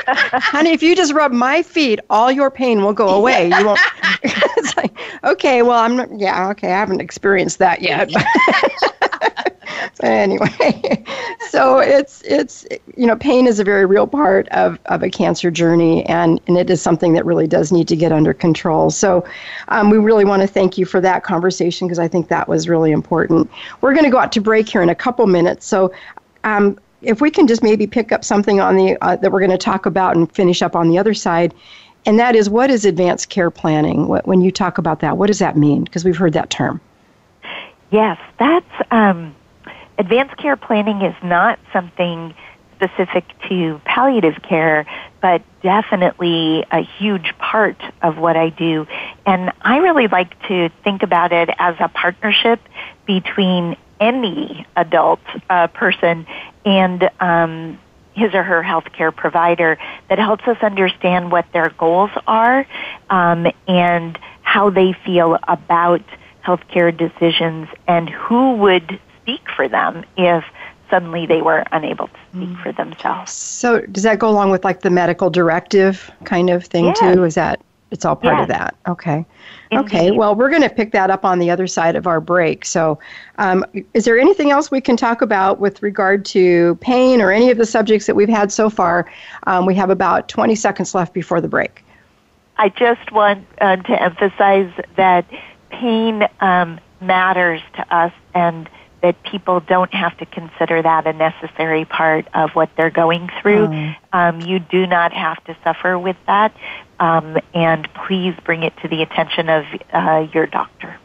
Honey, 0.06 0.70
if 0.70 0.82
you 0.82 0.96
just 0.96 1.12
rub 1.12 1.32
my 1.32 1.62
feet, 1.62 2.00
all 2.08 2.30
your 2.30 2.50
pain 2.50 2.82
will 2.82 2.92
go 2.92 3.08
away. 3.08 3.48
You 3.48 3.66
won't. 3.66 3.80
it's 4.22 4.76
like, 4.76 4.96
okay, 5.24 5.62
well, 5.62 5.80
I'm 5.80 5.96
not, 5.96 6.08
yeah, 6.18 6.48
okay, 6.50 6.68
I 6.68 6.78
haven't 6.78 7.00
experienced 7.00 7.58
that 7.58 7.82
yet. 7.82 8.10
anyway, 10.02 11.04
so 11.50 11.78
it's 11.78 12.22
it's 12.22 12.66
you 12.96 13.06
know 13.06 13.16
pain 13.16 13.46
is 13.46 13.58
a 13.58 13.64
very 13.64 13.86
real 13.86 14.06
part 14.06 14.48
of, 14.48 14.78
of 14.86 15.02
a 15.02 15.10
cancer 15.10 15.50
journey, 15.50 16.04
and 16.06 16.40
and 16.46 16.56
it 16.56 16.70
is 16.70 16.80
something 16.80 17.12
that 17.14 17.24
really 17.24 17.46
does 17.46 17.72
need 17.72 17.88
to 17.88 17.96
get 17.96 18.12
under 18.12 18.32
control. 18.32 18.90
So 18.90 19.24
um, 19.68 19.90
we 19.90 19.98
really 19.98 20.24
want 20.24 20.42
to 20.42 20.48
thank 20.48 20.78
you 20.78 20.84
for 20.84 21.00
that 21.00 21.24
conversation 21.24 21.86
because 21.86 21.98
I 21.98 22.08
think 22.08 22.28
that 22.28 22.48
was 22.48 22.68
really 22.68 22.92
important. 22.92 23.50
We're 23.80 23.92
going 23.92 24.04
to 24.04 24.10
go 24.10 24.18
out 24.18 24.32
to 24.32 24.40
break 24.40 24.68
here 24.68 24.82
in 24.82 24.88
a 24.88 24.94
couple 24.94 25.26
minutes, 25.26 25.66
so. 25.66 25.92
Um, 26.44 26.78
if 27.00 27.20
we 27.20 27.30
can 27.30 27.46
just 27.46 27.62
maybe 27.62 27.86
pick 27.86 28.12
up 28.12 28.24
something 28.24 28.60
on 28.60 28.76
the 28.76 28.96
uh, 29.02 29.16
that 29.16 29.30
we're 29.30 29.40
going 29.40 29.50
to 29.50 29.58
talk 29.58 29.84
about 29.84 30.16
and 30.16 30.30
finish 30.32 30.62
up 30.62 30.74
on 30.74 30.88
the 30.88 30.98
other 30.98 31.12
side, 31.12 31.52
and 32.06 32.18
that 32.18 32.36
is 32.36 32.50
what 32.50 32.70
is 32.70 32.84
advanced 32.84 33.28
care 33.28 33.50
planning? 33.50 34.08
What, 34.08 34.26
when 34.26 34.40
you 34.40 34.50
talk 34.50 34.78
about 34.78 35.00
that, 35.00 35.16
what 35.16 35.26
does 35.26 35.38
that 35.38 35.56
mean? 35.56 35.84
Because 35.84 36.04
we've 36.04 36.16
heard 36.16 36.32
that 36.34 36.50
term. 36.50 36.80
Yes, 37.90 38.18
that's 38.38 38.66
um, 38.90 39.34
advanced 39.98 40.36
care 40.36 40.56
planning 40.56 41.02
is 41.02 41.14
not 41.22 41.58
something 41.72 42.34
specific 42.76 43.24
to 43.48 43.80
palliative 43.84 44.42
care, 44.42 44.84
but 45.20 45.42
definitely 45.62 46.64
a 46.70 46.80
huge 46.80 47.36
part 47.38 47.80
of 48.02 48.18
what 48.18 48.36
I 48.36 48.50
do. 48.50 48.86
And 49.24 49.52
I 49.62 49.78
really 49.78 50.08
like 50.08 50.38
to 50.48 50.70
think 50.82 51.02
about 51.02 51.32
it 51.32 51.50
as 51.58 51.76
a 51.80 51.88
partnership 51.88 52.60
between 53.06 53.76
any 54.00 54.66
adult 54.76 55.20
uh, 55.48 55.68
person 55.68 56.26
and 56.64 57.08
um, 57.20 57.78
his 58.14 58.34
or 58.34 58.42
her 58.42 58.62
healthcare 58.62 59.14
provider 59.14 59.78
that 60.08 60.18
helps 60.18 60.46
us 60.46 60.56
understand 60.62 61.30
what 61.30 61.46
their 61.52 61.70
goals 61.70 62.10
are 62.26 62.66
um, 63.10 63.46
and 63.66 64.18
how 64.42 64.70
they 64.70 64.92
feel 65.04 65.38
about 65.48 66.02
healthcare 66.44 66.96
decisions 66.96 67.68
and 67.86 68.10
who 68.10 68.56
would 68.56 69.00
speak 69.24 69.42
for 69.56 69.68
them 69.68 70.04
if 70.16 70.44
suddenly 70.90 71.26
they 71.26 71.42
were 71.42 71.64
unable 71.72 72.08
to 72.08 72.18
speak 72.30 72.48
mm. 72.50 72.62
for 72.62 72.72
themselves. 72.72 73.32
So 73.32 73.80
does 73.80 74.02
that 74.02 74.18
go 74.18 74.28
along 74.28 74.50
with 74.50 74.64
like 74.64 74.82
the 74.82 74.90
medical 74.90 75.30
directive 75.30 76.10
kind 76.24 76.50
of 76.50 76.64
thing 76.64 76.86
yes. 76.86 76.98
too? 76.98 77.24
Is 77.24 77.34
that 77.34 77.60
it's 77.90 78.04
all 78.04 78.16
part 78.16 78.34
yes. 78.34 78.42
of 78.42 78.48
that? 78.48 78.76
Okay. 78.88 79.24
Indeed. 79.70 79.86
Okay. 79.86 80.10
Well, 80.10 80.34
we're 80.34 80.50
going 80.50 80.62
to 80.62 80.68
pick 80.68 80.92
that 80.92 81.10
up 81.10 81.24
on 81.24 81.38
the 81.38 81.50
other 81.50 81.66
side 81.66 81.96
of 81.96 82.06
our 82.06 82.20
break. 82.20 82.64
So, 82.64 82.98
um, 83.38 83.64
is 83.94 84.04
there 84.04 84.18
anything 84.18 84.50
else 84.50 84.70
we 84.70 84.80
can 84.80 84.96
talk 84.96 85.22
about 85.22 85.60
with 85.60 85.82
regard 85.82 86.24
to 86.26 86.74
pain 86.76 87.20
or 87.20 87.30
any 87.30 87.50
of 87.50 87.58
the 87.58 87.66
subjects 87.66 88.06
that 88.06 88.16
we've 88.16 88.28
had 88.28 88.50
so 88.50 88.68
far? 88.68 89.10
Um, 89.46 89.64
we 89.64 89.74
have 89.76 89.90
about 89.90 90.28
20 90.28 90.54
seconds 90.56 90.94
left 90.94 91.14
before 91.14 91.40
the 91.40 91.48
break. 91.48 91.84
I 92.56 92.68
just 92.68 93.10
want 93.12 93.46
uh, 93.60 93.76
to 93.76 94.02
emphasize 94.02 94.72
that 94.96 95.24
pain 95.70 96.26
um, 96.40 96.80
matters 97.00 97.62
to 97.74 97.94
us 97.94 98.12
and 98.34 98.68
that 99.04 99.22
people 99.22 99.60
don't 99.60 99.92
have 99.92 100.16
to 100.16 100.24
consider 100.24 100.80
that 100.80 101.06
a 101.06 101.12
necessary 101.12 101.84
part 101.84 102.26
of 102.32 102.48
what 102.52 102.70
they're 102.74 102.88
going 102.88 103.28
through. 103.42 103.66
Mm. 103.66 103.96
Um, 104.14 104.40
you 104.40 104.58
do 104.58 104.86
not 104.86 105.12
have 105.12 105.44
to 105.44 105.54
suffer 105.62 105.98
with 105.98 106.16
that, 106.24 106.56
um, 107.00 107.36
and 107.52 107.86
please 108.06 108.34
bring 108.44 108.62
it 108.62 108.72
to 108.78 108.88
the 108.88 109.02
attention 109.02 109.50
of 109.50 109.66
uh, 109.92 110.26
your 110.32 110.46
doctor. 110.46 110.96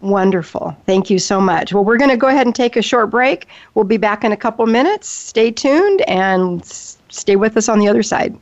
Wonderful. 0.00 0.74
Thank 0.86 1.10
you 1.10 1.18
so 1.18 1.38
much. 1.38 1.74
Well, 1.74 1.84
we're 1.84 1.98
going 1.98 2.10
to 2.10 2.16
go 2.16 2.28
ahead 2.28 2.46
and 2.46 2.54
take 2.54 2.76
a 2.76 2.82
short 2.82 3.10
break. 3.10 3.46
We'll 3.74 3.84
be 3.84 3.98
back 3.98 4.24
in 4.24 4.32
a 4.32 4.38
couple 4.38 4.64
minutes. 4.64 5.06
Stay 5.06 5.50
tuned 5.50 6.00
and 6.08 6.64
stay 6.64 7.36
with 7.36 7.58
us 7.58 7.68
on 7.68 7.78
the 7.78 7.88
other 7.88 8.02
side. 8.02 8.34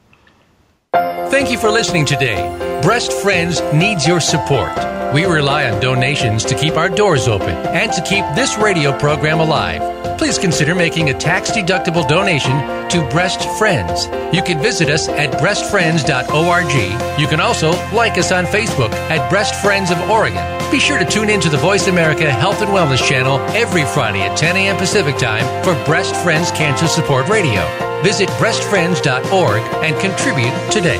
Thank 1.32 1.50
you 1.50 1.56
for 1.56 1.70
listening 1.70 2.04
today. 2.04 2.36
Breast 2.82 3.10
Friends 3.10 3.62
needs 3.72 4.06
your 4.06 4.20
support. 4.20 4.70
We 5.14 5.24
rely 5.24 5.70
on 5.70 5.80
donations 5.80 6.44
to 6.44 6.54
keep 6.54 6.74
our 6.74 6.90
doors 6.90 7.26
open 7.28 7.56
and 7.68 7.90
to 7.94 8.02
keep 8.02 8.24
this 8.34 8.58
radio 8.58 8.96
program 8.98 9.40
alive. 9.40 10.18
Please 10.18 10.38
consider 10.38 10.74
making 10.74 11.08
a 11.08 11.14
tax 11.18 11.50
deductible 11.50 12.06
donation 12.06 12.52
to 12.90 13.08
Breast 13.10 13.48
Friends. 13.58 14.04
You 14.34 14.42
can 14.42 14.60
visit 14.60 14.90
us 14.90 15.08
at 15.08 15.32
breastfriends.org. 15.40 17.18
You 17.18 17.26
can 17.26 17.40
also 17.40 17.70
like 17.94 18.18
us 18.18 18.30
on 18.30 18.44
Facebook 18.44 18.92
at 18.92 19.30
Breast 19.30 19.54
Friends 19.62 19.90
of 19.90 19.98
Oregon. 20.10 20.44
Be 20.70 20.78
sure 20.78 20.98
to 20.98 21.06
tune 21.06 21.30
in 21.30 21.40
to 21.40 21.48
the 21.48 21.56
Voice 21.56 21.88
America 21.88 22.30
Health 22.30 22.60
and 22.60 22.70
Wellness 22.70 23.02
channel 23.08 23.38
every 23.56 23.84
Friday 23.86 24.20
at 24.20 24.36
10 24.36 24.56
a.m. 24.56 24.76
Pacific 24.76 25.16
Time 25.16 25.64
for 25.64 25.74
Breast 25.86 26.14
Friends 26.16 26.50
Cancer 26.50 26.86
Support 26.86 27.28
Radio. 27.28 27.91
Visit 28.02 28.28
breastfriends.org 28.30 29.62
and 29.84 29.96
contribute 30.00 30.72
today. 30.72 30.98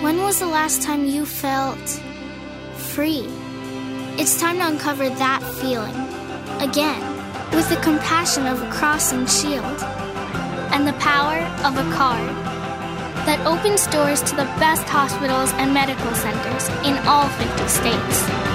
When 0.00 0.18
was 0.22 0.38
the 0.38 0.46
last 0.46 0.80
time 0.80 1.06
you 1.06 1.26
felt 1.26 2.00
free? 2.76 3.26
It's 4.16 4.38
time 4.38 4.58
to 4.58 4.68
uncover 4.68 5.08
that 5.08 5.42
feeling 5.60 5.96
again 6.62 7.02
with 7.50 7.68
the 7.68 7.80
compassion 7.82 8.46
of 8.46 8.62
a 8.62 8.70
cross 8.70 9.12
and 9.12 9.28
shield 9.28 9.82
and 10.70 10.86
the 10.86 10.92
power 11.00 11.38
of 11.66 11.76
a 11.76 11.90
card 11.92 12.28
that 13.26 13.44
opens 13.44 13.88
doors 13.88 14.22
to 14.22 14.36
the 14.36 14.46
best 14.62 14.84
hospitals 14.84 15.50
and 15.54 15.74
medical 15.74 16.14
centers 16.14 16.68
in 16.86 16.96
all 17.08 17.28
50 17.28 17.66
states 17.66 18.51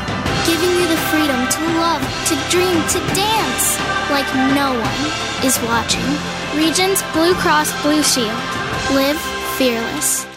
giving 0.47 0.71
you 0.79 0.87
the 0.87 1.01
freedom 1.11 1.39
to 1.47 1.59
love, 1.83 2.01
to 2.31 2.35
dream, 2.49 2.79
to 2.95 2.99
dance 3.13 3.77
like 4.09 4.27
no 4.55 4.71
one 4.71 5.45
is 5.45 5.59
watching. 5.63 6.07
Regence 6.55 7.03
Blue 7.13 7.33
Cross 7.35 7.69
Blue 7.83 8.01
Shield. 8.01 8.39
Live 8.95 9.19
fearless. 9.57 10.36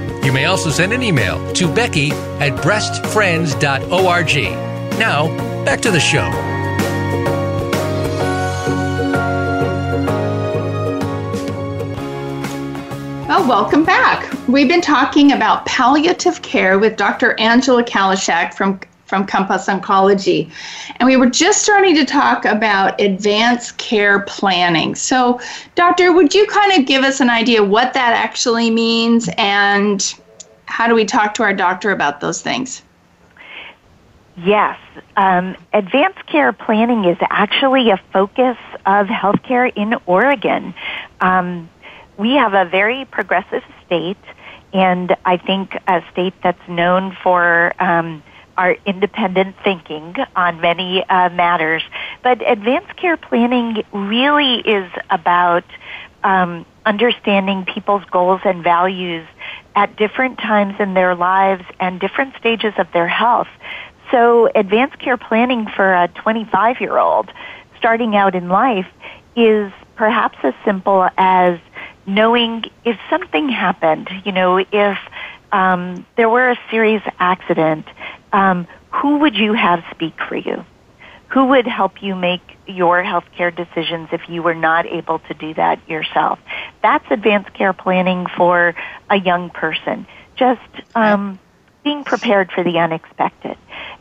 You 0.23 0.31
may 0.31 0.45
also 0.45 0.69
send 0.69 0.93
an 0.93 1.01
email 1.01 1.51
to 1.53 1.73
Becky 1.73 2.11
at 2.11 2.55
breastfriends.org. 2.57 4.35
Now, 4.99 5.35
back 5.65 5.81
to 5.81 5.89
the 5.89 5.99
show. 5.99 6.29
Well, 13.27 13.47
welcome 13.47 13.83
back. 13.83 14.31
We've 14.47 14.67
been 14.67 14.81
talking 14.81 15.31
about 15.31 15.65
palliative 15.65 16.43
care 16.43 16.77
with 16.77 16.97
Dr. 16.97 17.39
Angela 17.39 17.83
Kalisiak 17.83 18.53
from 18.53 18.79
from 19.11 19.25
Compass 19.25 19.67
Oncology. 19.67 20.49
And 20.95 21.05
we 21.05 21.17
were 21.17 21.29
just 21.29 21.63
starting 21.63 21.95
to 21.95 22.05
talk 22.05 22.45
about 22.45 22.99
advanced 23.01 23.77
care 23.77 24.21
planning. 24.21 24.95
So, 24.95 25.37
doctor, 25.75 26.13
would 26.13 26.33
you 26.33 26.47
kind 26.47 26.79
of 26.79 26.87
give 26.87 27.03
us 27.03 27.19
an 27.19 27.29
idea 27.29 27.61
what 27.61 27.91
that 27.91 28.13
actually 28.13 28.71
means 28.71 29.29
and 29.37 30.15
how 30.63 30.87
do 30.87 30.95
we 30.95 31.03
talk 31.03 31.33
to 31.33 31.43
our 31.43 31.53
doctor 31.53 31.91
about 31.91 32.21
those 32.21 32.41
things? 32.41 32.83
Yes. 34.37 34.79
Um, 35.17 35.57
advanced 35.73 36.25
care 36.27 36.53
planning 36.53 37.03
is 37.03 37.17
actually 37.29 37.89
a 37.89 37.97
focus 38.13 38.57
of 38.85 39.07
healthcare 39.07 39.69
in 39.75 39.93
Oregon. 40.05 40.73
Um, 41.19 41.69
we 42.15 42.35
have 42.35 42.53
a 42.53 42.63
very 42.63 43.03
progressive 43.03 43.63
state, 43.85 44.23
and 44.71 45.17
I 45.25 45.35
think 45.35 45.77
a 45.85 46.01
state 46.13 46.33
that's 46.41 46.65
known 46.69 47.17
for 47.21 47.73
um, 47.77 48.23
our 48.61 48.77
independent 48.85 49.55
thinking 49.63 50.15
on 50.35 50.61
many 50.61 51.03
uh, 51.09 51.29
matters. 51.29 51.81
But 52.21 52.47
advanced 52.47 52.95
care 52.95 53.17
planning 53.17 53.83
really 53.91 54.57
is 54.59 54.87
about 55.09 55.63
um, 56.23 56.63
understanding 56.85 57.65
people's 57.65 58.05
goals 58.11 58.41
and 58.45 58.63
values 58.63 59.25
at 59.75 59.95
different 59.95 60.37
times 60.37 60.75
in 60.79 60.93
their 60.93 61.15
lives 61.15 61.63
and 61.79 61.99
different 61.99 62.35
stages 62.37 62.73
of 62.77 62.85
their 62.93 63.07
health. 63.07 63.47
So 64.11 64.47
advanced 64.53 64.99
care 64.99 65.17
planning 65.17 65.65
for 65.75 65.91
a 65.91 66.07
25 66.09 66.81
year 66.81 66.99
old 66.99 67.31
starting 67.79 68.15
out 68.15 68.35
in 68.35 68.47
life 68.47 68.87
is 69.35 69.71
perhaps 69.95 70.37
as 70.43 70.53
simple 70.63 71.09
as 71.17 71.59
knowing 72.05 72.65
if 72.85 72.95
something 73.09 73.49
happened, 73.49 74.07
you 74.23 74.31
know, 74.31 74.57
if 74.57 74.99
um, 75.51 76.05
there 76.15 76.29
were 76.29 76.49
a 76.51 76.59
serious 76.69 77.03
accident, 77.19 77.85
um, 78.33 78.67
who 78.91 79.17
would 79.19 79.35
you 79.35 79.53
have 79.53 79.83
speak 79.91 80.13
for 80.27 80.35
you? 80.35 80.65
Who 81.29 81.45
would 81.47 81.65
help 81.65 82.01
you 82.03 82.15
make 82.15 82.41
your 82.67 83.01
healthcare 83.03 83.55
decisions 83.55 84.09
if 84.11 84.27
you 84.27 84.43
were 84.43 84.55
not 84.55 84.85
able 84.85 85.19
to 85.19 85.33
do 85.33 85.53
that 85.53 85.87
yourself? 85.89 86.39
That's 86.81 87.05
advanced 87.09 87.53
care 87.53 87.73
planning 87.73 88.27
for 88.35 88.75
a 89.09 89.17
young 89.17 89.49
person. 89.49 90.05
Just 90.35 90.61
um, 90.93 91.39
being 91.83 92.03
prepared 92.03 92.51
for 92.51 92.63
the 92.63 92.79
unexpected. 92.79 93.57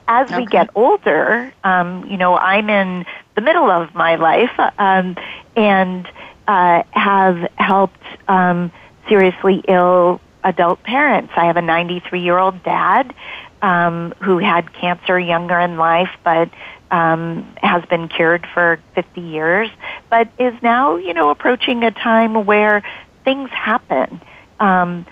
As 0.08 0.26
okay. 0.26 0.38
we 0.38 0.46
get 0.46 0.70
older, 0.74 1.52
um, 1.62 2.04
you 2.06 2.16
know, 2.16 2.36
I'm 2.36 2.68
in 2.68 3.06
the 3.36 3.40
middle 3.40 3.70
of 3.70 3.94
my 3.94 4.16
life, 4.16 4.50
um, 4.78 5.16
and 5.54 6.10
uh, 6.48 6.82
have 6.90 7.48
helped 7.56 8.02
um, 8.26 8.72
seriously 9.08 9.62
ill 9.68 10.20
adult 10.42 10.82
parents. 10.82 11.32
I 11.36 11.46
have 11.46 11.56
a 11.56 11.62
93 11.62 12.20
year 12.20 12.38
old 12.38 12.62
dad 12.64 13.14
um, 13.62 14.12
who 14.20 14.38
had 14.38 14.72
cancer 14.72 15.18
younger 15.18 15.58
in 15.58 15.76
life, 15.76 16.10
but 16.24 16.50
um, 16.90 17.46
has 17.56 17.84
been 17.86 18.08
cured 18.08 18.46
for 18.52 18.80
50 18.94 19.20
years, 19.20 19.70
but 20.08 20.28
is 20.38 20.54
now, 20.62 20.96
you 20.96 21.14
know, 21.14 21.30
approaching 21.30 21.84
a 21.84 21.90
time 21.90 22.44
where 22.46 22.82
things 23.24 23.50
happen. 23.50 24.20
Um, 24.58 25.06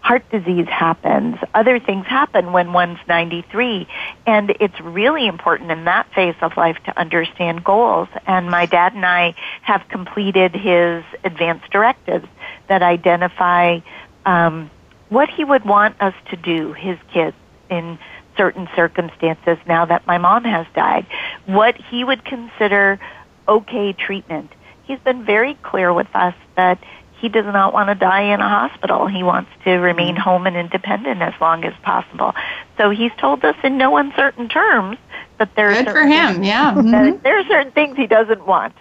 heart 0.00 0.24
disease 0.30 0.66
happens, 0.68 1.36
other 1.52 1.78
things 1.78 2.06
happen 2.06 2.52
when 2.52 2.72
one's 2.72 2.98
93. 3.08 3.86
And 4.26 4.56
it's 4.58 4.80
really 4.80 5.26
important 5.26 5.70
in 5.70 5.84
that 5.84 6.10
phase 6.14 6.36
of 6.40 6.56
life 6.56 6.78
to 6.84 6.98
understand 6.98 7.62
goals. 7.62 8.08
And 8.26 8.50
my 8.50 8.64
dad 8.64 8.94
and 8.94 9.04
I 9.04 9.34
have 9.60 9.86
completed 9.88 10.54
his 10.54 11.04
advanced 11.24 11.70
directives 11.70 12.26
that 12.68 12.82
identify 12.82 13.80
um, 14.24 14.70
what 15.10 15.28
he 15.28 15.44
would 15.44 15.66
want 15.66 16.00
us 16.00 16.14
to 16.30 16.36
do, 16.36 16.72
his 16.72 16.96
kids, 17.12 17.36
in 17.70 17.98
certain 18.36 18.68
circumstances 18.76 19.58
now 19.66 19.84
that 19.84 20.06
my 20.06 20.18
mom 20.18 20.44
has 20.44 20.66
died, 20.74 21.06
what 21.46 21.76
he 21.76 22.04
would 22.04 22.24
consider 22.24 23.00
okay 23.46 23.92
treatment. 23.92 24.52
He's 24.84 25.00
been 25.00 25.24
very 25.24 25.54
clear 25.54 25.92
with 25.92 26.08
us 26.14 26.34
that 26.56 26.78
he 27.20 27.28
does 27.28 27.44
not 27.44 27.72
want 27.72 27.88
to 27.88 27.94
die 27.94 28.32
in 28.32 28.40
a 28.40 28.48
hospital. 28.48 29.06
He 29.06 29.22
wants 29.22 29.50
to 29.64 29.72
remain 29.72 30.14
mm-hmm. 30.14 30.22
home 30.22 30.46
and 30.46 30.56
independent 30.56 31.20
as 31.20 31.34
long 31.40 31.64
as 31.64 31.74
possible. 31.82 32.34
So 32.76 32.90
he's 32.90 33.10
told 33.18 33.44
us 33.44 33.56
in 33.64 33.76
no 33.76 33.96
uncertain 33.96 34.48
terms 34.48 34.98
that 35.38 35.54
there 35.56 35.72
good 35.72 35.90
for 35.90 36.02
him. 36.02 36.42
Yeah, 36.42 36.74
mm-hmm. 36.74 37.22
there 37.22 37.38
are 37.38 37.44
certain 37.44 37.72
things 37.72 37.96
he 37.96 38.06
doesn't 38.06 38.46
want. 38.46 38.74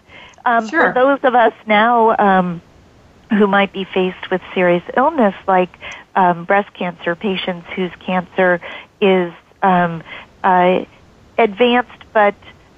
Um, 0.46 0.68
sure. 0.68 0.88
For 0.88 0.94
those 0.94 1.20
of 1.24 1.36
us 1.36 1.54
now 1.66 2.16
um, 2.18 2.62
who 3.30 3.48
might 3.48 3.74
be 3.74 3.84
faced 3.84 4.30
with 4.32 4.42
serious 4.54 4.84
illness, 4.96 5.36
like 5.48 5.70
um, 6.16 6.46
breast 6.46 6.74
cancer 6.74 7.16
patients 7.16 7.68
whose 7.76 7.92
cancer 8.06 8.62
is 9.02 9.34
um, 9.62 10.04
uh, 10.44 10.86
advanced 11.38 12.04
but 12.14 12.36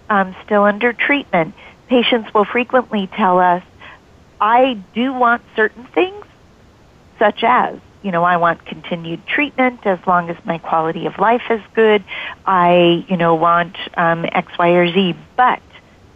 um, 0.09 0.35
still 0.45 0.63
under 0.63 0.91
treatment, 0.91 1.53
patients 1.87 2.33
will 2.33 2.45
frequently 2.45 3.07
tell 3.07 3.39
us 3.39 3.63
I 4.41 4.81
do 4.93 5.13
want 5.13 5.41
certain 5.55 5.85
things, 5.93 6.25
such 7.17 7.43
as, 7.43 7.79
you 8.01 8.11
know, 8.11 8.23
I 8.23 8.37
want 8.37 8.65
continued 8.65 9.25
treatment 9.27 9.85
as 9.85 9.99
long 10.07 10.29
as 10.29 10.37
my 10.45 10.57
quality 10.57 11.05
of 11.05 11.19
life 11.19 11.43
is 11.49 11.61
good. 11.73 12.03
I, 12.45 13.05
you 13.09 13.17
know, 13.17 13.35
want 13.35 13.75
um, 13.97 14.25
X, 14.25 14.51
Y, 14.57 14.69
or 14.69 14.91
Z, 14.91 15.15
but 15.35 15.61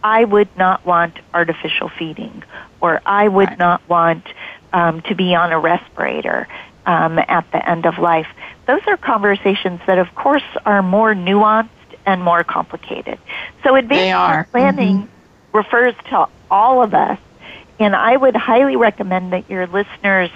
I 0.02 0.24
would 0.24 0.48
not 0.56 0.86
want 0.86 1.18
artificial 1.32 1.90
feeding, 1.98 2.42
or 2.84 3.00
I 3.06 3.28
would 3.28 3.48
right. 3.48 3.58
not 3.58 3.88
want 3.88 4.26
um, 4.72 5.00
to 5.02 5.14
be 5.14 5.34
on 5.34 5.52
a 5.52 5.58
respirator 5.58 6.46
um, 6.86 7.18
at 7.18 7.50
the 7.52 7.68
end 7.68 7.86
of 7.86 7.98
life. 7.98 8.26
Those 8.66 8.82
are 8.86 8.96
conversations 8.96 9.80
that, 9.86 9.98
of 9.98 10.14
course, 10.14 10.42
are 10.64 10.82
more 10.82 11.14
nuanced 11.14 11.68
and 12.06 12.22
more 12.22 12.44
complicated. 12.44 13.18
So 13.62 13.74
advanced 13.74 14.50
planning 14.50 15.02
mm-hmm. 15.02 15.56
refers 15.56 15.94
to 16.10 16.28
all 16.50 16.82
of 16.82 16.94
us 16.94 17.18
and 17.78 17.94
I 17.96 18.16
would 18.16 18.36
highly 18.36 18.76
recommend 18.76 19.32
that 19.32 19.50
your 19.50 19.66
listeners 19.66 20.30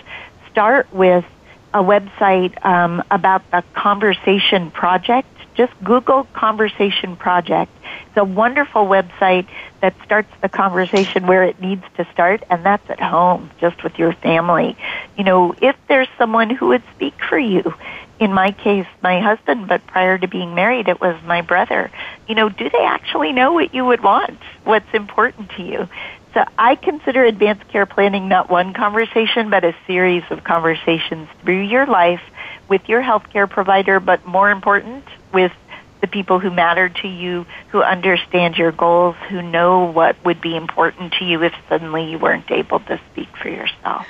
start 0.51 0.93
with 0.93 1.25
a 1.73 1.83
website 1.83 2.65
um, 2.65 3.03
about 3.11 3.49
the 3.51 3.63
Conversation 3.75 4.71
Project. 4.71 5.29
Just 5.55 5.73
Google 5.85 6.25
Conversation 6.33 7.17
Project. 7.17 7.71
A 8.19 8.25
wonderful 8.25 8.85
website 8.85 9.47
that 9.81 9.95
starts 10.05 10.29
the 10.43 10.49
conversation 10.49 11.27
where 11.29 11.45
it 11.45 11.61
needs 11.61 11.85
to 11.97 12.07
start, 12.13 12.43
and 12.51 12.67
that's 12.67 12.91
at 12.91 13.01
home, 13.01 13.51
just 13.61 13.83
with 13.85 13.97
your 13.97 14.13
family. 14.13 14.77
You 15.17 15.23
know, 15.23 15.55
if 15.63 15.77
there's 15.87 16.09
someone 16.19 16.51
who 16.51 16.69
would 16.69 16.83
speak 16.97 17.15
for 17.29 17.39
you, 17.39 17.75
in 18.19 18.33
my 18.33 18.51
case, 18.51 18.87
my 19.03 19.21
husband, 19.21 19.69
but 19.69 19.87
prior 19.87 20.19
to 20.19 20.27
being 20.27 20.57
married, 20.57 20.89
it 20.89 21.01
was 21.01 21.17
my 21.25 21.43
brother. 21.43 21.93
You 22.27 22.35
know, 22.35 22.49
do 22.49 22.69
they 22.69 22.85
actually 22.85 23.33
know 23.33 23.53
what 23.53 23.73
you 23.73 23.85
would 23.85 24.03
want? 24.03 24.41
What's 24.65 24.93
important 24.93 25.51
to 25.53 25.63
you? 25.63 25.89
So 26.35 26.45
I 26.59 26.75
consider 26.75 27.25
advanced 27.25 27.69
care 27.69 27.87
planning 27.87 28.29
not 28.29 28.51
one 28.51 28.75
conversation, 28.75 29.49
but 29.49 29.63
a 29.65 29.75
series 29.87 30.25
of 30.31 30.43
conversations 30.43 31.29
through 31.43 31.63
your 31.63 31.87
life 31.87 32.21
with 32.69 32.89
your 32.89 33.03
healthcare 33.03 33.49
provider, 33.49 34.01
but 34.01 34.27
more 34.27 34.51
important, 34.51 35.05
with 35.33 35.53
the 36.01 36.07
people 36.07 36.39
who 36.39 36.51
matter 36.51 36.89
to 36.89 37.09
you, 37.09 37.47
who 37.69 37.83
understand 37.83 38.57
your 38.57 38.73
goals, 38.73 39.17
who 39.29 39.43
know 39.43 39.85
what 39.85 40.17
would 40.25 40.41
be 40.41 40.57
important 40.57 41.13
to 41.15 41.25
you 41.25 41.43
if 41.43 41.53
suddenly 41.69 42.11
you 42.11 42.19
weren't 42.19 42.51
able 42.51 42.81
to 42.81 43.01
speak 43.13 43.29
for 43.37 43.49
yourself. 43.49 44.07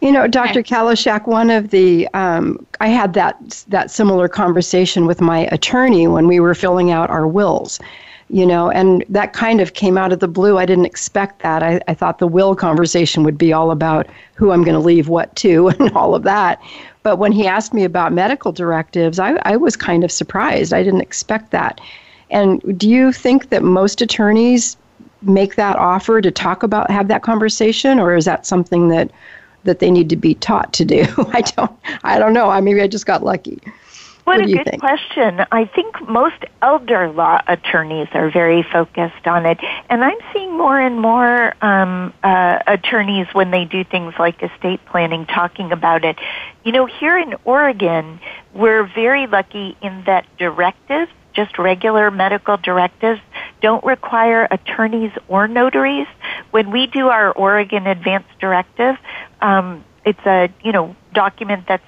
You 0.00 0.12
know, 0.12 0.28
Dr. 0.28 0.62
Kalisiak, 0.62 1.26
one 1.26 1.50
of 1.50 1.70
the 1.70 2.06
um, 2.14 2.64
I 2.80 2.86
had 2.88 3.14
that 3.14 3.64
that 3.68 3.90
similar 3.90 4.28
conversation 4.28 5.06
with 5.06 5.20
my 5.20 5.48
attorney 5.50 6.06
when 6.06 6.28
we 6.28 6.38
were 6.38 6.54
filling 6.54 6.92
out 6.92 7.10
our 7.10 7.26
wills, 7.26 7.80
you 8.30 8.46
know, 8.46 8.70
and 8.70 9.04
that 9.08 9.32
kind 9.32 9.60
of 9.60 9.74
came 9.74 9.98
out 9.98 10.12
of 10.12 10.20
the 10.20 10.28
blue. 10.28 10.56
I 10.56 10.66
didn't 10.66 10.84
expect 10.84 11.42
that. 11.42 11.64
I, 11.64 11.80
I 11.88 11.94
thought 11.94 12.20
the 12.20 12.28
will 12.28 12.54
conversation 12.54 13.24
would 13.24 13.36
be 13.36 13.52
all 13.52 13.72
about 13.72 14.06
who 14.34 14.52
I'm 14.52 14.62
going 14.62 14.74
to 14.74 14.80
leave 14.80 15.08
what 15.08 15.34
to 15.36 15.68
and 15.80 15.90
all 15.92 16.14
of 16.14 16.22
that. 16.22 16.62
But 17.08 17.16
when 17.16 17.32
he 17.32 17.46
asked 17.46 17.72
me 17.72 17.84
about 17.84 18.12
medical 18.12 18.52
directives, 18.52 19.18
I, 19.18 19.40
I 19.46 19.56
was 19.56 19.76
kind 19.76 20.04
of 20.04 20.12
surprised. 20.12 20.74
I 20.74 20.82
didn't 20.82 21.00
expect 21.00 21.52
that. 21.52 21.80
And 22.30 22.78
do 22.78 22.86
you 22.86 23.12
think 23.12 23.48
that 23.48 23.62
most 23.62 24.02
attorneys 24.02 24.76
make 25.22 25.54
that 25.54 25.76
offer 25.76 26.20
to 26.20 26.30
talk 26.30 26.62
about, 26.62 26.90
have 26.90 27.08
that 27.08 27.22
conversation, 27.22 27.98
or 27.98 28.14
is 28.14 28.26
that 28.26 28.44
something 28.44 28.88
that 28.88 29.10
that 29.64 29.78
they 29.78 29.90
need 29.90 30.10
to 30.10 30.16
be 30.16 30.34
taught 30.34 30.74
to 30.74 30.84
do? 30.84 31.06
I 31.32 31.40
don't, 31.40 31.72
I 32.04 32.18
don't 32.18 32.34
know. 32.34 32.50
I 32.50 32.60
maybe 32.60 32.82
I 32.82 32.86
just 32.86 33.06
got 33.06 33.24
lucky. 33.24 33.58
What, 34.28 34.40
what 34.40 34.50
a 34.50 34.52
good 34.52 34.64
think? 34.66 34.80
question. 34.82 35.46
I 35.50 35.64
think 35.64 36.06
most 36.06 36.44
elder 36.60 37.08
law 37.08 37.40
attorneys 37.46 38.08
are 38.12 38.30
very 38.30 38.62
focused 38.62 39.26
on 39.26 39.46
it, 39.46 39.58
and 39.88 40.04
I'm 40.04 40.18
seeing 40.34 40.54
more 40.54 40.78
and 40.78 41.00
more 41.00 41.54
um, 41.64 42.12
uh, 42.22 42.58
attorneys 42.66 43.26
when 43.32 43.50
they 43.50 43.64
do 43.64 43.84
things 43.84 44.12
like 44.18 44.42
estate 44.42 44.84
planning 44.84 45.24
talking 45.24 45.72
about 45.72 46.04
it. 46.04 46.18
You 46.62 46.72
know, 46.72 46.84
here 46.84 47.16
in 47.16 47.36
Oregon, 47.46 48.20
we're 48.52 48.84
very 48.84 49.26
lucky 49.26 49.78
in 49.80 50.04
that 50.04 50.26
directives, 50.36 51.10
just 51.32 51.58
regular 51.58 52.10
medical 52.10 52.58
directives, 52.58 53.22
don't 53.62 53.82
require 53.82 54.46
attorneys 54.50 55.12
or 55.28 55.48
notaries. 55.48 56.06
When 56.50 56.70
we 56.70 56.86
do 56.86 57.08
our 57.08 57.32
Oregon 57.32 57.86
Advanced 57.86 58.38
Directive, 58.40 58.96
um, 59.40 59.86
it's 60.04 60.26
a 60.26 60.50
you 60.62 60.72
know 60.72 60.94
document 61.14 61.64
that's 61.66 61.82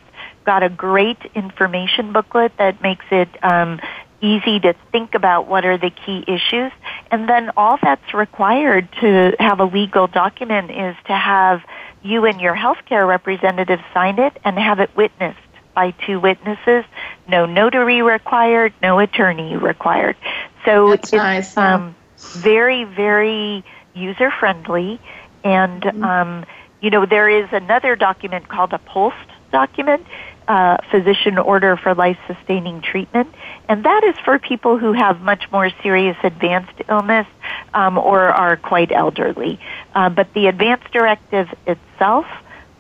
got 0.45 0.63
a 0.63 0.69
great 0.69 1.19
information 1.35 2.13
booklet 2.13 2.53
that 2.59 2.83
makes 2.83 3.05
it 3.11 3.29
um, 3.45 3.81
easy 4.21 4.61
to 4.61 4.75
think 4.93 5.15
about 5.15 5.47
what 5.47 5.65
are 5.65 5.79
the 5.79 5.91
key 5.91 6.25
issues. 6.27 6.73
And 7.11 7.29
then 7.29 7.51
all 7.57 7.79
that's 7.83 8.15
required 8.15 8.89
to 9.01 9.35
have 9.39 9.61
a 9.61 9.65
legal 9.65 10.07
document 10.07 10.71
is 10.71 10.97
to 11.07 11.15
have 11.15 11.63
you 12.03 12.25
and 12.25 12.41
your 12.41 12.55
healthcare 12.55 13.07
representative 13.07 13.81
sign 13.93 14.19
it 14.19 14.37
and 14.45 14.59
have 14.59 14.81
it 14.81 14.95
witnessed 14.97 15.39
by 15.75 15.93
two 16.07 16.21
witnesses. 16.21 16.85
No 17.29 17.47
notary 17.47 18.03
required, 18.03 18.73
no 18.83 18.99
attorney 18.99 19.57
required. 19.57 20.17
So 20.65 20.91
that's 20.91 21.05
it's 21.05 21.13
nice, 21.13 21.57
um, 21.57 21.95
very, 22.19 22.85
very 22.85 23.65
user 23.95 24.31
friendly. 24.31 25.01
And, 25.45 25.83
mm-hmm. 25.83 26.05
um, 26.05 26.47
you 26.81 26.91
know, 26.91 27.07
there 27.07 27.29
is 27.29 27.49
another 27.53 27.97
document 27.97 28.49
called 28.49 28.73
a 28.73 28.79
POST 28.79 29.17
document 29.53 30.07
uh, 30.51 30.79
physician 30.91 31.39
order 31.39 31.77
for 31.77 31.95
life 31.95 32.19
sustaining 32.27 32.83
treatment, 32.83 33.33
and 33.69 33.85
that 33.85 34.03
is 34.03 34.17
for 34.25 34.37
people 34.41 34.79
who 34.79 34.93
have 34.93 35.21
much 35.21 35.45
more 35.53 35.71
serious 35.81 36.17
advanced 36.25 36.73
illness 36.89 37.29
um, 37.73 37.97
or 37.97 38.23
are 38.23 38.57
quite 38.57 38.91
elderly. 38.91 39.61
Uh, 39.95 40.09
but 40.09 40.35
the 40.35 40.49
advanced 40.49 40.91
directive 40.91 41.47
itself 41.69 42.27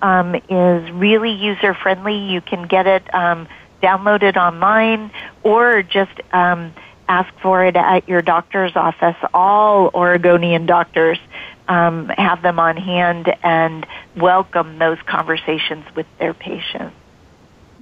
um, 0.03 0.35
is 0.35 0.91
really 0.91 1.31
user 1.31 1.73
friendly. 1.73 2.17
You 2.17 2.41
can 2.41 2.67
get 2.67 2.89
it 2.89 3.15
um, 3.15 3.47
downloaded 3.81 4.37
online 4.37 5.13
or 5.45 5.85
just 5.85 6.21
um, 6.33 6.75
ask 7.07 7.33
for 7.41 7.65
it 7.65 7.77
at 7.77 8.09
your 8.09 8.21
doctor's 8.21 8.75
office. 8.75 9.17
All 9.33 9.93
Oregonian 9.95 10.67
doctors 10.67 11.21
um, 11.69 12.09
have 12.09 12.43
them 12.43 12.59
on 12.59 12.77
hand 12.77 13.33
and 13.45 13.87
welcome 14.17 14.81
those 14.81 14.99
conversations 15.07 15.85
with 15.95 16.07
their 16.19 16.35
patients. 16.35 16.97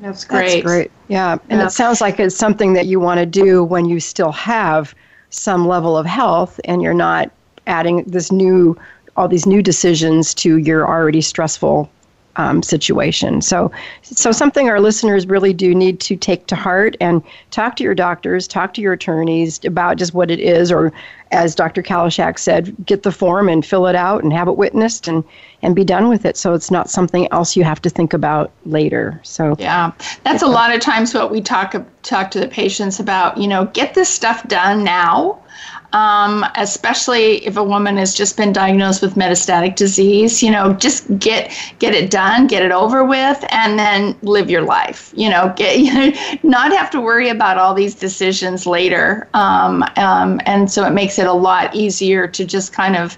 That's 0.01 0.24
great. 0.24 0.51
That's 0.51 0.62
great. 0.62 0.90
Yeah. 1.09 1.38
And 1.49 1.61
yeah. 1.61 1.66
it 1.66 1.70
sounds 1.70 2.01
like 2.01 2.20
it's 2.20 2.36
something 2.36 2.72
that 2.74 2.86
you 2.86 3.01
want 3.01 3.18
to 3.18 3.26
do 3.26 3.64
when 3.64 3.86
you 3.86 4.01
still 4.01 4.32
have 4.32 4.94
some 5.30 5.66
level 5.66 5.96
of 5.96 6.07
health 6.07 6.61
and 6.64 6.82
you're 6.82 6.94
not 6.94 7.30
adding 7.66 8.05
this 8.05 8.32
new 8.32 8.76
all 9.16 9.28
these 9.28 9.46
new 9.46 9.62
decisions 9.62 10.32
to 10.32 10.59
your 10.59 10.86
already 10.86 11.20
stressful 11.20 11.90
um, 12.39 12.62
situation. 12.62 13.43
So, 13.43 13.70
so 14.03 14.32
something 14.32 14.70
our 14.70 14.80
listeners 14.80 15.26
really 15.26 15.53
do 15.53 15.74
need 15.74 16.01
to 16.01 16.16
take 16.16 16.47
to 16.47 16.57
heart 16.57 16.97
and 17.01 17.22
talk 17.51 17.76
to 17.76 17.84
your 17.84 17.97
doctors, 17.97 18.47
talk 18.47 18.72
to 18.74 18.80
your 18.80 18.95
attorneys 18.95 19.62
about 19.64 19.99
just 19.99 20.14
what 20.14 20.30
it 20.30 20.39
is, 20.39 20.70
or 20.72 20.93
as 21.32 21.55
Dr. 21.55 21.82
Kalisiak 21.82 22.39
said, 22.39 22.74
get 22.86 23.03
the 23.03 23.12
form 23.12 23.49
and 23.49 23.66
fill 23.66 23.86
it 23.86 23.97
out 23.97 24.22
and 24.22 24.32
have 24.32 24.49
it 24.49 24.57
witnessed 24.57 25.09
and 25.09 25.22
and 25.61 25.74
be 25.74 25.84
done 25.84 26.09
with 26.09 26.24
it. 26.24 26.36
So 26.36 26.55
it's 26.55 26.70
not 26.70 26.89
something 26.89 27.30
else 27.32 27.57
you 27.57 27.64
have 27.64 27.82
to 27.82 27.91
think 27.91 28.12
about 28.12 28.53
later. 28.64 29.20
So 29.24 29.57
yeah, 29.59 29.93
that's 30.22 30.43
a 30.43 30.47
lot 30.47 30.72
of 30.72 30.80
times 30.80 31.12
what 31.12 31.32
we 31.32 31.41
talk 31.41 31.74
talk 32.03 32.30
to 32.30 32.41
the 32.41 32.49
patients 32.49 33.01
about. 33.01 33.36
You 33.36 33.49
know, 33.49 33.66
get 33.66 33.95
this 33.95 34.09
stuff 34.09 34.47
done 34.47 34.84
now 34.84 35.43
um, 35.93 36.45
especially 36.57 37.45
if 37.47 37.57
a 37.57 37.64
woman 37.64 37.97
has 37.97 38.14
just 38.14 38.36
been 38.36 38.53
diagnosed 38.53 39.01
with 39.01 39.14
metastatic 39.14 39.76
disease. 39.76 40.43
You 40.43 40.51
know, 40.51 40.74
just 40.74 41.18
get 41.18 41.53
get 41.78 41.95
it 41.95 42.11
done, 42.11 42.47
get 42.47 42.62
it 42.62 42.72
over 42.72 43.05
with, 43.05 43.45
and 43.51 43.78
then 43.78 44.16
live 44.22 44.51
your 44.51 44.62
life. 44.62 45.12
You 45.16 45.30
know, 45.30 45.53
get 45.57 45.78
you 45.78 45.95
know, 45.95 46.12
not 46.43 46.72
have 46.72 46.91
to 46.91 47.01
worry 47.01 47.28
about 47.28 47.59
all 47.59 47.74
these 47.74 47.95
decisions 47.95 48.66
later. 48.66 49.28
Um, 49.34 49.82
um, 49.97 50.41
and 50.45 50.70
so 50.70 50.84
it 50.84 50.93
makes 50.93 51.18
it 51.18 51.26
a 51.26 51.32
lot 51.32 51.74
easier 51.74 52.26
to 52.28 52.45
just 52.45 52.72
kind 52.72 52.97
of 52.97 53.16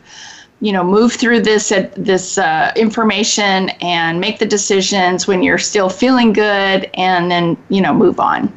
you 0.60 0.72
know 0.72 0.84
move 0.84 1.12
through 1.14 1.40
this 1.40 1.72
uh, 1.72 1.90
this 1.96 2.38
uh, 2.38 2.72
information 2.76 3.70
and 3.80 4.20
make 4.20 4.38
the 4.38 4.46
decisions 4.46 5.26
when 5.26 5.42
you're 5.42 5.58
still 5.58 5.88
feeling 5.88 6.32
good 6.32 6.90
and 6.94 7.30
then 7.30 7.56
you 7.68 7.80
know 7.80 7.94
move 7.94 8.20
on 8.20 8.52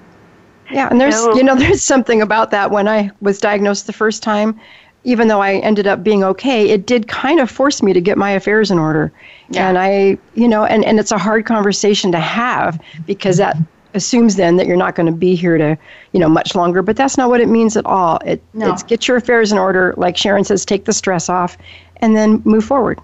yeah, 0.74 0.88
and 0.89 0.99
there's 0.99 1.15
you 1.36 1.43
know 1.43 1.55
there's 1.59 1.84
something 1.84 2.21
about 2.21 2.51
that 2.51 2.71
when 2.71 2.88
I 2.88 3.11
was 3.21 3.39
diagnosed 3.39 3.88
the 3.88 3.93
first 3.93 4.24
time, 4.24 4.59
even 5.03 5.28
though 5.28 5.41
I 5.41 5.55
ended 5.55 5.88
up 5.88 6.03
being 6.03 6.24
okay, 6.24 6.69
it 6.69 6.86
did 6.86 7.07
kind 7.07 7.39
of 7.39 7.49
force 7.49 7.84
me 7.84 7.93
to 7.93 8.01
get 8.01 8.17
my 8.17 8.32
affairs 8.32 8.71
in 8.71 8.80
order. 8.80 9.11
Yeah. 9.49 9.67
And 9.67 9.78
I, 9.78 10.17
you 10.36 10.47
know, 10.47 10.65
and, 10.65 10.86
and 10.86 10.99
it's 10.99 11.11
a 11.11 11.17
hard 11.17 11.45
conversation 11.45 12.11
to 12.13 12.19
have 12.19 12.82
because 13.05 13.38
that 13.38 13.57
assumes 13.93 14.38
then 14.38 14.55
that 14.57 14.65
you're 14.65 14.78
not 14.78 14.95
going 14.95 15.05
to 15.05 15.11
be 15.11 15.36
here 15.36 15.57
to, 15.57 15.78
you 16.13 16.19
know, 16.19 16.30
much 16.30 16.55
longer, 16.55 16.82
but 16.82 16.95
that's 16.95 17.17
not 17.17 17.30
what 17.30 17.41
it 17.41 17.49
means 17.49 17.76
at 17.78 17.86
all. 17.86 18.17
It, 18.26 18.41
no. 18.53 18.71
It's 18.71 18.84
get 18.84 19.07
your 19.07 19.17
affairs 19.17 19.51
in 19.51 19.57
order, 19.57 19.93
like 19.97 20.17
Sharon 20.17 20.43
says, 20.43 20.65
take 20.65 20.86
the 20.86 20.93
stress 20.93 21.30
off, 21.30 21.57
and 21.97 22.15
then 22.15 22.41
move 22.45 22.63
forward. 22.63 22.99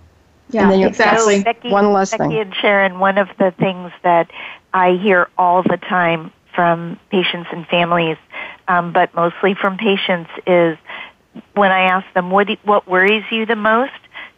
Yeah, 0.51 0.63
and 0.63 0.71
then 0.71 0.87
exactly. 0.87 1.39
So 1.39 1.43
Becky, 1.43 1.69
one 1.69 1.93
less 1.93 2.11
Becky 2.11 2.23
thing. 2.23 2.37
and 2.39 2.55
Sharon, 2.55 2.99
one 2.99 3.19
of 3.19 3.29
the 3.37 3.51
things 3.51 3.91
that 4.01 4.31
I 4.73 4.93
hear 4.93 5.29
all 5.37 5.61
the 5.61 5.77
time 5.77 6.31
from 6.59 6.99
patients 7.09 7.47
and 7.53 7.65
families, 7.67 8.17
um, 8.67 8.91
but 8.91 9.15
mostly 9.15 9.53
from 9.53 9.77
patients, 9.77 10.29
is 10.45 10.77
when 11.53 11.71
I 11.71 11.83
ask 11.83 12.05
them 12.13 12.31
what 12.31 12.49
what 12.65 12.85
worries 12.85 13.23
you 13.31 13.45
the 13.45 13.55
most. 13.55 13.93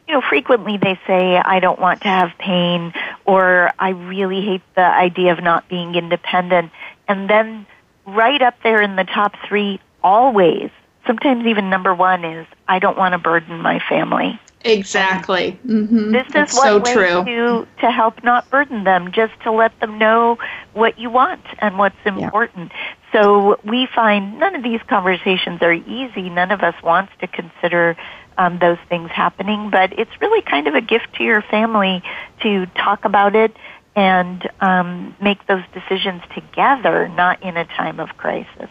You 0.07 0.13
know, 0.13 0.22
frequently 0.22 0.78
they 0.78 0.99
say, 1.07 1.41
"I 1.43 1.59
don't 1.59 1.80
want 1.80 2.01
to 2.01 2.09
have 2.09 2.38
pain," 2.38 2.93
or 3.26 3.72
"I 3.80 3.89
really 3.89 4.41
hate 4.41 4.61
the 4.76 4.86
idea 4.86 5.32
of 5.32 5.41
not 5.41 5.67
being 5.67 5.95
independent." 5.95 6.72
And 7.07 7.28
then, 7.28 7.65
right 8.05 8.39
up 8.43 8.61
there 8.61 8.84
in 8.84 8.97
the 8.97 9.05
top 9.05 9.34
three, 9.47 9.80
always, 10.03 10.69
sometimes 11.07 11.47
even 11.47 11.72
number 11.72 11.91
one 11.95 12.24
is, 12.24 12.45
"I 12.67 12.78
don't 12.78 12.99
want 12.99 13.13
to 13.13 13.17
burden 13.17 13.63
my 13.63 13.80
family." 13.80 14.39
Exactly. 14.64 15.59
Mm-hmm. 15.66 16.12
This 16.12 16.28
is 16.28 16.55
one 16.55 16.68
so 16.68 16.78
way 16.80 16.93
true. 16.93 17.26
to 17.26 17.68
to 17.82 17.91
help 17.91 18.24
not 18.24 18.49
burden 18.49 18.84
them, 18.84 19.12
just 19.12 19.34
to 19.43 19.51
let 19.51 19.78
them 19.80 19.97
know 19.97 20.38
what 20.74 20.99
you 20.99 21.09
want 21.09 21.41
and 21.59 21.78
what's 21.78 21.95
important. 22.05 22.72
Yeah. 22.74 22.93
So 23.12 23.59
we 23.64 23.88
find 23.93 24.39
none 24.39 24.55
of 24.55 24.64
these 24.64 24.82
conversations 24.88 25.62
are 25.62 25.74
easy. 25.74 26.30
None 26.30 26.51
of 26.51 26.62
us 26.62 26.76
wants 26.84 27.12
to 27.20 27.28
consider 27.28 27.97
um, 28.38 28.59
those 28.59 28.78
things 28.88 29.09
happening, 29.12 29.70
but 29.70 29.97
it's 29.97 30.12
really 30.22 30.41
kind 30.41 30.68
of 30.68 30.76
a 30.76 30.82
gift 30.82 31.14
to 31.16 31.24
your 31.24 31.41
family 31.41 32.01
to 32.41 32.66
talk 32.68 33.05
about 33.05 33.36
it 33.36 33.55
and 33.95 34.49
um, 34.62 35.16
make 35.22 35.45
those 35.47 35.64
decisions 35.74 36.22
together, 36.34 37.09
not 37.09 37.43
in 37.43 37.57
a 37.57 37.66
time 37.66 37.99
of 37.99 38.16
crisis. 38.18 38.70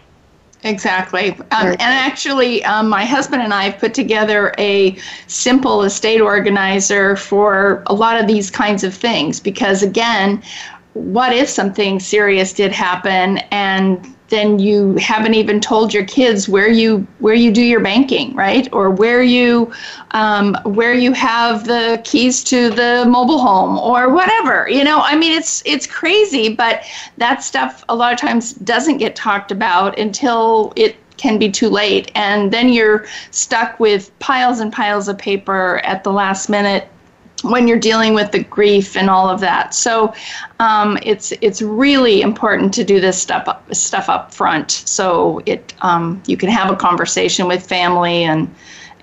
Exactly. 0.62 1.30
Um, 1.52 1.68
and 1.68 1.80
actually, 1.80 2.62
um, 2.64 2.88
my 2.88 3.04
husband 3.04 3.42
and 3.42 3.54
I 3.54 3.64
have 3.64 3.78
put 3.78 3.94
together 3.94 4.54
a 4.58 4.96
simple 5.26 5.82
estate 5.82 6.20
organizer 6.20 7.16
for 7.16 7.82
a 7.86 7.94
lot 7.94 8.20
of 8.20 8.26
these 8.26 8.50
kinds 8.50 8.84
of 8.84 8.94
things 8.94 9.40
because, 9.40 9.82
again, 9.82 10.42
what 10.92 11.32
if 11.32 11.48
something 11.48 11.98
serious 11.98 12.52
did 12.52 12.72
happen 12.72 13.38
and 13.50 14.14
then 14.30 14.58
you 14.58 14.94
haven't 14.94 15.34
even 15.34 15.60
told 15.60 15.92
your 15.92 16.04
kids 16.04 16.48
where 16.48 16.68
you 16.68 17.06
where 17.18 17.34
you 17.34 17.52
do 17.52 17.62
your 17.62 17.80
banking, 17.80 18.34
right? 18.34 18.68
Or 18.72 18.88
where 18.90 19.22
you 19.22 19.72
um, 20.12 20.56
where 20.64 20.94
you 20.94 21.12
have 21.12 21.66
the 21.66 22.00
keys 22.04 22.42
to 22.44 22.70
the 22.70 23.04
mobile 23.08 23.40
home 23.40 23.78
or 23.78 24.08
whatever. 24.08 24.68
You 24.68 24.84
know, 24.84 25.00
I 25.00 25.16
mean, 25.16 25.32
it's 25.32 25.62
it's 25.66 25.86
crazy, 25.86 26.54
but 26.54 26.84
that 27.18 27.42
stuff 27.42 27.84
a 27.88 27.94
lot 27.94 28.12
of 28.12 28.18
times 28.18 28.54
doesn't 28.54 28.98
get 28.98 29.14
talked 29.14 29.52
about 29.52 29.98
until 29.98 30.72
it 30.76 30.96
can 31.16 31.38
be 31.38 31.50
too 31.50 31.68
late, 31.68 32.10
and 32.14 32.50
then 32.52 32.70
you're 32.70 33.06
stuck 33.30 33.78
with 33.78 34.16
piles 34.20 34.60
and 34.60 34.72
piles 34.72 35.06
of 35.08 35.18
paper 35.18 35.78
at 35.84 36.02
the 36.02 36.12
last 36.12 36.48
minute 36.48 36.88
when 37.42 37.66
you're 37.66 37.78
dealing 37.78 38.14
with 38.14 38.32
the 38.32 38.44
grief 38.44 38.96
and 38.96 39.08
all 39.08 39.28
of 39.28 39.40
that. 39.40 39.74
So 39.74 40.14
um, 40.58 40.98
it's 41.02 41.32
it's 41.40 41.62
really 41.62 42.22
important 42.22 42.74
to 42.74 42.84
do 42.84 43.00
this 43.00 43.20
stuff 43.20 43.48
up, 43.48 43.74
stuff 43.74 44.08
up 44.08 44.34
front, 44.34 44.70
so 44.70 45.40
it 45.46 45.74
um, 45.82 46.22
you 46.26 46.36
can 46.36 46.48
have 46.48 46.70
a 46.70 46.76
conversation 46.76 47.46
with 47.48 47.66
family 47.66 48.24
and 48.24 48.52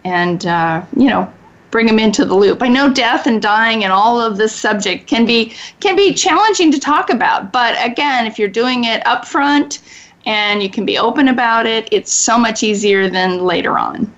and 0.04 0.46
uh, 0.46 0.84
you 0.96 1.10
know 1.10 1.32
bring 1.72 1.86
them 1.86 2.00
into 2.00 2.26
the 2.26 2.34
loop. 2.34 2.64
I 2.64 2.70
know 2.70 2.92
death 2.92 3.28
and 3.28 3.42
dying 3.42 3.84
and 3.84 3.92
all 3.92 4.22
of 4.22 4.38
this 4.38 4.56
subject 4.56 5.08
can 5.08 5.26
be 5.26 5.54
can 5.80 5.96
be 5.96 6.14
challenging 6.14 6.72
to 6.72 6.80
talk 6.80 7.10
about, 7.10 7.52
but 7.52 7.76
again, 7.84 8.26
if 8.26 8.40
you're 8.40 8.48
doing 8.48 8.86
it 8.86 9.06
up 9.06 9.26
front 9.26 9.80
and 10.26 10.62
you 10.62 10.70
can 10.70 10.86
be 10.86 10.98
open 10.98 11.30
about 11.30 11.66
it, 11.66 11.88
it's 11.92 12.12
so 12.12 12.38
much 12.38 12.64
easier 12.64 13.10
than 13.10 13.46
later 13.46 13.78
on. 13.78 14.14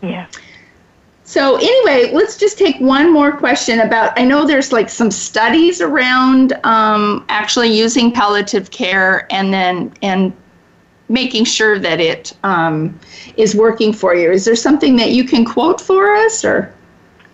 Yeah. 0.00 0.26
So 1.28 1.56
anyway, 1.56 2.10
let's 2.14 2.38
just 2.38 2.56
take 2.56 2.80
one 2.80 3.12
more 3.12 3.36
question 3.36 3.80
about. 3.80 4.18
I 4.18 4.24
know 4.24 4.46
there's 4.46 4.72
like 4.72 4.88
some 4.88 5.10
studies 5.10 5.82
around 5.82 6.54
um, 6.64 7.22
actually 7.28 7.68
using 7.68 8.10
palliative 8.10 8.70
care 8.70 9.30
and 9.30 9.52
then 9.52 9.92
and 10.00 10.32
making 11.10 11.44
sure 11.44 11.78
that 11.80 12.00
it 12.00 12.34
um, 12.44 12.98
is 13.36 13.54
working 13.54 13.92
for 13.92 14.14
you. 14.14 14.30
Is 14.30 14.46
there 14.46 14.56
something 14.56 14.96
that 14.96 15.10
you 15.10 15.22
can 15.22 15.44
quote 15.44 15.82
for 15.82 16.14
us, 16.14 16.46
or? 16.46 16.74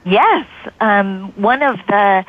Yes, 0.05 0.45
um, 0.80 1.32
one 1.36 1.62
of 1.62 1.76
the 1.86 2.26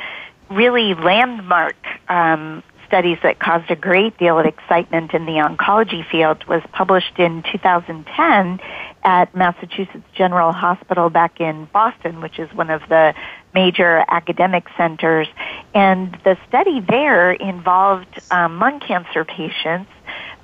really 0.52 0.94
landmark 0.94 1.78
um, 2.10 2.62
studies 2.88 3.18
that 3.24 3.40
caused 3.40 3.70
a 3.70 3.76
great 3.76 4.18
deal 4.18 4.40
of 4.40 4.46
excitement 4.46 5.14
in 5.14 5.26
the 5.26 5.34
oncology 5.34 6.08
field 6.10 6.44
was 6.48 6.62
published 6.72 7.18
in 7.18 7.44
2010 7.52 8.60
at 9.04 9.36
Massachusetts 9.36 10.04
General 10.16 10.52
Hospital 10.52 11.10
back 11.10 11.40
in 11.40 11.66
Boston, 11.74 12.22
which 12.22 12.40
is 12.40 12.52
one 12.54 12.70
of 12.70 12.82
the 12.90 13.14
major 13.54 14.04
academic 14.10 14.66
centers. 14.78 15.28
And 15.74 16.18
the 16.24 16.38
study 16.48 16.82
there 16.82 17.32
involved 17.32 18.20
um, 18.32 18.60
lung 18.60 18.80
cancer 18.80 19.24
patients. 19.24 19.92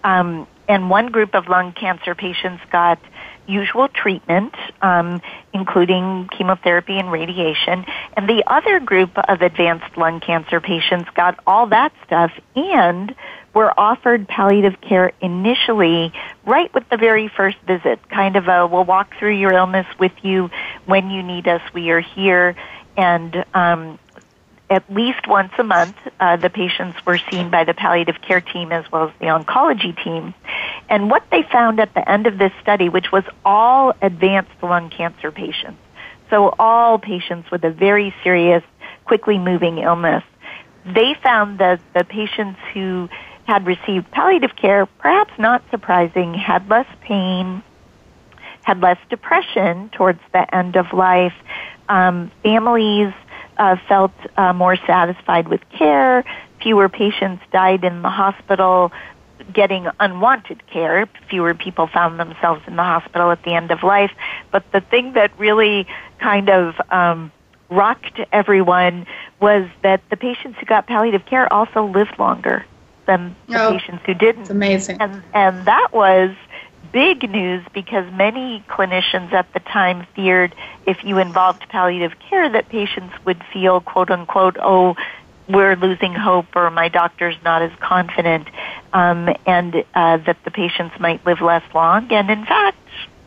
Um, 0.04 0.48
and 0.68 0.90
one 0.90 1.08
group 1.08 1.36
of 1.36 1.50
lung 1.50 1.74
cancer 1.74 2.16
patients 2.16 2.64
got 2.72 3.00
usual 3.48 3.88
treatment, 3.88 4.54
um, 4.82 5.22
including 5.54 6.30
chemotherapy 6.38 6.98
and 6.98 7.12
radiation. 7.12 7.86
And 8.16 8.28
the 8.28 8.44
other 8.48 8.80
group 8.80 9.18
of 9.18 9.42
advanced 9.42 9.98
lung 9.98 10.20
cancer 10.20 10.60
patients 10.62 11.10
got 11.16 11.40
all 11.46 11.68
that 11.68 11.94
stuff 12.06 12.32
and 12.56 13.16
were 13.54 13.78
offered 13.78 14.28
palliative 14.28 14.80
care 14.82 15.12
initially 15.20 16.14
right 16.46 16.74
with 16.74 16.88
the 16.90 16.98
very 16.98 17.28
first 17.28 17.58
visit. 17.68 18.00
Kind 18.10 18.36
of 18.36 18.48
a, 18.48 18.66
we'll 18.66 18.86
walk 18.86 19.14
through 19.18 19.36
your 19.38 19.54
illness 19.54 19.88
with 20.00 20.14
you 20.22 20.50
when 20.86 21.10
you 21.10 21.22
need 21.24 21.48
us. 21.48 21.62
We 21.74 21.90
are 21.92 22.00
here. 22.00 22.56
And 22.96 23.46
um, 23.54 24.00
at 24.72 24.90
least 24.90 25.28
once 25.28 25.52
a 25.60 25.64
month, 25.64 25.98
uh, 26.22 26.38
the 26.38 26.50
patients 26.50 26.98
were 27.06 27.20
seen 27.30 27.50
by 27.52 27.66
the 27.66 27.74
palliative 27.74 28.22
care 28.22 28.40
team 28.40 28.72
as 28.72 28.90
well 28.90 29.10
as 29.10 29.14
the 29.20 29.26
oncology 29.26 29.94
team. 30.02 30.34
And 30.90 31.12
what 31.12 31.24
they 31.30 31.44
found 31.44 31.82
at 31.82 31.94
the 31.94 32.10
end 32.10 32.26
of 32.26 32.38
this 32.38 32.54
study, 32.62 32.88
which 32.88 33.12
was 33.12 33.26
all 33.44 33.94
advanced 34.02 34.64
lung 34.64 34.90
cancer 34.90 35.30
patients, 35.30 35.78
so 36.30 36.56
all 36.58 36.98
patients 36.98 37.52
with 37.52 37.66
a 37.66 37.70
very 37.70 38.16
serious, 38.24 38.64
quickly 39.04 39.38
moving 39.38 39.80
illness, 39.80 40.24
they 40.86 41.16
found 41.22 41.60
that 41.60 41.82
the 41.94 42.06
patients 42.06 42.60
who 42.74 43.10
had 43.44 43.66
received 43.66 44.10
palliative 44.12 44.56
care, 44.56 44.86
perhaps 44.86 45.34
not 45.38 45.62
surprising, 45.70 46.34
had 46.34 46.70
less 46.70 46.88
pain, 47.02 47.62
had 48.62 48.80
less 48.80 48.98
depression 49.10 49.90
towards 49.90 50.22
the 50.32 50.56
end 50.56 50.78
of 50.78 50.94
life. 50.94 51.34
Um, 51.90 52.32
families 52.42 53.14
uh, 53.58 53.76
felt 53.88 54.12
uh, 54.38 54.54
more 54.54 54.76
satisfied 54.76 55.48
with 55.48 55.62
care. 55.70 56.24
Fewer 56.62 56.90
patients 56.90 57.44
died 57.52 57.84
in 57.84 58.02
the 58.02 58.10
hospital 58.10 58.92
getting 59.54 59.88
unwanted 60.00 60.66
care. 60.68 61.08
Fewer 61.30 61.54
people 61.54 61.88
found 61.88 62.20
themselves 62.20 62.62
in 62.68 62.76
the 62.76 62.84
hospital 62.84 63.32
at 63.32 63.44
the 63.44 63.54
end 63.54 63.72
of 63.72 63.84
life. 63.84 64.12
But 64.52 64.64
the 64.72 64.82
thing 64.82 65.14
that 65.14 65.38
really 65.38 65.88
kind 66.20 66.50
of 66.50 66.76
um, 66.90 67.32
rocked 67.70 68.20
everyone 68.32 69.08
was 69.40 69.68
that 69.82 70.02
the 70.10 70.18
patients 70.18 70.60
who 70.60 70.66
got 70.66 70.88
palliative 70.88 71.26
care 71.26 71.52
also 71.52 71.86
lived 71.86 72.18
longer 72.20 72.66
than 73.08 73.36
the 73.48 73.64
oh, 73.64 73.72
patients 73.72 74.04
who 74.06 74.14
didn't. 74.14 74.42
It's 74.42 74.50
amazing. 74.50 74.98
And, 75.00 75.24
and 75.34 75.66
that 75.66 75.90
was 75.92 76.36
big 76.92 77.30
news 77.30 77.66
because 77.74 78.12
many 78.14 78.64
clinicians 78.68 79.32
at 79.34 79.52
the 79.54 79.60
time 79.60 80.06
feared 80.16 80.54
if 80.86 81.04
you 81.04 81.18
involved 81.18 81.68
palliative 81.70 82.18
care 82.20 82.50
that 82.50 82.70
patients 82.70 83.14
would 83.26 83.42
feel 83.54 83.82
quote 83.82 84.10
unquote, 84.10 84.58
oh, 84.62 84.96
we're 85.48 85.76
losing 85.76 86.14
hope 86.14 86.48
or 86.56 86.70
my 86.70 86.88
doctor's 86.88 87.36
not 87.44 87.62
as 87.62 87.72
confident, 87.80 88.48
um, 88.94 89.30
and 89.46 89.84
uh, 89.94 90.18
that 90.18 90.38
the 90.44 90.52
patients 90.52 91.00
might 91.00 91.26
live 91.26 91.42
less 91.42 91.64
long. 91.74 92.12
And 92.12 92.30
in 92.30 92.46
fact, 92.46 92.78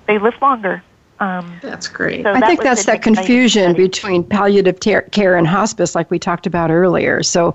they 0.06 0.18
live 0.18 0.34
longer. 0.40 0.82
Um, 1.20 1.58
that's 1.62 1.88
great. 1.88 2.24
So 2.24 2.32
I 2.32 2.40
that 2.40 2.46
think 2.46 2.62
that's 2.62 2.86
that 2.86 3.02
confusion 3.02 3.70
study. 3.70 3.84
between 3.84 4.24
palliative 4.24 4.80
care 4.80 5.36
and 5.36 5.46
hospice, 5.46 5.94
like 5.94 6.10
we 6.10 6.18
talked 6.18 6.46
about 6.46 6.70
earlier. 6.70 7.22
So, 7.22 7.54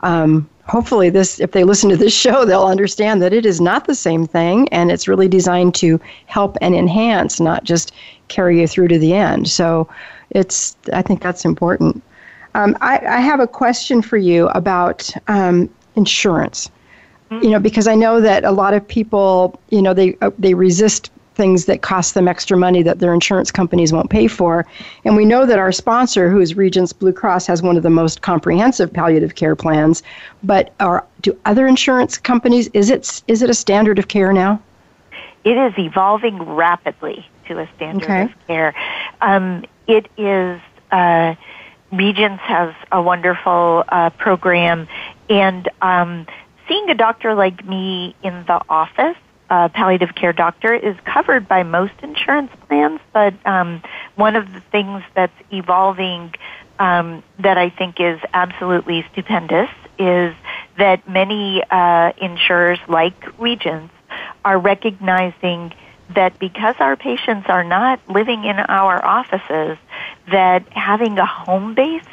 um, 0.00 0.48
hopefully 0.70 1.10
this 1.10 1.40
if 1.40 1.50
they 1.50 1.64
listen 1.64 1.90
to 1.90 1.96
this 1.96 2.14
show 2.24 2.44
they'll 2.44 2.64
understand 2.64 3.20
that 3.20 3.32
it 3.32 3.44
is 3.44 3.60
not 3.60 3.86
the 3.86 3.94
same 3.94 4.26
thing 4.26 4.68
and 4.68 4.90
it's 4.90 5.08
really 5.08 5.28
designed 5.28 5.74
to 5.74 6.00
help 6.26 6.56
and 6.60 6.74
enhance 6.74 7.40
not 7.40 7.64
just 7.64 7.92
carry 8.28 8.60
you 8.60 8.68
through 8.68 8.86
to 8.88 8.98
the 8.98 9.12
end. 9.12 9.48
So 9.48 9.88
it's 10.30 10.76
i 10.92 11.02
think 11.02 11.20
that's 11.20 11.44
important. 11.44 12.02
Um, 12.54 12.76
I, 12.80 12.98
I, 12.98 13.20
have 13.20 13.38
a 13.38 13.46
question 13.46 14.02
for 14.02 14.16
you 14.16 14.48
about 14.48 15.08
um, 15.28 15.70
insurance. 15.94 16.68
Mm-hmm. 17.30 17.44
you 17.44 17.50
know 17.50 17.60
because 17.60 17.86
i 17.86 17.94
know 17.94 18.20
that 18.20 18.44
a 18.44 18.50
lot 18.50 18.74
of 18.74 18.86
people 18.86 19.60
you 19.70 19.80
know 19.80 19.94
they 19.94 20.16
uh, 20.20 20.30
they 20.36 20.54
resist 20.54 21.12
things 21.40 21.64
that 21.64 21.80
cost 21.80 22.12
them 22.12 22.28
extra 22.28 22.54
money 22.54 22.82
that 22.82 22.98
their 22.98 23.14
insurance 23.14 23.50
companies 23.50 23.94
won't 23.94 24.10
pay 24.10 24.26
for. 24.26 24.66
And 25.06 25.16
we 25.16 25.24
know 25.24 25.46
that 25.46 25.58
our 25.58 25.72
sponsor, 25.72 26.28
who 26.28 26.38
is 26.38 26.54
Regence 26.54 26.92
Blue 26.92 27.14
Cross, 27.14 27.46
has 27.46 27.62
one 27.62 27.78
of 27.78 27.82
the 27.82 27.88
most 27.88 28.20
comprehensive 28.20 28.92
palliative 28.92 29.36
care 29.36 29.56
plans. 29.56 30.02
But 30.42 30.74
are, 30.80 31.06
do 31.22 31.34
other 31.46 31.66
insurance 31.66 32.18
companies, 32.18 32.68
is 32.74 32.90
it, 32.90 33.22
is 33.26 33.40
it 33.40 33.48
a 33.48 33.54
standard 33.54 33.98
of 33.98 34.08
care 34.08 34.34
now? 34.34 34.60
It 35.44 35.56
is 35.56 35.72
evolving 35.78 36.42
rapidly 36.42 37.26
to 37.46 37.58
a 37.58 37.66
standard 37.74 38.04
okay. 38.04 38.22
of 38.24 38.46
care. 38.46 38.74
Um, 39.22 39.64
it 39.86 40.10
is, 40.18 40.60
uh, 40.92 41.36
Regence 41.90 42.40
has 42.42 42.74
a 42.92 43.00
wonderful 43.00 43.84
uh, 43.88 44.10
program, 44.10 44.86
and 45.30 45.70
um, 45.80 46.26
seeing 46.68 46.90
a 46.90 46.94
doctor 46.94 47.34
like 47.34 47.64
me 47.64 48.14
in 48.22 48.44
the 48.44 48.60
office 48.68 49.16
uh, 49.50 49.68
palliative 49.68 50.14
care 50.14 50.32
doctor 50.32 50.72
is 50.72 50.96
covered 51.04 51.48
by 51.48 51.64
most 51.64 51.92
insurance 52.02 52.52
plans, 52.68 53.00
but 53.12 53.34
um, 53.44 53.82
one 54.14 54.36
of 54.36 54.52
the 54.52 54.60
things 54.72 55.02
that's 55.14 55.36
evolving 55.50 56.32
um, 56.78 57.22
that 57.40 57.58
I 57.58 57.68
think 57.68 58.00
is 58.00 58.20
absolutely 58.32 59.04
stupendous 59.12 59.68
is 59.98 60.34
that 60.78 61.06
many 61.08 61.62
uh, 61.68 62.12
insurers, 62.16 62.78
like 62.88 63.38
Regence, 63.38 63.92
are 64.44 64.58
recognizing 64.58 65.74
that 66.14 66.38
because 66.38 66.76
our 66.78 66.96
patients 66.96 67.46
are 67.48 67.64
not 67.64 68.00
living 68.08 68.44
in 68.44 68.58
our 68.58 69.04
offices, 69.04 69.76
that 70.30 70.66
having 70.72 71.18
a 71.18 71.26
home-based 71.26 72.06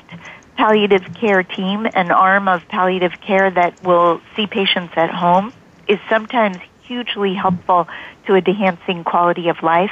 palliative 0.55 1.13
care 1.13 1.43
team, 1.43 1.87
an 1.93 2.11
arm 2.11 2.47
of 2.47 2.67
palliative 2.67 3.21
care 3.21 3.49
that 3.49 3.81
will 3.83 4.21
see 4.35 4.47
patients 4.47 4.93
at 4.95 5.09
home, 5.11 5.53
is 5.87 5.99
sometimes 6.09 6.57
hugely 6.87 7.33
helpful 7.33 7.87
to 8.25 8.35
enhancing 8.35 9.03
quality 9.03 9.49
of 9.49 9.61
life. 9.63 9.91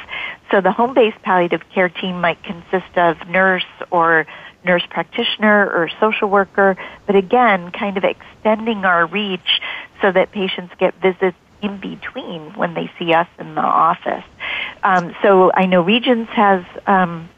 So 0.51 0.61
the 0.61 0.71
home-based 0.71 1.21
palliative 1.21 1.61
care 1.73 1.89
team 1.89 2.21
might 2.21 2.41
consist 2.43 2.97
of 2.97 3.27
nurse 3.27 3.65
or 3.91 4.25
nurse 4.63 4.83
practitioner 4.89 5.69
or 5.69 5.89
social 5.99 6.29
worker, 6.29 6.75
but 7.05 7.15
again, 7.15 7.71
kind 7.71 7.97
of 7.97 8.03
extending 8.03 8.83
our 8.83 9.05
reach 9.05 9.61
so 10.01 10.11
that 10.11 10.31
patients 10.31 10.73
get 10.79 10.95
visits 11.01 11.37
in 11.61 11.79
between 11.79 12.53
when 12.55 12.73
they 12.73 12.91
see 12.97 13.13
us 13.13 13.27
in 13.39 13.55
the 13.55 13.61
office. 13.61 14.23
Um, 14.83 15.15
so 15.21 15.51
I 15.53 15.65
know 15.65 15.81
Regence 15.81 16.29
has 16.29 16.63
um, 16.87 17.29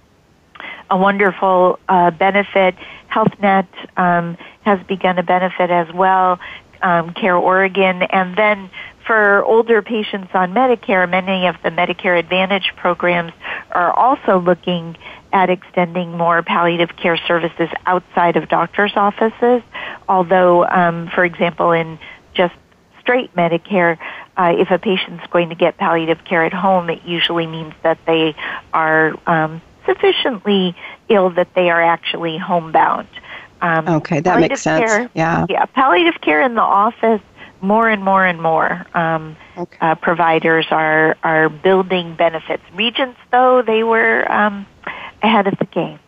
a 0.89 0.97
wonderful 0.97 1.79
uh, 1.87 2.11
benefit. 2.11 2.75
HealthNet 3.11 3.67
um, 3.97 4.37
has 4.61 4.79
begun 4.87 5.17
a 5.17 5.23
benefit 5.23 5.69
as 5.69 5.91
well. 5.93 6.39
Um, 6.81 7.13
Care 7.13 7.35
Oregon, 7.35 8.03
and 8.03 8.37
then 8.37 8.69
for 9.07 9.43
older 9.45 9.81
patients 9.81 10.29
on 10.33 10.53
Medicare, 10.53 11.09
many 11.09 11.47
of 11.47 11.55
the 11.63 11.69
Medicare 11.69 12.19
Advantage 12.19 12.73
programs 12.75 13.31
are 13.71 13.91
also 13.91 14.39
looking 14.39 14.97
at 15.31 15.49
extending 15.49 16.17
more 16.17 16.43
palliative 16.43 16.95
care 16.97 17.17
services 17.17 17.69
outside 17.85 18.35
of 18.35 18.49
doctors' 18.49 18.91
offices. 18.95 19.63
Although, 20.09 20.65
um, 20.65 21.09
for 21.15 21.23
example, 21.23 21.71
in 21.71 21.97
just 22.33 22.53
straight 22.99 23.33
Medicare, 23.33 23.97
uh, 24.35 24.53
if 24.57 24.69
a 24.69 24.77
patient's 24.77 25.25
going 25.27 25.49
to 25.49 25.55
get 25.55 25.77
palliative 25.77 26.23
care 26.25 26.43
at 26.43 26.53
home, 26.53 26.89
it 26.89 27.03
usually 27.05 27.47
means 27.47 27.73
that 27.83 27.97
they 28.05 28.35
are 28.73 29.15
um, 29.25 29.61
sufficiently 29.85 30.75
ill 31.07 31.29
that 31.31 31.53
they 31.55 31.69
are 31.69 31.81
actually 31.81 32.37
homebound. 32.37 33.07
Um, 33.61 33.87
okay, 33.87 34.19
that 34.19 34.39
makes 34.39 34.61
sense. 34.61 34.85
Care, 34.85 35.09
yeah. 35.15 35.45
Yeah, 35.49 35.65
palliative 35.65 36.21
care 36.21 36.41
in 36.41 36.55
the 36.55 36.61
office 36.61 37.21
more 37.61 37.89
and 37.89 38.03
more 38.03 38.25
and 38.25 38.41
more 38.41 38.85
um, 38.93 39.35
okay. 39.57 39.77
uh, 39.81 39.95
providers 39.95 40.65
are 40.71 41.17
are 41.23 41.49
building 41.49 42.15
benefits. 42.15 42.63
Regence, 42.75 43.17
though, 43.31 43.61
they 43.61 43.83
were 43.83 44.29
um, 44.31 44.65
ahead 45.21 45.47
of 45.47 45.57
the 45.59 45.65
game. 45.65 45.99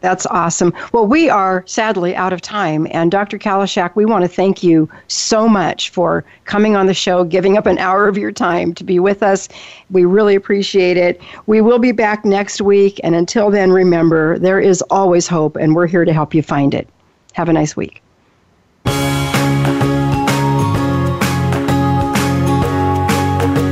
That's 0.00 0.24
awesome. 0.26 0.72
Well, 0.92 1.06
we 1.06 1.28
are 1.28 1.62
sadly 1.66 2.16
out 2.16 2.32
of 2.32 2.40
time. 2.40 2.86
And 2.90 3.10
Dr. 3.10 3.38
Kalisiak, 3.38 3.94
we 3.94 4.06
want 4.06 4.22
to 4.22 4.28
thank 4.28 4.62
you 4.62 4.88
so 5.08 5.46
much 5.46 5.90
for 5.90 6.24
coming 6.46 6.74
on 6.74 6.86
the 6.86 6.94
show, 6.94 7.22
giving 7.22 7.58
up 7.58 7.66
an 7.66 7.78
hour 7.78 8.08
of 8.08 8.16
your 8.16 8.32
time 8.32 8.72
to 8.74 8.84
be 8.84 8.98
with 8.98 9.22
us. 9.22 9.48
We 9.90 10.06
really 10.06 10.34
appreciate 10.34 10.96
it. 10.96 11.20
We 11.46 11.60
will 11.60 11.78
be 11.78 11.92
back 11.92 12.24
next 12.24 12.62
week. 12.62 12.98
And 13.04 13.14
until 13.14 13.50
then, 13.50 13.72
remember, 13.72 14.38
there 14.38 14.60
is 14.60 14.82
always 14.90 15.28
hope, 15.28 15.56
and 15.56 15.74
we're 15.74 15.86
here 15.86 16.06
to 16.06 16.12
help 16.12 16.34
you 16.34 16.42
find 16.42 16.72
it. 16.72 16.88
Have 17.34 17.48
a 17.48 17.52
nice 17.52 17.76
week. 17.76 18.02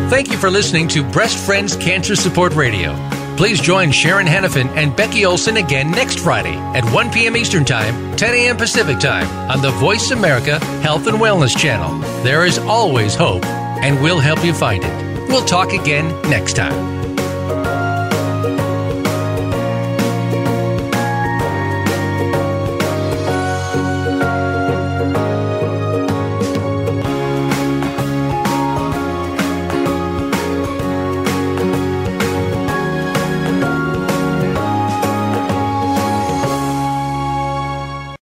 Thank 0.08 0.30
you 0.30 0.38
for 0.38 0.50
listening 0.50 0.88
to 0.88 1.04
Breast 1.04 1.36
Friends 1.44 1.76
Cancer 1.76 2.16
Support 2.16 2.54
Radio. 2.54 2.96
Please 3.36 3.60
join 3.60 3.92
Sharon 3.92 4.26
Henifin 4.26 4.68
and 4.70 4.96
Becky 4.96 5.26
Olson 5.26 5.58
again 5.58 5.90
next 5.90 6.18
Friday 6.18 6.56
at 6.56 6.82
1 6.92 7.10
p.m. 7.10 7.36
Eastern 7.36 7.64
Time, 7.64 8.16
10 8.16 8.34
a.m. 8.34 8.56
Pacific 8.56 8.98
Time 8.98 9.28
on 9.50 9.60
the 9.60 9.70
Voice 9.72 10.10
America 10.10 10.58
Health 10.80 11.06
and 11.08 11.18
Wellness 11.18 11.56
Channel. 11.56 12.00
There 12.24 12.46
is 12.46 12.58
always 12.58 13.14
hope, 13.14 13.44
and 13.44 14.02
we'll 14.02 14.18
help 14.18 14.42
you 14.42 14.54
find 14.54 14.82
it. 14.82 15.28
We'll 15.28 15.44
talk 15.44 15.72
again 15.72 16.08
next 16.22 16.56
time. 16.56 16.97